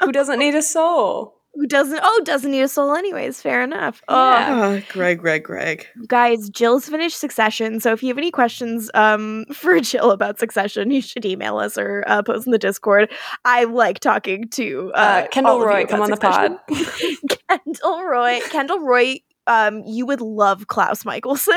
[0.00, 1.41] who doesn't need a soul.
[1.54, 2.00] Who doesn't?
[2.02, 3.42] Oh, doesn't need a soul, anyways.
[3.42, 4.02] Fair enough.
[4.08, 4.48] Yeah.
[4.50, 5.86] Oh, Greg, Greg, Greg.
[6.06, 7.78] Guys, Jill's finished Succession.
[7.78, 11.76] So if you have any questions um for Jill about Succession, you should email us
[11.76, 13.10] or uh, post in the Discord.
[13.44, 16.78] I like talking to uh, Uh, Kendall all of you Roy, come on about the
[16.78, 17.38] pod.
[17.64, 19.16] Kendall Roy, Kendall Roy.
[19.46, 21.52] Um, you would love Klaus Mikaelson.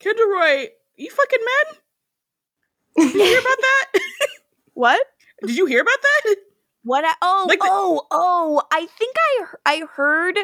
[0.00, 1.78] kendall Roy, you fucking mad?
[2.96, 3.92] Did you hear about that?
[4.74, 5.00] what?
[5.46, 6.34] Did you hear about that?
[6.84, 7.04] What?
[7.04, 8.62] I, oh, Like the- oh, oh!
[8.72, 10.38] I think I I heard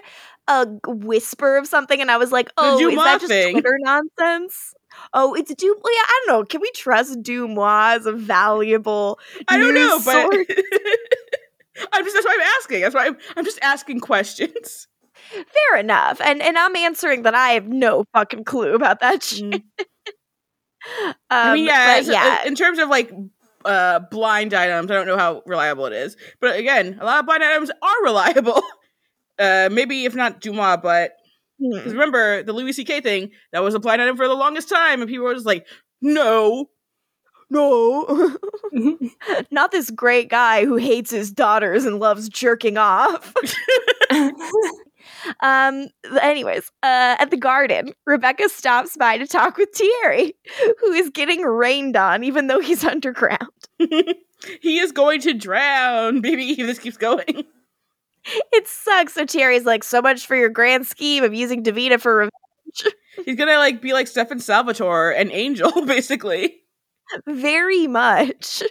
[0.46, 3.54] a whisper of something, and I was like, "Oh, is that just thing.
[3.54, 4.74] Twitter nonsense?"
[5.12, 5.64] Oh, it's DeuxMoi.
[5.64, 6.44] Yeah, I don't know.
[6.44, 9.18] Can we trust DeuxMoi as a valuable?
[9.48, 10.24] I don't know, but?
[11.92, 12.80] I'm just that's why I'm asking.
[12.82, 14.88] That's why I'm, I'm just asking questions.
[15.30, 19.44] fair enough, and and I'm answering that I have no fucking clue about that shit.
[19.44, 19.62] Mm.
[21.08, 22.46] um, I mean, yeah, but yeah.
[22.46, 23.12] in terms of like
[23.64, 26.16] uh blind items, I don't know how reliable it is.
[26.40, 28.62] But again, a lot of blind items are reliable.
[29.38, 31.12] Uh maybe if not DeuxMoi, but
[31.60, 31.76] Hmm.
[31.76, 33.00] because remember the Louis C.K.
[33.00, 35.66] thing, that was a blind item for the longest time, and people were just like,
[36.00, 36.70] no.
[37.50, 38.36] no,
[39.50, 43.34] not this great guy who hates his daughters and loves jerking off.
[45.40, 45.88] Um.
[46.20, 50.34] Anyways, uh, at the garden, Rebekah stops by to talk with Thierry,
[50.80, 53.48] who is getting rained on, even though he's underground.
[53.78, 57.44] he is going to drown, baby, if this keeps going.
[58.52, 59.14] It sucks.
[59.14, 62.94] So Thierry's like, "So much for your grand scheme of using Davina for revenge."
[63.24, 66.60] He's gonna like be like Stefan Salvatore an Angel, basically.
[67.26, 68.62] Very much.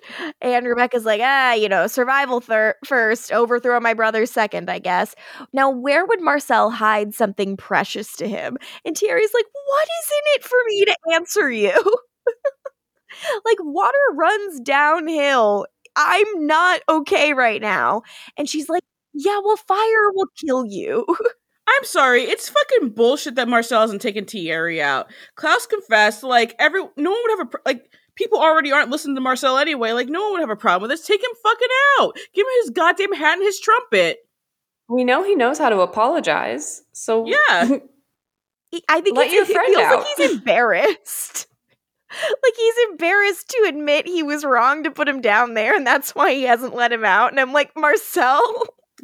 [0.41, 5.15] And Rebekah's like, "Ah, you know, survival thir- first, overthrow my brother second, I guess."
[5.53, 8.57] Now, where would Marcel hide something precious to him?
[8.85, 11.95] And Thierry's like, "What is in it for me to answer you?"
[13.45, 15.65] like water runs downhill.
[15.95, 18.03] I'm not okay right now.
[18.37, 18.83] And she's like,
[19.13, 21.05] "Yeah, well, fire will kill you."
[21.69, 25.11] I'm sorry, it's fucking bullshit that Marcel hasn't taken Thierry out.
[25.35, 29.21] Klaus confessed, like every no one would have a like people already aren't listening to
[29.21, 29.93] Marcel anyway.
[29.93, 31.07] Like no one would have a problem with this.
[31.07, 31.67] Take him fucking
[32.01, 32.15] out.
[32.33, 34.17] Give him his goddamn hat and his trumpet.
[34.89, 36.83] we know he knows how to apologize.
[36.91, 37.69] So Yeah.
[38.69, 39.99] He- I think Let he's, your friend feels out.
[39.99, 41.47] like he's embarrassed.
[42.11, 46.13] like he's embarrassed to admit he was wrong to put him down there, and that's
[46.13, 47.31] why he hasn't let him out.
[47.31, 48.41] And I'm like, Marcel,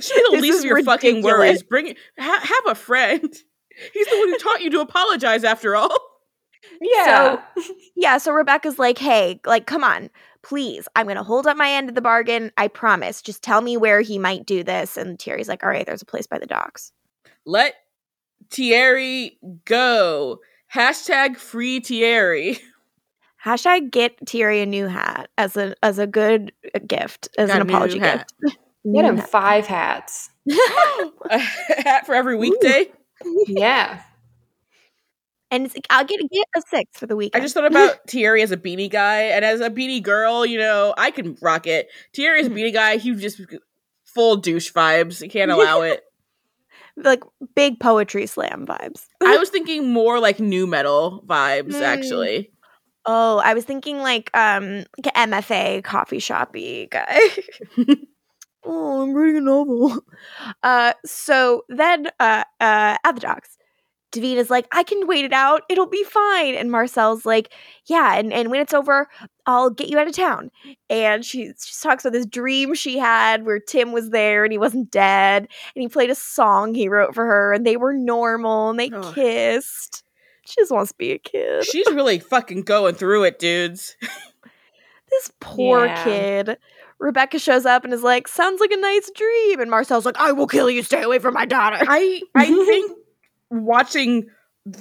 [0.02, 1.38] Should be the This least is of your fucking ridiculous.
[1.40, 1.64] worries.
[1.64, 1.96] Bring.
[2.20, 3.22] Ha- have a friend.
[3.94, 5.46] He's the one who taught you to apologize.
[5.46, 5.98] After all.
[6.82, 7.42] Yeah.
[7.56, 8.18] So, yeah.
[8.18, 10.10] So Rebekah's like, hey, like, come on,
[10.42, 10.88] please.
[10.96, 12.52] I'm gonna hold up my end of the bargain.
[12.58, 13.22] I promise.
[13.22, 14.98] Just tell me where he might do this.
[14.98, 16.92] And Thierry's like, all right, there's a place by the docks.
[17.46, 17.76] Let
[18.50, 20.40] Thierry go.
[20.74, 22.60] Hashtag free Thierry.
[23.46, 27.58] Hashtag get Thierry a new hat as a as a good uh, gift as Got
[27.62, 28.32] an apology hat.
[28.42, 28.58] gift.
[28.94, 29.30] Get him hat.
[29.30, 30.30] five hats.
[31.30, 32.88] a hat for every weekday.
[33.48, 34.02] Yeah.
[35.54, 37.36] And it's, I'll get get a six for the week.
[37.36, 40.58] I just thought about Thierry as a beanie guy, and as a beanie girl, you
[40.58, 41.88] know, I can rock it.
[42.14, 43.40] Thierry as a beanie guy, he just
[44.06, 45.22] full douche vibes.
[45.22, 46.04] You can't allow it.
[46.98, 47.24] like
[47.56, 49.08] big poetry slam vibes.
[49.24, 51.82] I was thinking more like new metal vibes, Mm.
[51.82, 52.52] actually.
[53.06, 57.20] Oh, I was thinking like um like MFA coffee shoppy guy.
[58.64, 60.00] oh, I'm reading a novel.
[60.62, 63.58] Uh so then uh uh at the docks,
[64.14, 65.64] Davina's like, I can wait it out.
[65.70, 66.56] It'll be fine.
[66.56, 67.52] And Marcel's like,
[67.88, 69.10] Yeah, and, and when it's over,
[69.46, 70.52] I'll get you out of town.
[70.90, 74.58] And she she talks about this dream she had where Tim was there and he
[74.58, 75.48] wasn't dead.
[75.76, 78.90] And he played a song he wrote for her and they were normal and they
[78.92, 79.14] Ugh.
[79.16, 80.04] kissed.
[80.46, 81.66] She just wants to be a kid.
[81.66, 83.96] She's really fucking going through it, dudes.
[85.10, 86.04] This poor Yeah.
[86.04, 86.58] kid.
[87.00, 89.60] Rebekah shows up and is like, sounds like a nice dream.
[89.60, 90.82] And Marcel's like, I will kill you.
[90.84, 91.78] Stay away from my daughter.
[91.82, 92.92] I I think
[93.54, 94.28] watching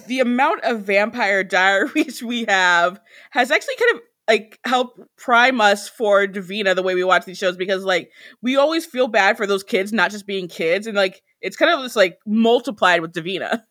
[0.06, 3.00] the amount of vampire diaries we have
[3.30, 7.38] has actually kind of like helped prime us for Davina the way we watch these
[7.38, 10.96] shows because like we always feel bad for those kids not just being kids and
[10.96, 13.62] like it's kind of just like multiplied with Davina.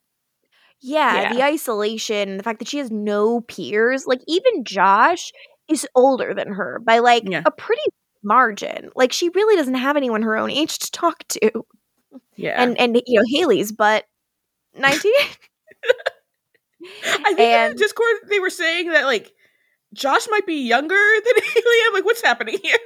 [0.82, 1.34] Yeah, Yeah.
[1.34, 4.06] the isolation, the fact that she has no peers.
[4.08, 5.32] Like, even Josh
[5.70, 7.44] is older than her by like Yeah.
[7.46, 7.84] a pretty
[8.24, 8.90] margin.
[8.96, 11.66] Like, she really doesn't have anyone her own age to talk to.
[12.36, 12.62] Yeah.
[12.62, 14.06] And, and you know, Hayley's but
[14.76, 15.12] 19.
[16.84, 19.34] I think in and- the Discord they were saying that like
[19.94, 20.96] Josh might be younger
[21.26, 21.76] than Hayley.
[21.88, 22.78] I'm like, what's happening here?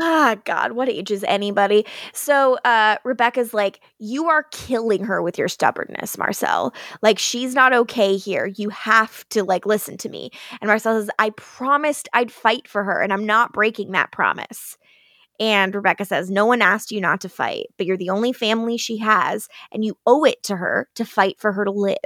[0.00, 1.84] Ah, God, what age is anybody?
[2.12, 6.72] So uh Rebekah's like, you are killing her with your stubbornness, Marcel.
[7.02, 8.46] Like, she's not okay here.
[8.46, 10.30] You have to like listen to me.
[10.60, 14.76] And Marcel says, I promised I'd fight for her, and I'm not breaking that promise.
[15.40, 18.76] And Rebekah says, No one asked you not to fight, but you're the only family
[18.76, 21.96] she has, and you owe it to her to fight for her to live.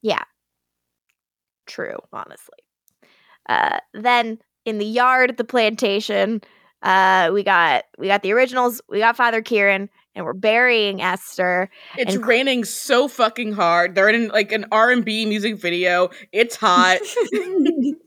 [0.00, 0.24] Yeah.
[1.66, 2.58] True, honestly.
[3.48, 6.40] Uh, then in the yard at the plantation,
[6.82, 11.70] uh, we got we got the originals, we got Father Kieran, and we're burying Esther.
[11.96, 13.94] It's And- raining so fucking hard.
[13.94, 16.10] They're in like an R and B music video.
[16.32, 16.98] It's hot.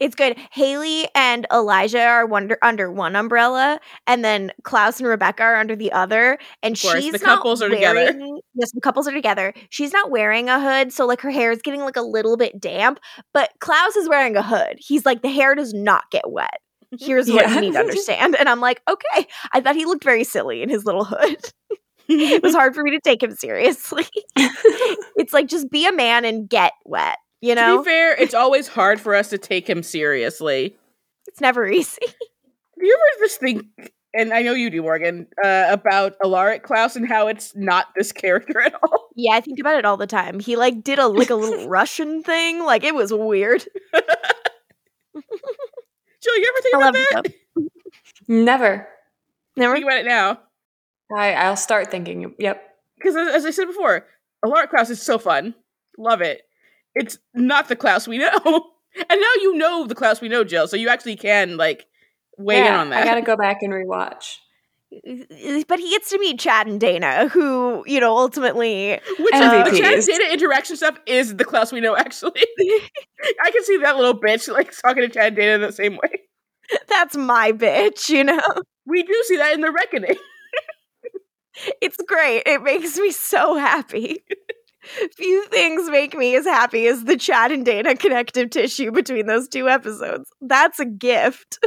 [0.00, 0.36] it's good.
[0.52, 5.76] Hayley and Elijah are wonder, under one umbrella, and then Klaus and Rebekah are under
[5.76, 6.38] the other.
[6.62, 8.12] And course, she's the not couples are together.
[8.54, 9.52] Yes, the couples are together.
[9.70, 12.60] She's not wearing a hood, so like her hair is getting like a little bit
[12.60, 13.00] damp.
[13.32, 14.76] But Klaus is wearing a hood.
[14.78, 16.58] He's like the hair does not get wet.
[17.00, 17.54] Here's what Yeah.
[17.54, 18.36] you need to understand.
[18.36, 19.26] And I'm like, okay.
[19.52, 21.36] I thought he looked very silly in his little hood.
[22.08, 24.06] it was hard for me to take him seriously.
[24.36, 27.18] it's like just be a man and get wet.
[27.40, 30.76] You to know, be fair, it's always hard for us to take him seriously.
[31.26, 32.00] it's never easy.
[32.78, 33.64] Do you ever just think,
[34.14, 38.12] and I know you do, Morgan, uh, about Alaric Klaus and how it's not this
[38.12, 39.08] character at all?
[39.14, 40.40] Yeah, I think about it all the time.
[40.40, 42.62] He like did a like a little Russian thing.
[42.64, 43.64] Like it was weird.
[45.14, 47.26] Jill, you ever think I about that?
[47.26, 47.72] it.
[48.28, 48.88] Never.
[49.56, 49.74] Never.
[49.74, 50.40] Think about it now.
[51.16, 52.34] I, I'll start thinking.
[52.38, 52.62] Yep.
[52.96, 54.06] Because as, as I said before,
[54.44, 55.54] Alaric Klaus is so fun.
[55.98, 56.42] Love it.
[56.96, 58.30] It's not the Klaus we know.
[58.98, 61.84] And now you know the Klaus we know, Jill, so you actually can, like,
[62.38, 63.02] weigh in on that.
[63.02, 64.38] I gotta go back and rewatch.
[65.68, 68.98] But he gets to meet Chad and Dana, who you know ultimately.
[69.18, 70.06] Which uh, the Chad MVPs.
[70.06, 72.40] data interaction stuff is the Klaus we know, actually.
[73.42, 76.22] I can see that little bitch, like, talking to Chad Data the same way.
[76.88, 78.08] That's my bitch.
[78.08, 78.40] You know,
[78.86, 80.16] We do see that in The Reckoning.
[81.82, 82.44] it's great.
[82.46, 84.24] It makes me so happy.
[85.16, 89.48] Few things make me as happy as the Chad and Dana connective tissue between those
[89.48, 90.30] two episodes.
[90.40, 91.58] That's a gift.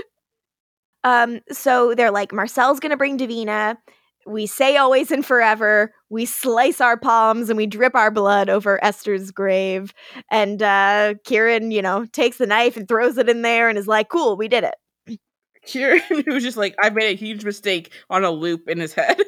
[1.03, 3.77] Um, so they're like, Marcel's gonna bring Davina.
[4.27, 5.93] We say always and forever.
[6.09, 9.93] We slice our palms and we drip our blood over Esther's grave.
[10.29, 13.87] And uh Kieran, you know, takes the knife and throws it in there and is
[13.87, 15.19] like, cool, we did it.
[15.65, 19.21] Kieran, who's just like, I made a huge mistake on a loop in his head.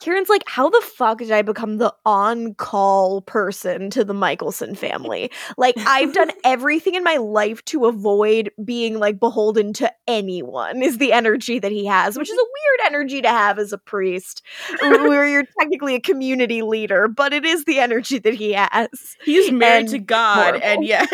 [0.00, 4.76] Kieran's like, how the fuck did I become the on call person to the Mikaelson
[4.76, 5.30] family?
[5.56, 10.98] Like, I've done everything in my life to avoid being like beholden to anyone, is
[10.98, 14.42] the energy that he has, which is a weird energy to have as a priest,
[14.80, 18.88] where you're technically a community leader, but it is the energy that he has.
[19.24, 21.08] He's married And to God, and yet,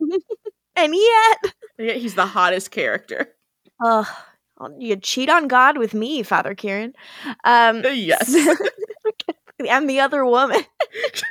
[0.76, 3.28] And yet, and yet he's the hottest character.
[3.84, 4.06] ugh.
[4.78, 6.94] You cheat on God with me, Father Kieran.
[7.44, 8.34] Um, Yes.
[9.68, 10.60] I'm the other woman.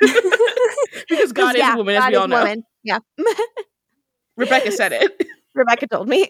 [1.08, 2.38] because God is yeah, a woman, as we is all know.
[2.38, 2.64] woman.
[2.84, 2.98] Yeah.
[4.36, 5.26] Rebekah said it.
[5.54, 6.28] Rebekah told me.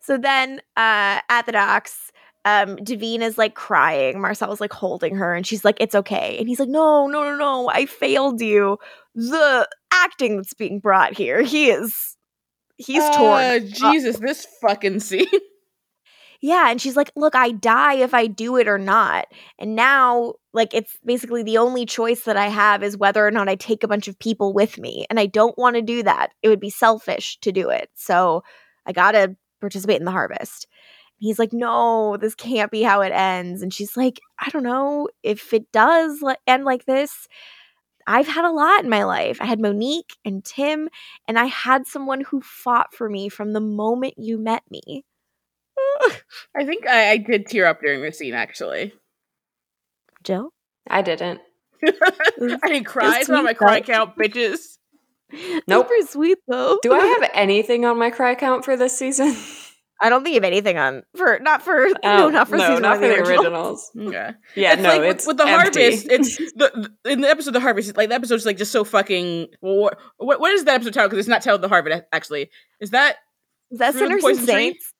[0.00, 2.12] So then uh at the docks,
[2.44, 4.20] um, Davina is like crying.
[4.20, 6.36] Marcel's like holding her and she's like, it's okay.
[6.38, 8.78] And he's like, no, no, no, no, I failed you.
[9.14, 12.16] The acting that's being brought here, he is
[12.76, 13.44] he's torn.
[13.44, 15.26] Uh, Jesus, this fucking scene.
[16.40, 19.26] Yeah, and she's like, "Look, I die if I do it or not."
[19.58, 23.48] And now like it's basically the only choice that I have is whether or not
[23.48, 26.30] I take a bunch of people with me, and I don't want to do that.
[26.42, 27.90] It would be selfish to do it.
[27.94, 28.42] So,
[28.86, 30.66] I got to participate in the harvest.
[31.18, 35.08] He's like, "No, this can't be how it ends." And she's like, "I don't know
[35.24, 37.28] if it does end like this."
[38.06, 39.38] I've had a lot in my life.
[39.40, 40.88] I had Monique and Tim,
[41.28, 45.04] and I had someone who fought for me from the moment you met me.
[46.56, 48.92] I think I, I did tear up during this scene, actually.
[50.24, 50.52] Jill?
[50.88, 51.40] I didn't.
[51.84, 53.18] I didn't cry.
[53.20, 54.58] It's not my cry count, bitches.
[55.68, 55.88] Nope.
[55.90, 56.78] Super sweet though.
[56.82, 59.36] Do I have anything on my cry count for this season?
[60.00, 62.58] I don't think you have anything on for not for oh, no Oh, not for
[62.58, 63.42] season not for the the original.
[63.42, 63.90] originals.
[63.94, 64.32] Yeah.
[64.54, 65.82] Yeah, it's no, like with- it's with, the empty.
[65.82, 66.06] harvest.
[66.10, 67.94] It's the, the in the episode of the harvest.
[67.94, 69.48] Like the episode's like just so fucking.
[69.60, 71.10] What, what what is that episode titled?
[71.10, 72.04] Because it's not titled the harvest.
[72.10, 72.48] Actually,
[72.80, 73.16] is that
[73.70, 74.54] Is that Through the Sinners and Poison Tree?
[74.54, 74.94] Saints?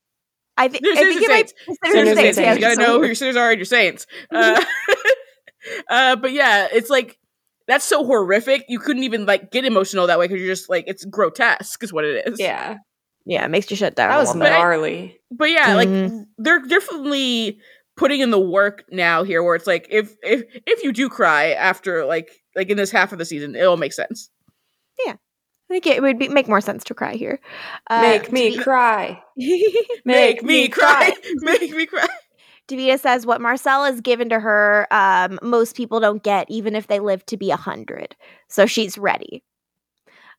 [0.59, 2.37] I, th- I think and it might be Sinners Sinners and and Saints.
[2.37, 2.39] Saints.
[2.39, 4.07] yeah, You gotta know who your sinners are and your saints.
[4.33, 4.65] Uh,
[5.91, 7.19] uh, but yeah, it's like
[7.67, 8.65] that's so horrific.
[8.69, 11.93] You couldn't even like get emotional that way because you're just like it's grotesque, is
[11.93, 12.39] what it is.
[12.41, 12.77] Yeah,
[13.27, 14.09] Yeah, it makes you shut down.
[14.11, 14.51] that was little bit.
[14.51, 15.21] gnarly.
[15.31, 16.25] But yeah, like Mhm.
[16.39, 17.59] they're definitely
[17.97, 21.51] putting in the work now here, where it's like if if if you do cry
[21.53, 24.31] after like like in this half of the season, it'll make sense.
[25.71, 27.41] I think it would be, make more sense to cry here.
[27.91, 29.23] Uh, Make me cry.
[30.05, 31.13] Make me cry.
[31.37, 32.07] Make me cry.
[32.69, 36.87] Davina says what Marcel is given to her, um, most people don't get, even if
[36.87, 38.15] they live to be a hundred.
[38.49, 39.43] So she's ready.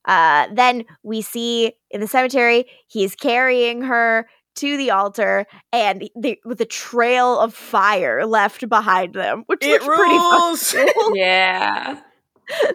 [0.06, 6.40] Uh, then we see in the cemetery, he's carrying her to the altar, and the,
[6.44, 11.16] with a trail of fire left behind them, which It looks pretty cool.
[11.16, 12.00] Yeah,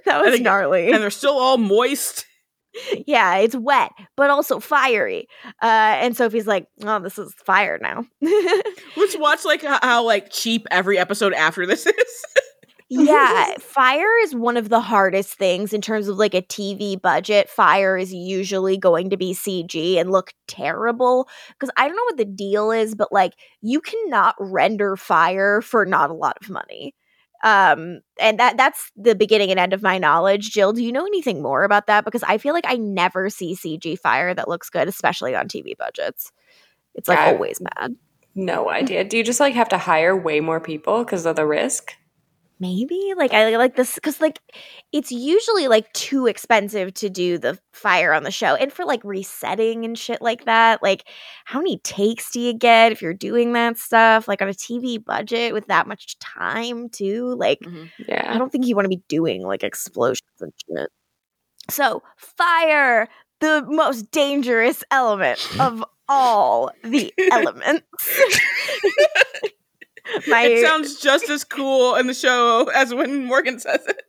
[0.04, 0.90] that was think- gnarly.
[0.92, 2.26] and they're still all moist.
[3.06, 5.28] Yeah, it's wet, but also fiery.
[5.62, 8.04] Uh, and Sophie's like, "Oh, this is fire now."
[8.96, 12.24] Let's watch like how, how like cheap every episode after this is.
[12.88, 17.48] yeah, fire is one of the hardest things in terms of like a TV budget.
[17.48, 22.18] Fire is usually going to be CG and look terrible because I don't know what
[22.18, 23.32] the deal is, but like
[23.62, 26.94] you cannot render fire for not a lot of money.
[27.44, 30.50] Um, and that that's the beginning and end of my knowledge.
[30.50, 32.06] Jill, do you know anything more about that?
[32.06, 35.76] Because I feel like I never see CG fire that looks good, especially on TV
[35.78, 36.32] budgets.
[36.94, 37.96] It's like always bad.
[38.34, 39.04] no idea.
[39.04, 41.94] Do you just like have to hire way more people because of the risk?
[42.64, 44.40] Maybe like I like this because like
[44.92, 49.02] it's usually like too expensive to do the fire on the show, and for like
[49.04, 50.82] resetting and shit like that.
[50.82, 51.04] Like,
[51.44, 54.28] how many takes do you get if you're doing that stuff?
[54.28, 57.34] Like on a TV budget with that much time too.
[57.38, 57.84] Like, mm-hmm,
[58.28, 60.90] I Yeah, don't think you want to be doing like explosions and shit.
[61.70, 63.08] So, fire,
[63.40, 67.86] the most dangerous element of all the elements.
[70.26, 74.02] My it sounds just as cool in the show as when Morgan says it.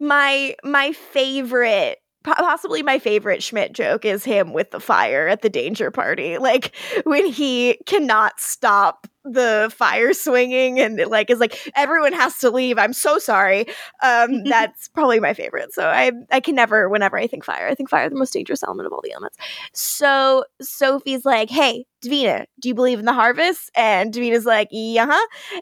[0.00, 5.48] my my favorite possibly my favorite schmidt joke is him with the fire at the
[5.48, 6.38] danger party.
[6.38, 6.74] Like
[7.04, 12.50] when he cannot stop the fire swinging and it, like is like everyone has to
[12.50, 12.78] leave.
[12.78, 13.66] I'm so sorry.
[14.02, 15.72] Um that's probably my favorite.
[15.72, 18.62] So i i can never whenever i think fire i think fire the most dangerous
[18.62, 19.36] element of all the elements.
[19.72, 23.70] So sophie's like hey davina do you believe in the harvest?
[23.76, 25.20] And davina's like yeah.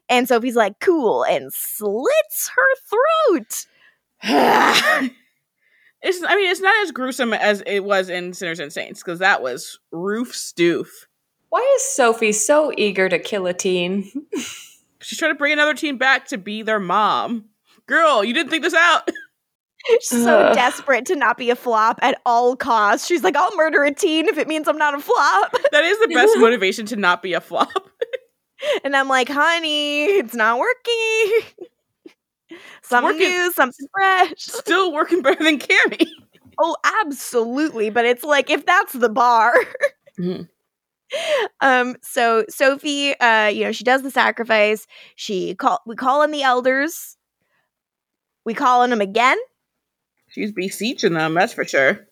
[0.09, 3.67] And sophie's like cool and slits her throat
[6.05, 9.19] it's I mean it's not as gruesome as it was in Sinners and Saints because
[9.19, 10.87] that was roof stoof.
[11.49, 14.11] why is Sophie so eager to kill a teen?
[15.01, 17.47] She's trying to bring another teen back to be their mom.
[17.87, 19.09] Girl, you didn't think this out.
[20.01, 20.55] She's so Ugh.
[20.55, 23.07] desperate to not be a flop at all costs.
[23.07, 25.55] She's like, I'll murder a teen if it means I'm not a flop.
[25.73, 27.69] That is the best motivation to not be a flop.
[28.83, 31.69] And I'm like, honey, it's not working.
[32.83, 33.29] Something working.
[33.31, 34.33] new, something fresh.
[34.39, 36.07] Still working better than Cami.
[36.59, 37.91] Oh, absolutely.
[37.91, 39.55] But it's like, if that's the bar.
[40.19, 40.49] Mhm.
[41.61, 44.87] Um, so Sophie, uh, you know, she does the sacrifice.
[45.15, 47.17] She call we call in the elders.
[48.45, 49.39] We call on them again.
[50.29, 52.09] She's beseeching them, that's for sure.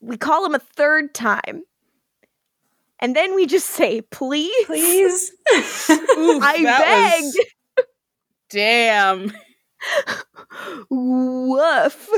[0.00, 1.64] We call them a third time.
[3.00, 4.52] And then we just say, please.
[4.66, 7.88] Please, Oof, I that was- begged.
[8.50, 9.32] Damn.
[10.90, 12.08] Woof.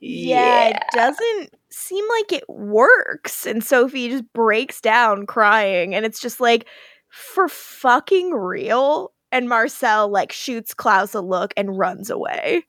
[0.00, 3.46] Yeah, it doesn't seem like it works.
[3.46, 5.94] And Sophie just breaks down crying.
[5.94, 6.66] And it's just like,
[7.08, 9.12] for fucking real.
[9.32, 12.64] And Marcel like shoots Klaus a look and runs away.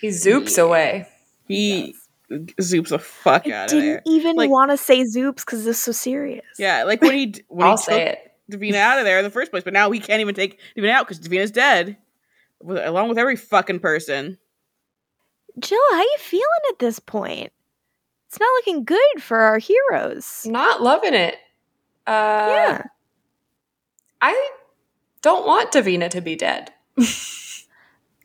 [0.00, 1.06] he zoops away.
[1.48, 1.94] He
[2.30, 5.76] zoops the fuck I out of didn't even Like- want to say Zoops because this
[5.78, 6.44] is so serious.
[6.58, 8.32] Yeah, like when he when I'll he say took it.
[8.60, 10.90] Davina out of there in the first place, but now he can't even take Davina
[10.90, 11.96] out because Davina's dead, with,
[12.64, 14.38] along with every fucking person.
[15.58, 17.52] Jill, how are you feeling at this point?
[18.28, 20.42] It's not looking good for our heroes.
[20.46, 21.36] Not loving it.
[22.06, 22.10] Uh,
[22.48, 22.82] yeah.
[24.20, 24.50] I
[25.22, 26.72] don't want Davina to be dead.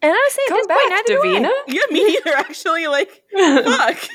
[0.03, 1.51] And I say, Come this back, point, neither do Davina.
[1.67, 2.35] Yeah, me neither.
[2.37, 3.97] Actually, like fuck.
[3.99, 4.09] Look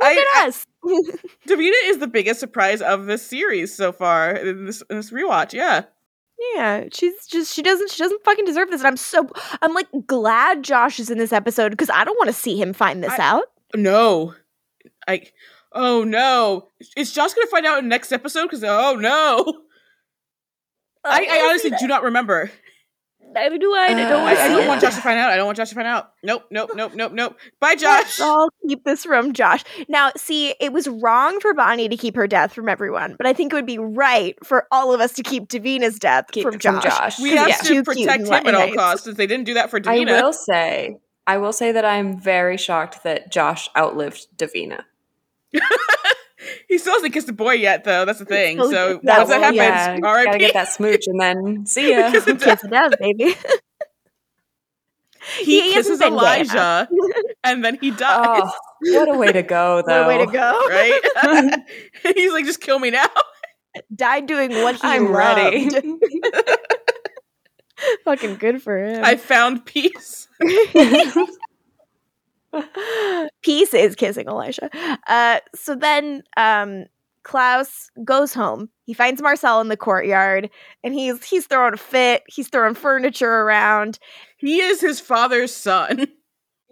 [0.00, 0.66] I- at us.
[1.46, 5.52] Davina is the biggest surprise of this series so far in this, in this rewatch.
[5.52, 5.82] Yeah,
[6.54, 9.28] Yeah, she's just she doesn't she doesn't fucking deserve this, and I'm so
[9.60, 12.72] I'm like glad Josh is in this episode because I don't want to see him
[12.72, 13.44] find this I- out.
[13.74, 14.34] no,
[15.06, 15.22] I.
[15.74, 18.42] Oh no, is Josh gonna find out in next episode?
[18.42, 19.62] Because oh no,
[21.04, 22.50] I, I honestly do not remember.
[23.34, 23.86] Neither do I.
[23.86, 25.30] I don't Uh, want I, to I don't want Josh to find out.
[25.30, 26.12] I don't want Josh to find out.
[26.22, 27.36] Nope, nope, nope, nope, nope.
[27.60, 28.20] Bye, Let's Josh.
[28.20, 29.64] all keep this from Josh.
[29.88, 33.32] Now, see, it was wrong for Bonnie to keep her death from everyone, but I
[33.32, 36.54] think it would be right for all of us to keep Davina's death Keep from
[36.56, 36.84] it from Josh.
[36.84, 37.18] Josh.
[37.20, 38.76] We 'Cause have he's to protect and him at all nice.
[38.76, 40.08] costs, since they didn't do that for Davina.
[40.18, 40.96] I will say,
[41.26, 44.82] I will say that I'm very shocked that Josh outlived Davina.
[46.68, 48.04] he still hasn't kissed a boy yet, though.
[48.04, 48.58] That's the thing.
[48.58, 51.66] Still So that once that happens, yeah, all right, gotta get that smooch and then
[51.72, 52.10] see ya.
[52.10, 53.34] Kiss it does, baby.
[55.38, 56.88] he, He kisses been gay enough.
[56.88, 56.88] Elijah,
[57.44, 58.42] and then he oh, dies.
[58.44, 58.52] oh,
[58.82, 60.04] what a way to go, What though.
[60.04, 60.68] a way to go.
[60.68, 61.62] Right?
[62.14, 63.06] He's like, just kill me now.
[63.94, 65.70] Died doing what he I'm ready.
[68.04, 69.04] Fucking good for him.
[69.04, 70.28] I found peace.
[73.42, 74.70] Peace is kissing Elijah.
[75.06, 76.84] Uh, so then um,
[77.24, 78.68] Klaus goes home.
[78.84, 80.50] He finds Marcel in the courtyard,
[80.82, 82.22] and he's he's throwing a fit.
[82.28, 83.98] He's throwing furniture around.
[84.36, 86.06] He is his father's son.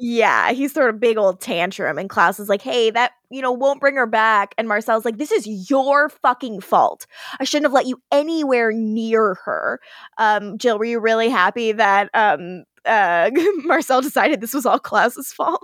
[0.03, 3.53] Yeah, he's throwing a big old tantrum, and Klaus is like, "Hey, that you know
[3.53, 7.07] won't bring her back." And Marcel's like, "This is your fucking fault.
[7.39, 9.79] I shouldn't have let you anywhere near her."
[10.17, 13.31] Um, Jill, were you really happy that um, uh,
[13.65, 15.61] Marcel decided this was all Klaus's fault?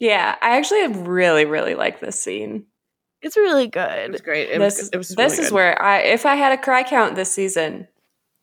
[0.00, 2.66] yeah, I actually really, really like this scene.
[3.22, 3.74] It's really It
[4.10, 4.24] was good.
[4.24, 4.50] great.
[4.50, 5.54] It this was, it was this really is good.
[5.54, 7.86] where I, if I had a cry count this season,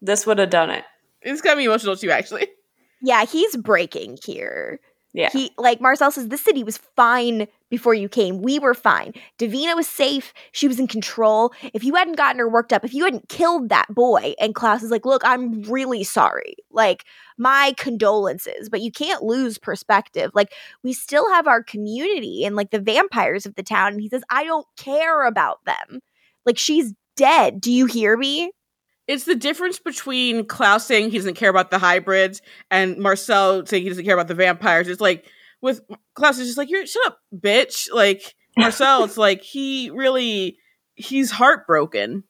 [0.01, 0.83] this would have done it.
[1.21, 2.11] it's got me emotional too.
[2.11, 2.47] Actually,
[3.01, 4.79] Yeah, he's breaking here.
[5.15, 8.41] Yeah, He like Marcel says this city was fine before you came.
[8.41, 9.13] We were fine.
[9.39, 10.33] Davina was safe.
[10.51, 11.53] She was in control.
[11.73, 14.83] If you hadn't gotten her worked up, if you hadn't killed that boy, and Klaus
[14.83, 16.55] is like, "Look, I'm really sorry.
[16.69, 17.05] Like
[17.37, 20.31] my condolences, but you can't lose perspective.
[20.33, 20.51] Like
[20.83, 24.23] we still have our community and like the vampires of the town." And he says,
[24.29, 26.01] "I don't care about them.
[26.45, 27.61] Like she's dead.
[27.61, 28.51] Do you hear me?"
[29.07, 32.41] It's the difference between Klaus saying he doesn't care about the hybrids
[32.71, 34.87] and Marcel saying he doesn't care about the vampires.
[34.87, 35.25] It's like
[35.61, 35.81] with
[36.15, 40.57] Klaus is just like, "You're shut up, bitch." Like Marcel, it's like he really
[40.95, 42.23] he's heartbroken.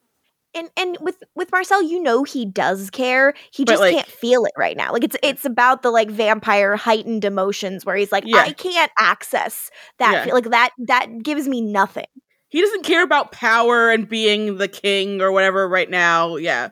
[0.56, 3.34] and and with with Marcel, you know he does care.
[3.52, 4.91] He But, just like- can't feel it right now.
[4.93, 8.38] Like it's it's about the like vampire heightened emotions where he's like, Yeah.
[8.41, 9.69] I can't access
[9.99, 10.27] that.
[10.27, 10.34] Yeah.
[10.34, 12.06] Like that that gives me nothing.
[12.56, 16.38] He doesn't care about power and being the king or whatever right now.
[16.38, 16.69] Yeah.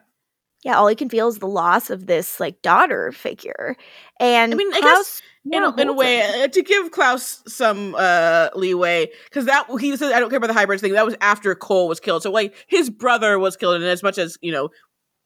[0.64, 3.76] Yeah, all he can feel is the loss of this like daughter figure.
[4.18, 6.91] And I mean, I Klaus, guess yeah, in, a, in a way uh, to give
[6.91, 10.93] Klaus some uh leeway because that he said I don't care about the hybrids thing.
[10.93, 12.23] That was after Kol was killed.
[12.23, 14.69] So like his brother was killed, and as much as you know,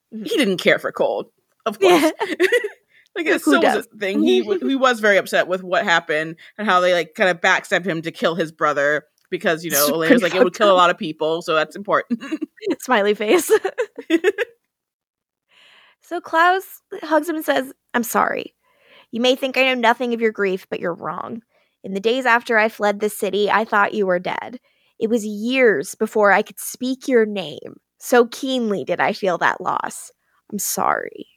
[0.09, 1.31] he didn't care for Kol,
[1.67, 2.01] of course.
[2.01, 2.11] Yeah.
[3.15, 4.23] like Who it still was a thing.
[4.23, 7.85] He he was very upset with what happened and how they like kind of backstabbed
[7.85, 10.89] him to kill his brother because you know Elena's like it would kill a lot
[10.89, 12.23] of people, so that's important.
[12.79, 13.51] smiley face.
[16.01, 18.55] so Klaus hugs him and says, I'm sorry.
[19.11, 21.41] You may think I know nothing of your grief, but you're wrong.
[21.83, 24.59] In the days after I fled this city, I thought you were dead.
[24.99, 27.77] It was years before I could speak your name.
[27.99, 30.11] So keenly did I feel that loss.
[30.51, 31.27] I'm sorry.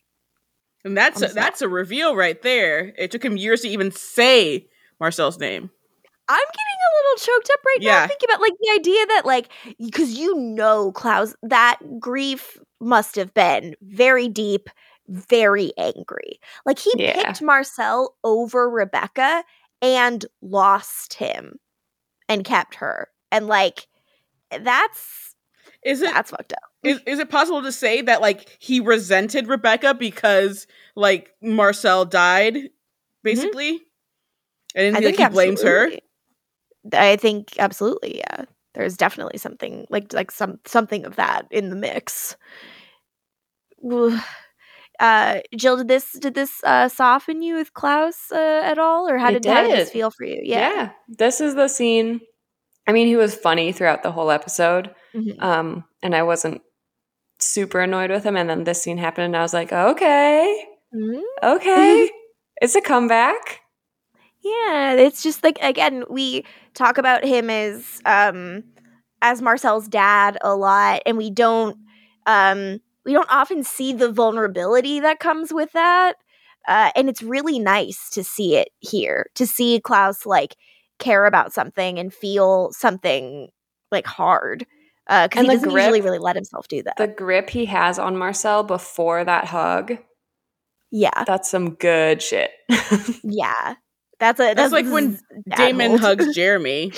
[0.84, 1.42] and that's I'm a, sorry.
[1.42, 2.92] that's a reveal right there.
[2.98, 4.68] It took him years to even say
[4.98, 5.70] Marcel's name.
[6.30, 8.06] I'm getting a little choked up right now Yeah.
[8.06, 9.48] thinking about like the idea that like
[9.84, 14.68] because you know Klaus that grief must have been very deep,
[15.08, 16.38] very angry.
[16.64, 17.14] Like he Yeah.
[17.14, 19.44] picked Marcel over Rebekah
[19.82, 21.58] and lost him
[22.28, 23.08] and kept her.
[23.32, 23.86] And like
[24.50, 25.34] that's
[25.84, 26.62] Is it that's fucked up.
[26.82, 32.54] is, is it possible to say that like he resented Rebekah because like Marcel died,
[32.54, 32.66] mm-hmm.
[33.22, 33.80] basically?
[34.74, 35.90] And like, he blames her.
[36.94, 38.44] I think absolutely, yeah.
[38.74, 42.36] There's definitely something like like some something of that in the mix.
[45.00, 49.16] Uh, Jill, did this did this uh, soften you with Klaus uh, at all, or
[49.18, 50.40] how It did, how did this feel for you?
[50.44, 50.90] Yeah.
[51.08, 52.20] This is the scene.
[52.86, 54.94] I mean, he was funny throughout the whole episode.
[55.14, 55.40] Mhm.
[55.42, 56.60] Um, and I wasn't
[57.38, 58.36] super annoyed with him.
[58.36, 60.64] And then this scene happened, and I was like, okay,
[60.94, 61.22] Mhm.
[61.42, 62.10] okay.
[62.60, 63.60] it's a comeback.
[64.42, 66.44] Yeah, it's just like again, we
[66.74, 68.64] talk about him as um
[69.22, 71.76] as Marcel's dad a lot and we don't
[72.26, 76.14] um we don't often see the vulnerability that comes with that.
[76.66, 79.26] Uh and it's really nice to see it here.
[79.34, 80.56] To see Klaus like
[80.98, 83.48] care about something and feel something
[83.90, 84.66] like hard.
[85.06, 86.96] Uh cuz And he doesn't usually really let himself do that.
[86.96, 89.98] The grip he has on Marcel before that hug,
[90.90, 91.24] yeah.
[91.24, 92.52] that's some good shit.
[93.22, 93.74] Yeah.
[94.20, 95.18] That's a That's like when
[95.56, 96.00] Damon hold.
[96.00, 96.92] hugs Jeremy.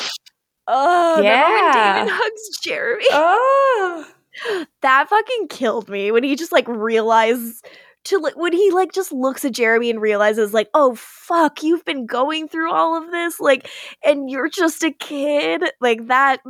[0.69, 1.95] Oh, remember when Yeah.
[2.05, 3.05] Damon hugs Jeremy?
[3.13, 4.07] oh.
[4.83, 7.67] that fucking killed me when he just like realized
[8.05, 11.85] to like when he like just looks at Jeremy and realizes like oh fuck you've
[11.85, 13.69] been going through all of this like
[14.05, 16.41] and you're just a kid like that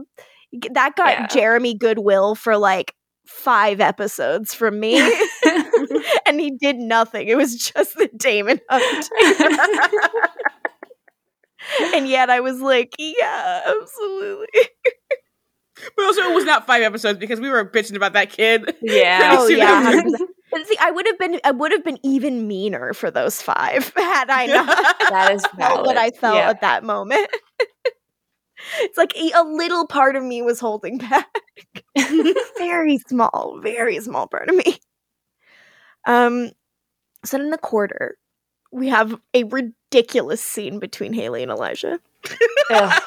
[0.73, 1.27] that got Yeah.
[1.27, 2.95] Jeremy goodwill for like
[3.27, 4.99] 5 episodes from me
[6.27, 10.43] and he did nothing it was just the Damon hug
[11.95, 14.49] and yet I was like yeah absolutely
[15.97, 18.73] But also, it was not five episodes because we were bitching about that kid.
[18.83, 19.37] yeah.
[19.41, 20.01] Oh, yeah,
[20.51, 23.91] But see, I would have been I would have been even meaner for those five
[23.97, 24.67] had I not
[25.11, 25.87] that is felt valid.
[25.87, 26.51] what I felt Yeah.
[26.51, 27.27] at that moment.
[28.79, 31.27] it's like a, a little part of me was holding back.
[32.59, 34.79] very small, very small part of me.
[36.07, 36.51] Um,
[37.25, 38.17] so in the quarter,
[38.73, 42.01] we have a ridiculous scene between Hayley and Elijah.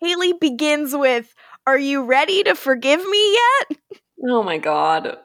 [0.00, 1.34] Hayley begins with,
[1.66, 3.78] "Are you ready to forgive me yet?"
[4.28, 5.18] Oh my god.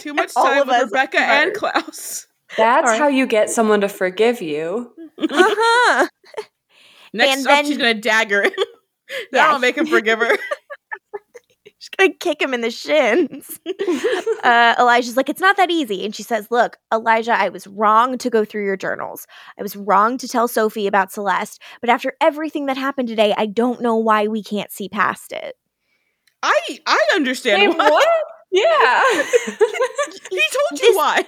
[0.00, 1.22] Too much time with Rebekah are.
[1.22, 2.26] and Klaus.
[2.56, 2.98] That's Sorry.
[2.98, 4.92] how you get someone to forgive you.
[5.18, 6.08] Uh-huh.
[7.14, 8.52] Next And up, then- she's gonna dagger him.
[8.56, 8.64] Yeah.
[9.32, 10.36] That'll make him forgive her.
[11.82, 13.58] She's gonna kick him in the shins.
[14.44, 16.04] uh, Elijah's like, it's not that easy.
[16.04, 19.26] And she says, Look, Elijah, I was wrong to go through your journals.
[19.58, 21.60] I was wrong to tell Sophie about Celeste.
[21.80, 25.56] But after everything that happened today, I don't know why we can't see past it.
[26.40, 27.90] I I understand Wait, why.
[27.90, 28.08] what?
[28.52, 29.02] Yeah.
[30.30, 31.24] He told you This- why.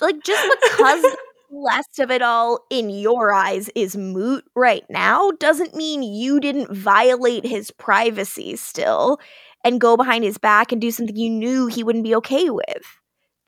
[0.00, 1.04] Like, just because
[1.50, 6.40] the rest of it all in your eyes is moot right now doesn't mean you
[6.40, 9.18] didn't violate his privacy still
[9.64, 12.84] and go behind his back and do something you knew he wouldn't be okay with.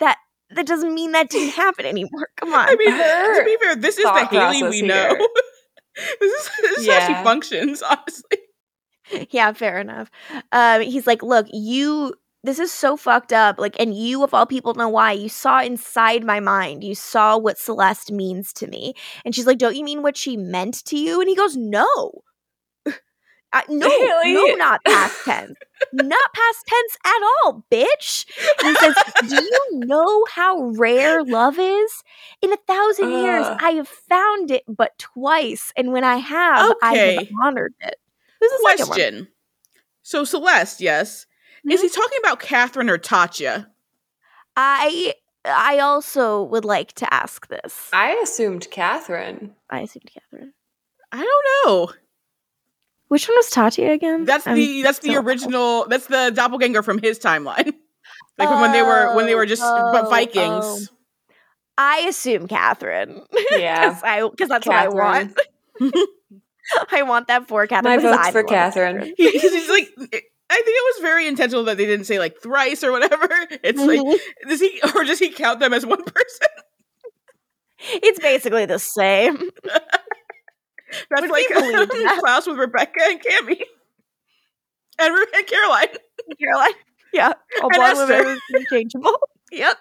[0.00, 0.16] That
[0.50, 2.28] that doesn't mean that didn't happen anymore.
[2.36, 2.68] Come on.
[2.68, 5.16] I mean, to be fair, this is the Hayley process we know.
[6.20, 9.28] this is, this is how she functions, honestly.
[9.30, 10.10] yeah, fair enough.
[10.52, 12.14] Um, he's like, look, you.
[12.44, 13.58] This is so fucked up.
[13.58, 15.12] Like, and you of all people know why.
[15.12, 16.84] You saw inside my mind.
[16.84, 18.94] You saw what Celeste means to me.
[19.24, 21.20] And she's like, don't you mean what she meant to you?
[21.20, 22.22] And he goes, no.
[23.50, 24.34] Uh, no, Hayley.
[24.34, 25.54] no, not past tense.
[25.94, 28.26] not past tense at all, bitch.
[28.58, 28.94] And he says,
[29.26, 32.02] Do you know how rare love is?
[32.42, 35.72] In a thousand years, I have found it but twice.
[35.78, 37.94] And when I have, I have honored it.
[38.42, 38.86] Second one?
[38.86, 39.28] Question.
[40.02, 41.24] So Celeste, yes.
[41.68, 41.94] Is he mm-hmm.
[41.94, 43.66] talking about Katherine or Tatia?
[44.56, 45.14] I
[45.44, 47.88] I also would like to ask this.
[47.92, 49.54] I assumed Katherine.
[49.70, 50.52] I assumed Katherine.
[51.12, 51.92] I don't know.
[53.08, 54.24] Which one was Tatia again?
[54.24, 55.86] That's I'm the that's the so- original.
[55.88, 57.74] That's the doppelganger from his timeline.
[58.38, 60.44] Like when they were when they were just Oh, but oh, Vikings.
[60.44, 60.78] Oh.
[61.76, 63.22] I assume Katherine.
[63.50, 63.88] Yeah.
[63.88, 65.36] Because I because that's what I want.
[66.92, 67.96] I want that for Katherine.
[67.96, 69.14] My because vote's I for love Katherine.
[69.16, 72.40] He, he's, he's like, I think it was very intentional that they didn't say like
[72.40, 73.28] thrice or whatever.
[73.62, 74.18] It's like, Mhm.
[74.48, 76.46] does he or does he count them as one person?
[78.02, 79.36] it's basically the same.
[81.10, 82.18] That's Would like believe that?
[82.20, 83.60] Klaus with Rebekah and Cami
[84.98, 85.86] and, Re- and Caroline.
[86.40, 86.72] Caroline.
[87.12, 87.32] Yeah.
[87.62, 89.18] All blonde women interchangeable.
[89.52, 89.76] Yep.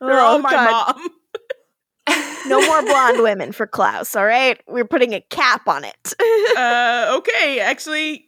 [0.00, 0.96] They're all Oh, my God.
[0.98, 1.08] mom.
[2.46, 4.60] No more blonde women for Klaus, all right?
[4.68, 6.14] We're putting a cap on it.
[6.56, 8.25] Uh, okay, actually,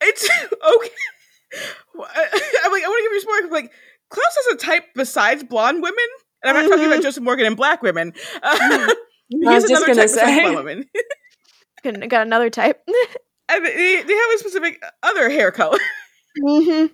[0.00, 0.90] it's okay.
[2.00, 3.60] I- I'm like, I want to give you some more.
[3.60, 3.72] Like,
[4.10, 6.04] Klaus has a type besides blonde women,
[6.42, 7.02] and I'm not talking about Mhm.
[7.02, 8.12] Joseph Morgan and black women.
[8.42, 8.94] Uh,
[9.28, 10.40] he I has was just another gonna say.
[10.42, 10.84] blonde women.
[11.82, 12.82] Got got another type.
[13.48, 15.78] And they, they have a specific other hair color.
[16.46, 16.86] hmm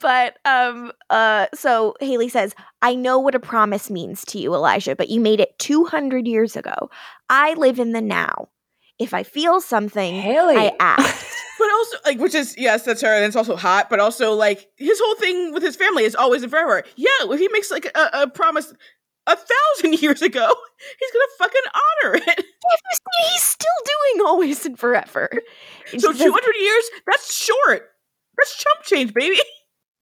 [0.00, 4.96] but um uh so Hayley says, "I know what a promise means to you, Elijah,
[4.96, 6.90] but you made it 200 years ago.
[7.28, 8.48] I live in the now.
[9.00, 10.56] If I feel something, Hayley.
[10.56, 11.26] I act.
[11.58, 13.90] But also, like, which is yes, that's her, and it's also hot.
[13.90, 16.82] But also, like, his whole thing with his family is always and forever.
[16.96, 18.72] Yeah, if he makes like a, a promise
[19.26, 20.54] a thousand years ago,
[20.98, 22.44] he's gonna fucking honor it.
[23.30, 25.28] He's still doing always and forever.
[25.86, 27.90] So she two says, hundred years, that's short.
[28.38, 29.36] That's chump change, baby.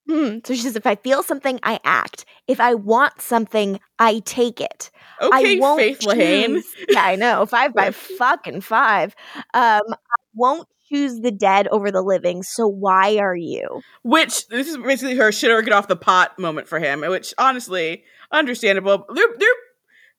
[0.09, 2.24] "Hmm." So she says, if I feel something, I act.
[2.47, 4.90] If I want something, I take it.
[5.20, 7.44] Okay, I won't Faith choose- Yeah, I know.
[7.47, 9.14] Five by fucking five.
[9.36, 12.43] Um, I won't choose the dead over the living.
[12.43, 13.82] So why are you?
[14.02, 17.01] Which this is basically her shit or get off the pot moment for him.
[17.02, 19.05] Which honestly, understandable.
[19.12, 19.48] They're they're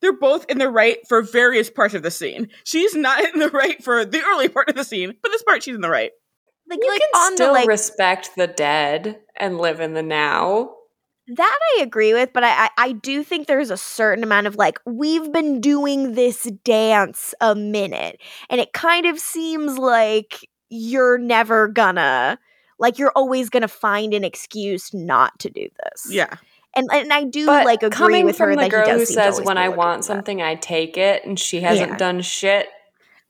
[0.02, 2.50] they're both in the right for various parts of the scene.
[2.64, 5.64] She's not in the right for the early part of the scene, but this part
[5.64, 6.12] she's in the right.
[6.70, 10.72] Like, you like can still the like respect the dead and live in the now.
[11.36, 14.56] that I agree with, but I, I I do think there's a certain amount of
[14.56, 18.20] like we've been doing this dance a minute,
[18.50, 22.38] and it kind of seems like you're never gonna
[22.80, 26.08] like you're always gonna find an excuse not to do this.
[26.14, 26.36] Yeah.
[26.76, 28.92] and and I do But like agree coming with from her the that girl he
[28.92, 30.16] does who says, "When I want for that.
[30.18, 31.98] something, I take it," and she hasn't Yeah.
[31.98, 32.68] done shit.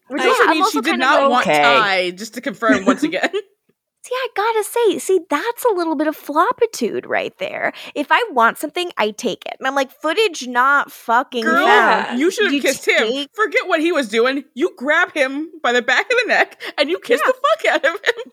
[0.09, 1.61] Which I- also I'm means she did not like, want okay.
[1.61, 3.29] Ty, just to confirm once again.
[4.01, 7.73] See, I gotta say, see, that's a little bit of floppitude right there.
[7.93, 9.55] If I want something, I take it.
[9.59, 12.05] And I'm like, footage not fucking Girl, Yeah.
[12.05, 12.19] found.
[12.19, 12.97] you should have You kissed him.
[12.97, 14.45] take- Forget what he was doing.
[14.55, 17.31] You grab him by the back of the neck and you kiss Yeah.
[17.33, 18.31] the fuck out of him.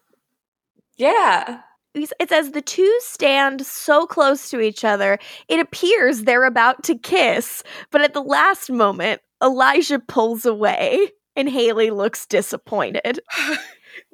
[0.97, 1.61] Yeah.
[1.95, 6.85] It it says the two stand so close to each other, it appears they're about
[6.85, 7.63] to kiss.
[7.91, 13.21] But at the last moment, Elijah pulls away and Hayley looks disappointed.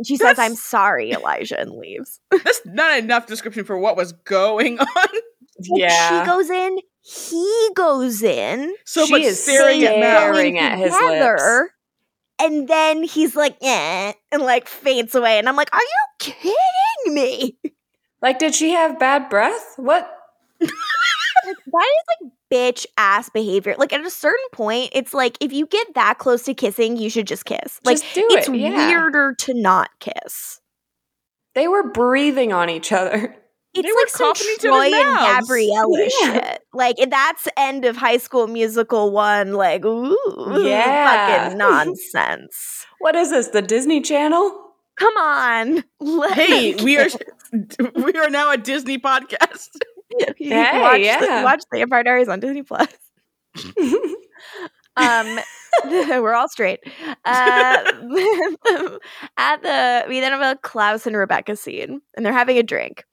[0.04, 2.20] She says, I'm sorry, Elijah, and leaves.
[2.30, 5.08] That's not enough description for what was going on.
[5.58, 6.22] Yeah.
[6.22, 8.74] She goes in, he goes in.
[8.84, 11.70] So She is staring at staring at his together,
[12.38, 15.38] And then he's like, eh, and like faints away.
[15.38, 17.58] And I'm like, are you kidding me?
[18.20, 19.74] Like, did she have bad breath?
[19.76, 20.08] What?
[20.60, 20.70] Like,
[21.66, 23.74] that is like bitch ass behavior.
[23.78, 27.08] Like at a certain point, it's like if you get that close to kissing, you
[27.10, 27.80] should just kiss.
[27.84, 28.54] Like Just do it's it.
[28.56, 28.88] Yeah.
[28.88, 30.60] weirder to not kiss.
[31.54, 33.36] They were breathing on each other.
[33.74, 35.48] It's were like some Troy and mouths.
[35.48, 36.34] Gabriella Yeah.
[36.34, 36.62] shit.
[36.74, 39.54] Like that's end of High School Musical one.
[39.54, 40.14] Like ooh,
[40.62, 41.46] Yeah.
[41.46, 41.58] fucking
[42.12, 42.86] nonsense.
[42.98, 43.48] What is this?
[43.48, 44.58] The Disney Channel?
[44.98, 47.08] Come on, let Hey, we are
[47.94, 49.70] we are now a Disney podcast.
[50.38, 51.44] You Hey, watch, the- yeah.
[51.44, 52.88] watch the AMPire Diaries on Disney Plus.
[54.96, 55.38] Um,
[55.86, 56.80] we're all straight.
[57.24, 57.92] Uh,
[59.38, 63.04] at the we then have a Klaus and Rebekah scene, and they're having a drink,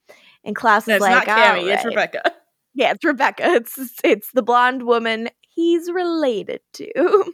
[0.44, 1.86] and Klaus No, is it's like, not Cami, "All it's.
[1.86, 2.34] Rebekah.
[2.76, 3.54] Yeah, it's Rebekah.
[3.56, 7.34] It's it's the blonde woman he's related to,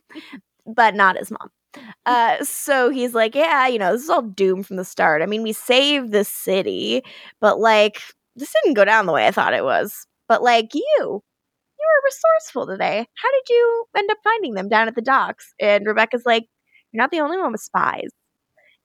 [0.68, 1.50] but not his mom.
[2.06, 5.22] Uh, so he's like, yeah, you know, this is all doomed from the start.
[5.22, 7.04] I mean, we saved the city,
[7.42, 8.00] but like,
[8.36, 10.08] this didn't go down the way I thought it was.
[10.28, 11.22] But like, you, you
[11.80, 13.08] were resourceful today.
[13.16, 15.54] How did you end up finding them down at the docks?
[15.60, 16.46] And Rebekah's like,
[16.92, 18.10] you're not the only one with spies.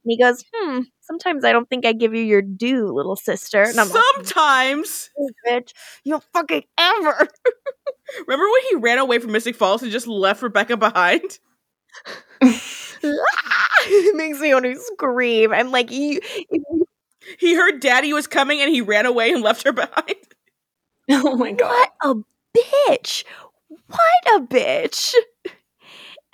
[0.04, 3.62] And he goes, hmm, sometimes I don't think I give you your due, little sister.
[3.62, 5.10] And I'm like, Sometimes.
[5.18, 5.72] "Oh, bitch,
[6.04, 7.28] you don't fucking ever.
[8.26, 11.38] Remember when he ran away from Mystic Falls and just left Rebekah behind?
[12.40, 15.52] it makes me want to scream.
[15.52, 16.86] And like you, if you
[17.38, 20.14] He heard Daddy was coming and he ran away and left her behind.
[21.10, 21.68] oh my god.
[21.70, 23.24] what a bitch!
[23.68, 25.14] What a bitch!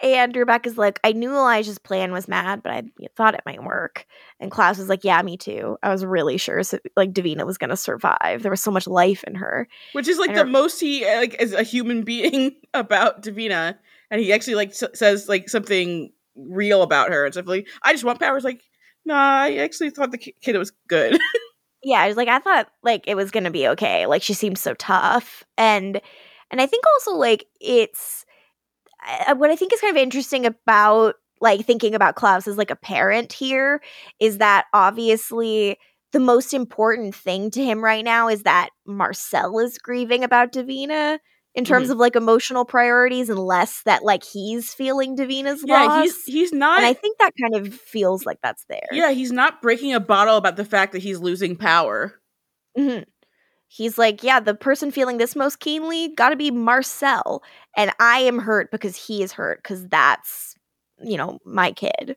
[0.03, 2.83] And Rebekah's like, I knew Elijah's plan was mad, but I
[3.17, 4.05] thought it might work.
[4.39, 5.79] And Klaus is like, Yeah, me too.
[5.83, 8.43] I was really sure, so, like Davina was gonna survive.
[8.43, 9.67] There was so much life in her.
[9.95, 13.23] Which is like And the her- most he uh, like as a human being about
[13.23, 13.77] Davina,
[14.11, 17.93] and he actually like s- says like something real about her and stuff like I
[17.93, 18.45] just want powers.
[18.45, 18.63] Like,
[19.07, 21.19] nah, I actually thought the ki- kid was good.
[21.83, 24.07] yeah, I was like, I thought like it was gonna be okay.
[24.07, 26.01] Like she seems so tough, and
[26.51, 28.27] and I think also like it's
[29.35, 32.77] what I think is kind of interesting about like thinking about Klaus as like a
[32.77, 33.81] parent here
[34.21, 35.77] is that obviously
[36.13, 41.19] the most important thing to him right now is that Marcel is grieving about Davina
[41.57, 46.03] in terms of like emotional priorities and less that like he's feeling Davina's yeah, loss.
[46.05, 46.79] he's he's not.
[46.79, 48.87] and I think that kind of feels like that's there.
[48.93, 52.21] yeah, he's not breaking a bottle about the fact that he's losing power.
[52.79, 53.05] Mhm.
[53.69, 57.43] He's like, yeah, the person feeling this most keenly got to be Marcel,
[57.77, 60.55] and I am hurt because he is hurt because that's
[61.03, 62.17] you know my kid,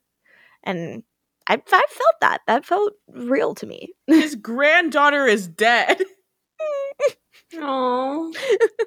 [0.64, 1.02] and
[1.48, 1.58] I I
[1.90, 3.94] felt that that felt real to me.
[4.06, 6.02] His granddaughter is dead.
[7.56, 8.34] Oh.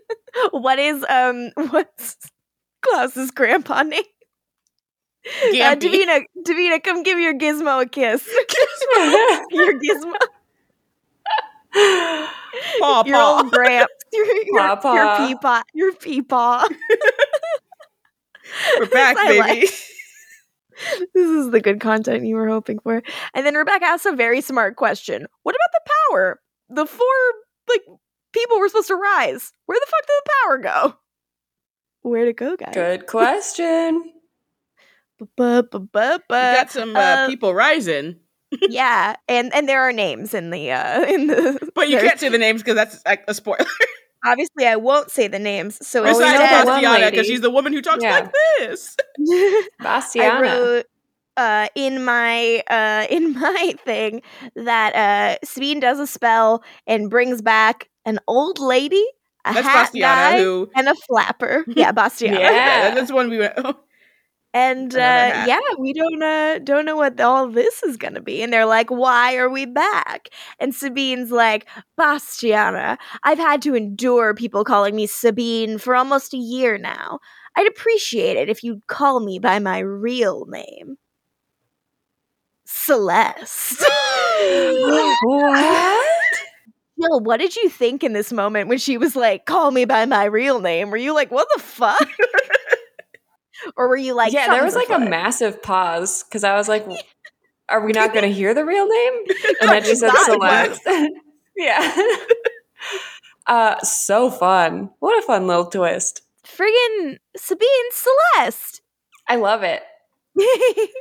[0.52, 2.16] what is um what's
[2.82, 4.02] Klaus's grandpa name?
[5.24, 5.76] Uh.
[5.76, 8.26] Davina, Davina, come give your gizmo a kiss.
[9.50, 10.14] your gizmo,
[12.80, 13.36] Paw, your paw.
[13.42, 14.94] old gramps, your, your, Paw, paw.
[14.94, 16.68] your peepaw, your peepaw.
[18.78, 19.38] We're back, baby.
[19.38, 19.70] like-
[21.14, 23.02] this is the good content you were hoping for.
[23.34, 25.26] And then Rebekah asks a very smart question.
[25.44, 26.40] What about the power?
[26.70, 27.06] The four
[27.68, 27.82] like
[28.32, 29.52] people were supposed to rise.
[29.66, 30.96] Where the fuck did the power go?
[32.02, 32.74] Where'd it go, guys?
[32.74, 34.12] Good question.
[36.28, 38.16] Got some uh, uh, people rising,
[38.68, 42.28] yeah, and and there are names in the uh in the but you can't say
[42.28, 43.64] the names because that's like, a spoiler.
[44.24, 45.86] obviously I won't say the names.
[45.86, 48.10] So Well, we Besides know that one Bastianna, because she's the woman who talks Yeah.
[48.10, 48.96] like this.
[50.18, 50.86] I wrote
[51.36, 54.22] uh, in my uh, in my thing
[54.56, 59.04] that uh, Sabine does a spell and brings back an old lady,
[59.44, 60.70] a That's hat Bastianna, guy, who.
[60.74, 61.64] and a flapper.
[61.74, 62.50] Yeah, Bastianna.
[62.50, 62.90] Yeah.
[62.94, 63.54] that's one we went.
[63.58, 63.74] Oh,
[64.54, 68.42] And uh, yeah, we don't uh, don't know what all this is gonna be.
[68.42, 70.28] And they're like, "Why are we back?"
[70.60, 71.66] And Sabine's like,
[71.98, 77.20] "Bastianna, I've had to endure people calling me Sabine for almost a year now.
[77.56, 80.98] I'd appreciate it if you'd call me by my real name,
[82.64, 83.84] Celeste."
[85.22, 86.41] what?
[87.02, 90.06] Jill, what did you think in this moment when she was like, "Call me by
[90.06, 90.90] my real name"?
[90.90, 92.08] Were you like, "What the fuck"?
[93.76, 96.68] or were you like, yeah, there was "Something's like a massive pause because I was
[96.68, 96.86] like,
[97.68, 99.12] "Are we not going to hear the real name?"
[99.60, 100.80] And then she said Celeste.
[101.56, 102.06] yeah.
[103.46, 104.90] uh, so fun!
[105.00, 106.22] What a fun little twist.
[106.44, 108.82] friggin' Sabine Celeste.
[109.28, 109.82] I love it.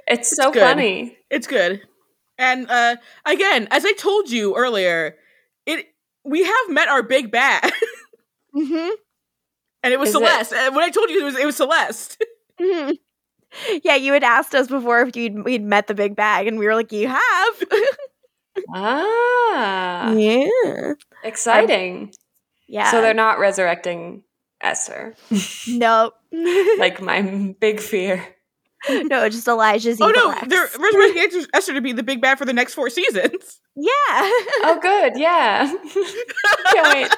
[0.08, 0.62] It's so good.
[0.62, 1.18] funny.
[1.30, 1.82] It's good.
[2.38, 5.16] And uh again, as I told you earlier, it
[6.24, 7.72] we have met our big bad.
[8.54, 8.90] hmm
[9.84, 10.54] and it was Is it- Celeste.
[10.54, 12.24] And when I told you it was it was Celeste.
[12.62, 12.92] hmm
[13.84, 16.66] Yeah, you had asked us before if you'd we'd met the big bag, and we
[16.66, 17.64] were like, "You have."
[18.74, 20.94] Ah, yeah,
[21.24, 22.14] exciting.
[22.68, 22.92] yeah.
[22.92, 24.24] So they're not resurrecting
[24.62, 25.16] Esther,
[25.68, 26.12] no,
[26.78, 28.24] like my big fear.
[28.90, 30.00] no, just Elijah's.
[30.02, 30.48] oh no, ex.
[30.48, 33.60] they're resurrecting Esther- Esther to be the big bad for the next four seasons.
[33.76, 33.92] yeah.
[34.64, 35.14] Oh, good.
[35.18, 35.66] Yeah.
[36.74, 37.16] Can't wait.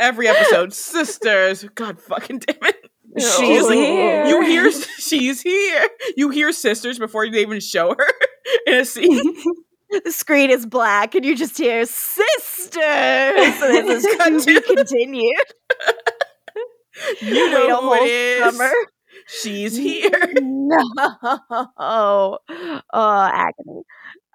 [0.00, 1.64] Every episode, sisters.
[1.74, 2.76] God fucking damn it.
[3.18, 3.70] She's Oh.
[3.70, 4.24] here.
[4.26, 5.88] You hear she's here.
[6.16, 8.06] You hear sisters before they even show her
[8.66, 9.36] in a scene.
[10.04, 14.60] the screen is black, and you just hear "sisters." and this is Cut to be
[14.62, 15.36] continued.
[17.20, 18.56] You Wait know a who whole it is.
[18.56, 18.70] summer.
[19.26, 20.10] She's here.
[20.40, 20.78] no.
[21.78, 23.82] Oh, oh, agony.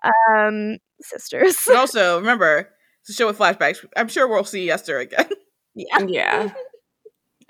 [0.03, 1.63] Um, sisters.
[1.67, 2.69] But also, remember,
[3.01, 3.85] it's a show with flashbacks.
[3.95, 5.29] I'm sure we'll see Esther again.
[5.79, 5.99] Yeah.
[6.07, 6.53] Yeah.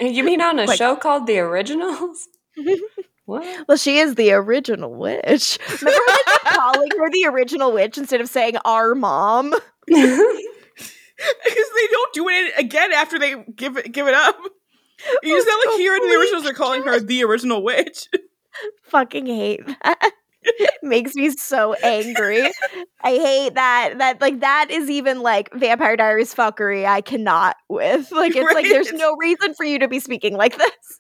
[0.02, 2.28] You mean on a Like- show called The Originals?
[3.26, 3.68] What?
[3.68, 5.60] Well, she is the original witch.
[5.82, 9.54] Remember when kept calling her the original witch instead of saying our mom?
[9.86, 10.18] Because
[11.18, 14.38] they don't do it again after they give it give it up.
[15.24, 18.08] You not like here in the originals they're calling her the original witch.
[18.84, 20.12] Fucking hate that.
[20.82, 22.42] Makes me so angry.
[23.02, 23.96] I hate that.
[23.98, 26.86] That like that is even like Vampire Diaries fuckery.
[26.86, 30.58] I cannot with like it's like there's no reason for you to be speaking like
[30.58, 31.00] this.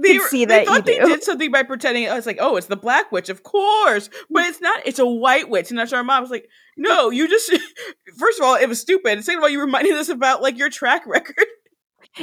[0.00, 1.08] They, see they that thought they do.
[1.08, 4.08] did something by pretending I was like, oh, it's the black witch, of course.
[4.30, 5.70] But it's not, it's a white witch.
[5.70, 7.50] And that's our mom was like, no, you just
[8.18, 9.24] first of all, it was stupid.
[9.24, 11.46] Second of all, you reminded us about like your track record.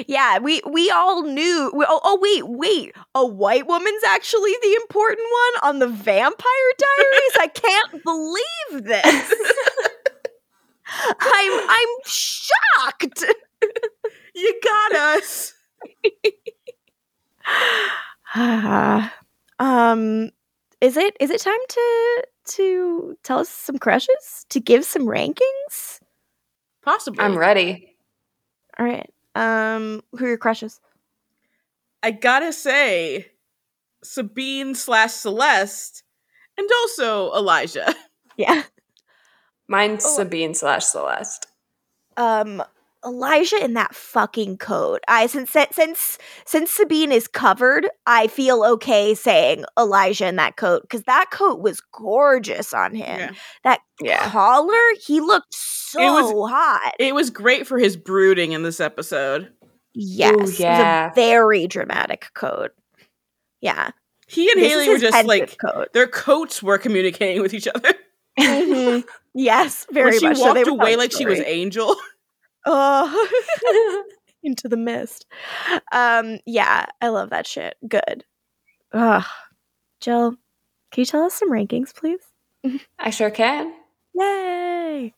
[0.07, 1.71] Yeah, we we all knew.
[1.73, 2.95] We, oh, oh, wait, wait.
[3.15, 7.37] A white woman's actually the important one on the Vampire Diaries.
[7.39, 9.33] I can't believe this.
[11.19, 13.25] I'm I'm shocked.
[14.35, 15.53] You got us.
[19.59, 20.29] um,
[20.81, 25.99] is it is it time to to tell us some crushes to give some rankings?
[26.83, 27.23] Possibly.
[27.23, 27.95] I'm ready.
[28.77, 29.09] All right.
[29.39, 30.79] Um, who are your crushes?
[32.03, 33.31] I gotta say,
[34.03, 36.03] Sabine slash Celeste,
[36.57, 37.93] and also Elijah.
[38.37, 38.63] Yeah.
[39.67, 40.15] Mine's Oh.
[40.15, 41.47] Sabine slash Celeste.
[42.15, 42.63] um
[43.05, 44.99] Elijah in that fucking coat.
[45.07, 50.81] I since since since Sabine is covered, I feel okay saying Elijah in that coat
[50.83, 53.19] because that coat was gorgeous on him.
[53.19, 53.31] Yeah.
[53.63, 54.29] That Yeah.
[54.29, 56.93] collar, he looked so it was- hot.
[56.99, 59.51] It was great for his brooding in this episode.
[59.93, 61.11] Yes, it was yeah.
[61.11, 62.71] a very dramatic coat.
[63.61, 63.91] Yeah,
[64.27, 65.87] He and This Hayley were just like coat.
[65.93, 67.93] their coats were communicating with each other.
[68.39, 69.03] Mhm.
[69.33, 70.37] Yes, very when she much.
[70.37, 70.43] so.
[70.43, 71.39] walked They were away telling like she was.
[71.39, 71.95] Angel.
[72.65, 74.03] Oh,
[74.43, 75.25] into the mist.
[75.91, 77.75] Um, yeah, I love that shit.
[77.87, 78.23] Good.
[78.93, 79.23] Ugh.
[80.01, 80.31] Jill,
[80.91, 82.19] can you tell us some rankings, please?
[82.99, 83.73] I sure can.
[84.15, 85.13] Yay!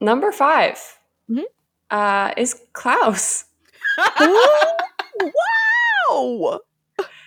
[0.00, 0.98] Number 5
[1.30, 1.44] Mhm.
[1.90, 3.44] uh, is Klaus.
[6.08, 6.60] wow!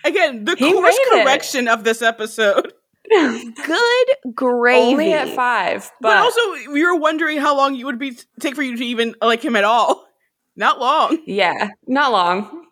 [0.04, 0.82] Again, the He course
[1.12, 1.24] made it.
[1.24, 2.72] correction of this episode.
[3.14, 4.92] Good gravy.
[4.92, 8.54] Only at five, But, but, also, we were wondering how long it would be take
[8.56, 10.06] for you to even like him at all.
[10.56, 11.18] Not long.
[11.26, 12.66] yeah, not long.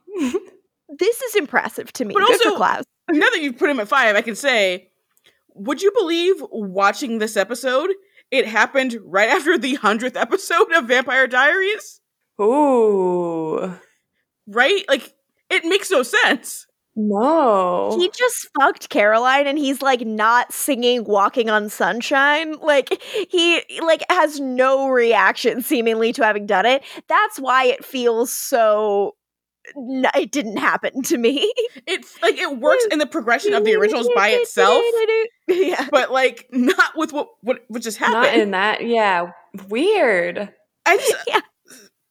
[0.99, 2.15] this is impressive to me.
[2.15, 2.85] But Good for also- Klaus.
[3.11, 4.91] Now that you've put him at five, I can say,
[5.55, 7.91] would you believe watching this episode?
[8.31, 12.01] It happened right after the hundredth episode of Vampire Diaries,
[12.41, 13.77] Ooh,
[14.47, 14.85] right?
[14.89, 15.13] Like
[15.51, 16.67] it makes no sense.
[16.95, 17.97] No.
[17.99, 22.57] He just fucked Caroline and he's like not singing Walking on Sunshine.
[22.61, 26.83] Like he like has no reaction seemingly to having done it.
[27.09, 29.15] That's why it feels so
[29.77, 31.53] n- it didn't happen to me.
[31.85, 34.83] It's like it works in the progression of the originals by itself,
[35.49, 35.89] yeah.
[35.91, 38.23] but like not with what what, what just happened.
[38.23, 38.87] Not in that.
[38.87, 39.33] Yeah,
[39.69, 40.53] weird.
[40.87, 41.41] I just, Yeah.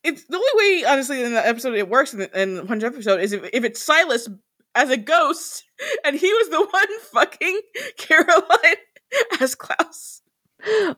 [0.03, 2.83] It's the only way, honestly, in the episode it works in the, in the 100th
[2.83, 4.27] episode is if, if it's Silas
[4.75, 5.63] as a ghost
[6.05, 7.61] and he was the one fucking
[7.97, 8.75] Caroline
[9.41, 10.21] as Klaus.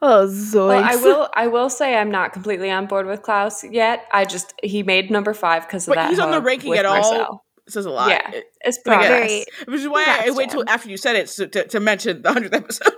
[0.01, 0.53] Oh zoinks.
[0.55, 1.29] Well, I will.
[1.35, 4.05] I will say I'm not completely on board with Klaus yet.
[4.11, 6.09] I just he made number five because of But that.
[6.09, 6.95] he's on the ranking with at all.
[7.01, 7.45] Marcel.
[7.65, 8.09] It says a lot.
[8.09, 8.29] Yeah.
[8.31, 9.45] It- It's But again, progress.
[9.67, 12.21] Which is why I Congrats, wait till after you said it so, to, to mention
[12.21, 12.93] the 100th episode.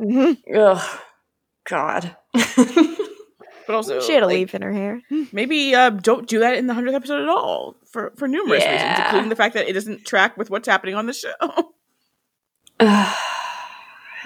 [0.00, 0.38] Mhm.
[0.56, 1.00] Ugh,
[1.68, 2.16] God.
[3.66, 5.02] But also, She had a like, leaf in her hair.
[5.32, 8.98] maybe uh, don't do that in the 100th episode at all for, for numerous reasons,
[8.98, 11.32] including the fact that it doesn't track with what's happening on the show.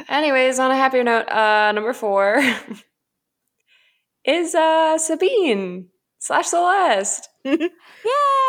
[0.09, 2.43] Anyways, on a happier note, uh, number four
[4.25, 5.89] is uh Sabine
[6.19, 7.29] slash Celeste.
[7.45, 7.69] Yeah.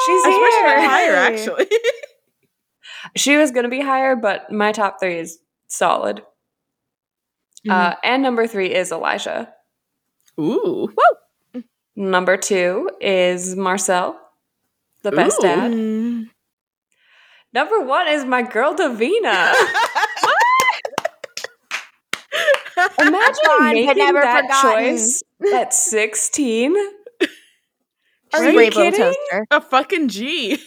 [0.05, 0.89] She's I here.
[0.89, 1.67] higher, actually.
[3.15, 6.21] She was gonna be higher, but my top three is solid.
[7.69, 9.53] Uh, and number three is Elijah.
[10.39, 10.93] Ooh.
[11.95, 14.19] Number two is Marcel,
[15.03, 15.43] the best Ooh.
[15.47, 15.71] dad.
[15.71, 16.29] Mm.
[17.53, 19.53] Number one is my girl Davina.
[22.77, 22.91] What?
[22.99, 24.97] Imagine Fine, making but never that forgotten.
[24.97, 26.75] choice at 16.
[28.33, 28.93] Are a you kidding?
[28.99, 29.45] toaster.
[29.51, 30.57] A fucking G.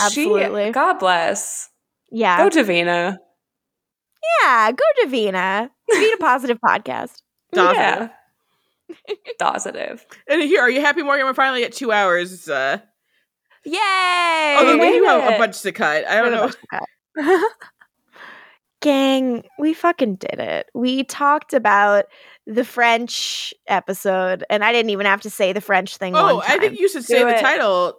[0.00, 0.66] Absolutely.
[0.66, 1.70] She, God bless.
[2.12, 2.36] Yeah.
[2.38, 3.16] Go Davina.
[4.42, 4.70] yeah.
[4.72, 5.70] Go Davina.
[5.90, 7.22] Be a positive podcast.
[7.54, 7.74] Positive.
[7.76, 8.08] Yeah.
[9.38, 10.04] Positive.
[10.28, 11.26] And here, are you happy, Morgan?
[11.26, 12.48] We're finally at two hours.
[12.48, 12.78] Uh,
[13.64, 14.56] Yay!
[14.58, 16.06] although we made do have a bunch to cut.
[16.06, 16.32] I don't
[17.16, 17.40] know.
[18.80, 20.70] Gang, we fucking did it.
[20.74, 22.06] We talked about
[22.46, 26.16] the French episode, and I didn't even have to say the French thing.
[26.16, 27.40] Oh, one I think you should say Do the it.
[27.40, 27.98] title.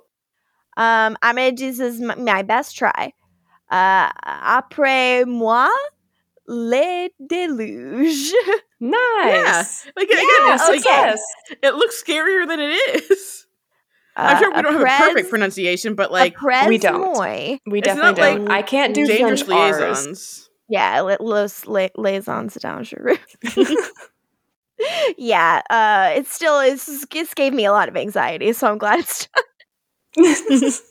[0.77, 3.13] Um, I'm gonna do this is my, my best try.
[3.69, 5.69] Uh, après moi,
[6.51, 8.31] le déluge.
[8.83, 9.85] Nice.
[9.95, 11.15] Like again, Yeah, it's like okay.
[11.61, 12.71] it looks scarier than it
[13.11, 13.45] is.
[14.17, 16.35] I'm sure we don't have a perfect pronunciation, but like
[16.67, 16.99] We don't.
[16.99, 17.57] moi.
[17.67, 18.51] We It's definitely not like don't.
[18.51, 19.79] I can't do dangerous French R's.
[19.79, 20.49] liaisons.
[20.67, 23.19] Yeah, le, los le, liaisons dangereux.
[25.17, 26.85] yeah, uh, it still is.
[27.11, 29.27] This gave me a lot of anxiety, so I'm glad it's.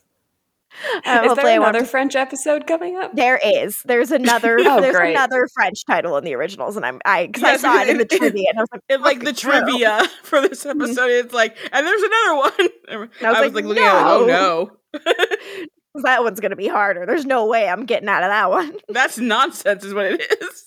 [0.81, 3.15] Is Uh, hopefully there another French episode coming up?
[3.15, 3.82] There is.
[3.85, 4.59] There's another.
[4.61, 5.11] Oh, there's great.
[5.15, 7.98] another French title in the originals, and I'm I because Yes, I saw it in
[7.98, 11.11] the it- it- trivia, and I was like, And like the trivia for this episode,
[11.11, 12.69] it's like, and there's another one.
[12.89, 17.05] I was, like, like, looking at it, like, oh no, that one's gonna be harder.
[17.07, 18.77] There's no way I'm getting out of that one.
[18.89, 20.65] that's nonsense, is what it is.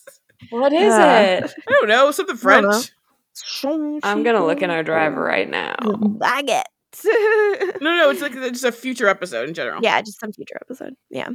[0.49, 1.53] What is Uh, it?
[1.67, 2.39] I don't know, something I.
[2.39, 2.91] French.
[4.03, 5.75] I'm gonna look in our driver right now.
[5.79, 6.63] Baguette.
[7.81, 9.81] No, no, it's like just a future episode in general.
[9.81, 10.95] yeah, just some future episode.
[11.09, 11.29] Yeah,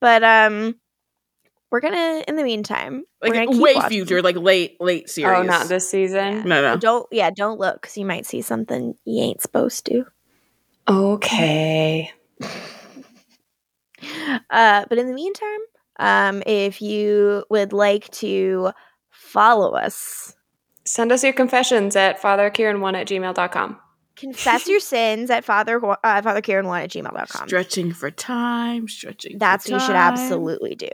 [0.00, 0.74] but um,
[1.70, 3.90] we're gonna in the meantime, we're like gonna keep way watching.
[3.90, 5.38] future, like late, late series.
[5.38, 6.48] Oh, not this season.
[6.48, 6.76] No, no.
[6.76, 10.04] Don't yeah, don't look because you might see something you ain't supposed to.
[10.88, 12.10] Okay.
[14.50, 15.60] Uh, but in the meantime,
[16.00, 18.72] um, if you would like to
[19.10, 20.34] follow us,
[20.84, 23.78] Send us your confessions at fatherkieran1 at gmail.com.
[24.22, 27.48] confess your sins at father uh, fatherkieran1 at gmail.com.
[27.48, 29.36] Stretching for time, stretching.
[29.36, 30.90] That's for what you should absolutely do.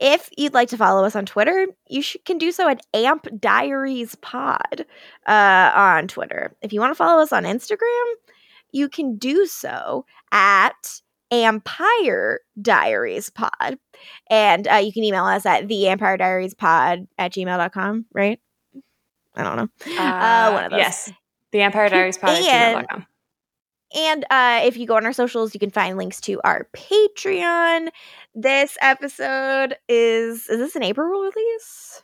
[0.00, 3.28] If you'd like to follow us on Twitter, you should, can do so at Amp
[3.38, 4.86] Diaries Pod
[5.26, 6.56] uh, on Twitter.
[6.62, 8.12] If you want to follow us on Instagram,
[8.72, 11.00] you can do so at
[11.30, 13.78] AMPire Diaries Pod.
[14.30, 18.40] And uh, you can email us at the AMPire Diaries Pod at gmail.com, right?
[19.34, 19.68] I don't know.
[19.98, 20.78] Uh, one of those.
[20.78, 21.12] Yes.
[21.52, 23.06] The AMPire Diaries Pod at And-
[23.94, 27.88] and uh, if you go on our socials, you can find links to our Patreon.
[28.34, 32.02] This episode is is this an April release?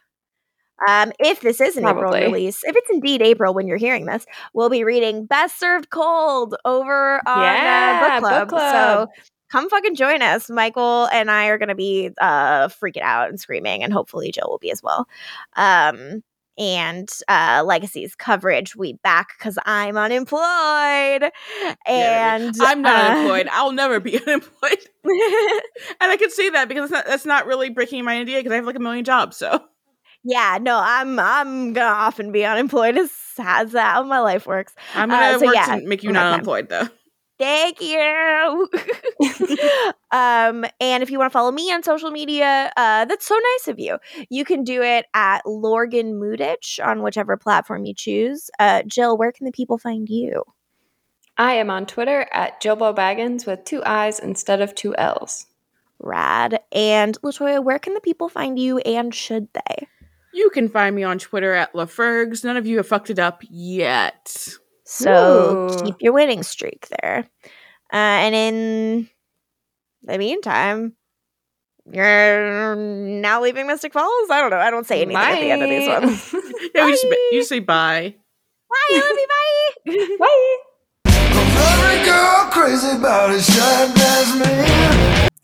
[0.86, 2.18] Um, if this is an Probably.
[2.18, 5.88] April release, if it's indeed April when you're hearing this, we'll be reading Best Served
[5.90, 8.48] Cold over on Yeah, uh, book, book club.
[8.50, 9.08] club.
[9.08, 10.50] So come fucking join us.
[10.50, 14.46] Michael and I are going to be uh, freaking out and screaming, and hopefully Jill
[14.50, 15.08] will be as well.
[15.56, 16.22] Um,
[16.58, 21.30] and uh, Legacies coverage we back because I'm unemployed,
[21.86, 23.48] and I'm not uh, unemployed.
[23.52, 24.78] I'll never be unemployed.
[26.00, 28.52] And I can say that because that's not, that's not really breaking my idea because
[28.52, 29.36] I have like a million jobs.
[29.36, 29.62] So
[30.24, 32.96] yeah, no, I'm I'm gonna often be unemployed.
[32.96, 34.74] As as how my life works.
[34.94, 36.88] I'm Uh, gonna so work yeah, to make you not not unemployed though.
[37.38, 38.68] Thank you.
[40.10, 43.68] um, and if you want to follow me on social media, uh, that's so nice
[43.68, 43.98] of you.
[44.28, 48.50] You can do it at Lorgan Mutich on whichever platform you choose.
[48.58, 50.42] Uh, Jill, where can the people find you?
[51.36, 55.46] I am on Twitter at Jilbo Baggins with two I's instead of two L's.
[56.00, 56.60] Rad.
[56.72, 59.86] And LaToya, where can the people find you and should they?
[60.32, 62.44] You can find me on Twitter at LaFergs.
[62.44, 64.56] None of you have fucked it up yet.
[64.90, 65.84] So Ooh.
[65.84, 67.26] keep your winning streak there.
[67.92, 69.08] Uh, and in
[70.02, 70.94] the meantime,
[71.92, 74.30] you're now leaving Mystic Falls?
[74.30, 74.56] I don't know.
[74.58, 75.98] I don't say anything at the end of these Bye.
[76.00, 76.34] ones.
[76.74, 77.28] Yeah, you, just, Bye.
[77.32, 78.14] you say bye.
[78.68, 79.16] Bye, I love
[79.86, 79.96] you.
[79.96, 80.16] Bye.
[80.26, 80.56] Bye.
[81.70, 84.34] Every girl crazy about a shot that's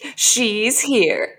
[0.02, 0.12] me.
[0.16, 1.32] She's here.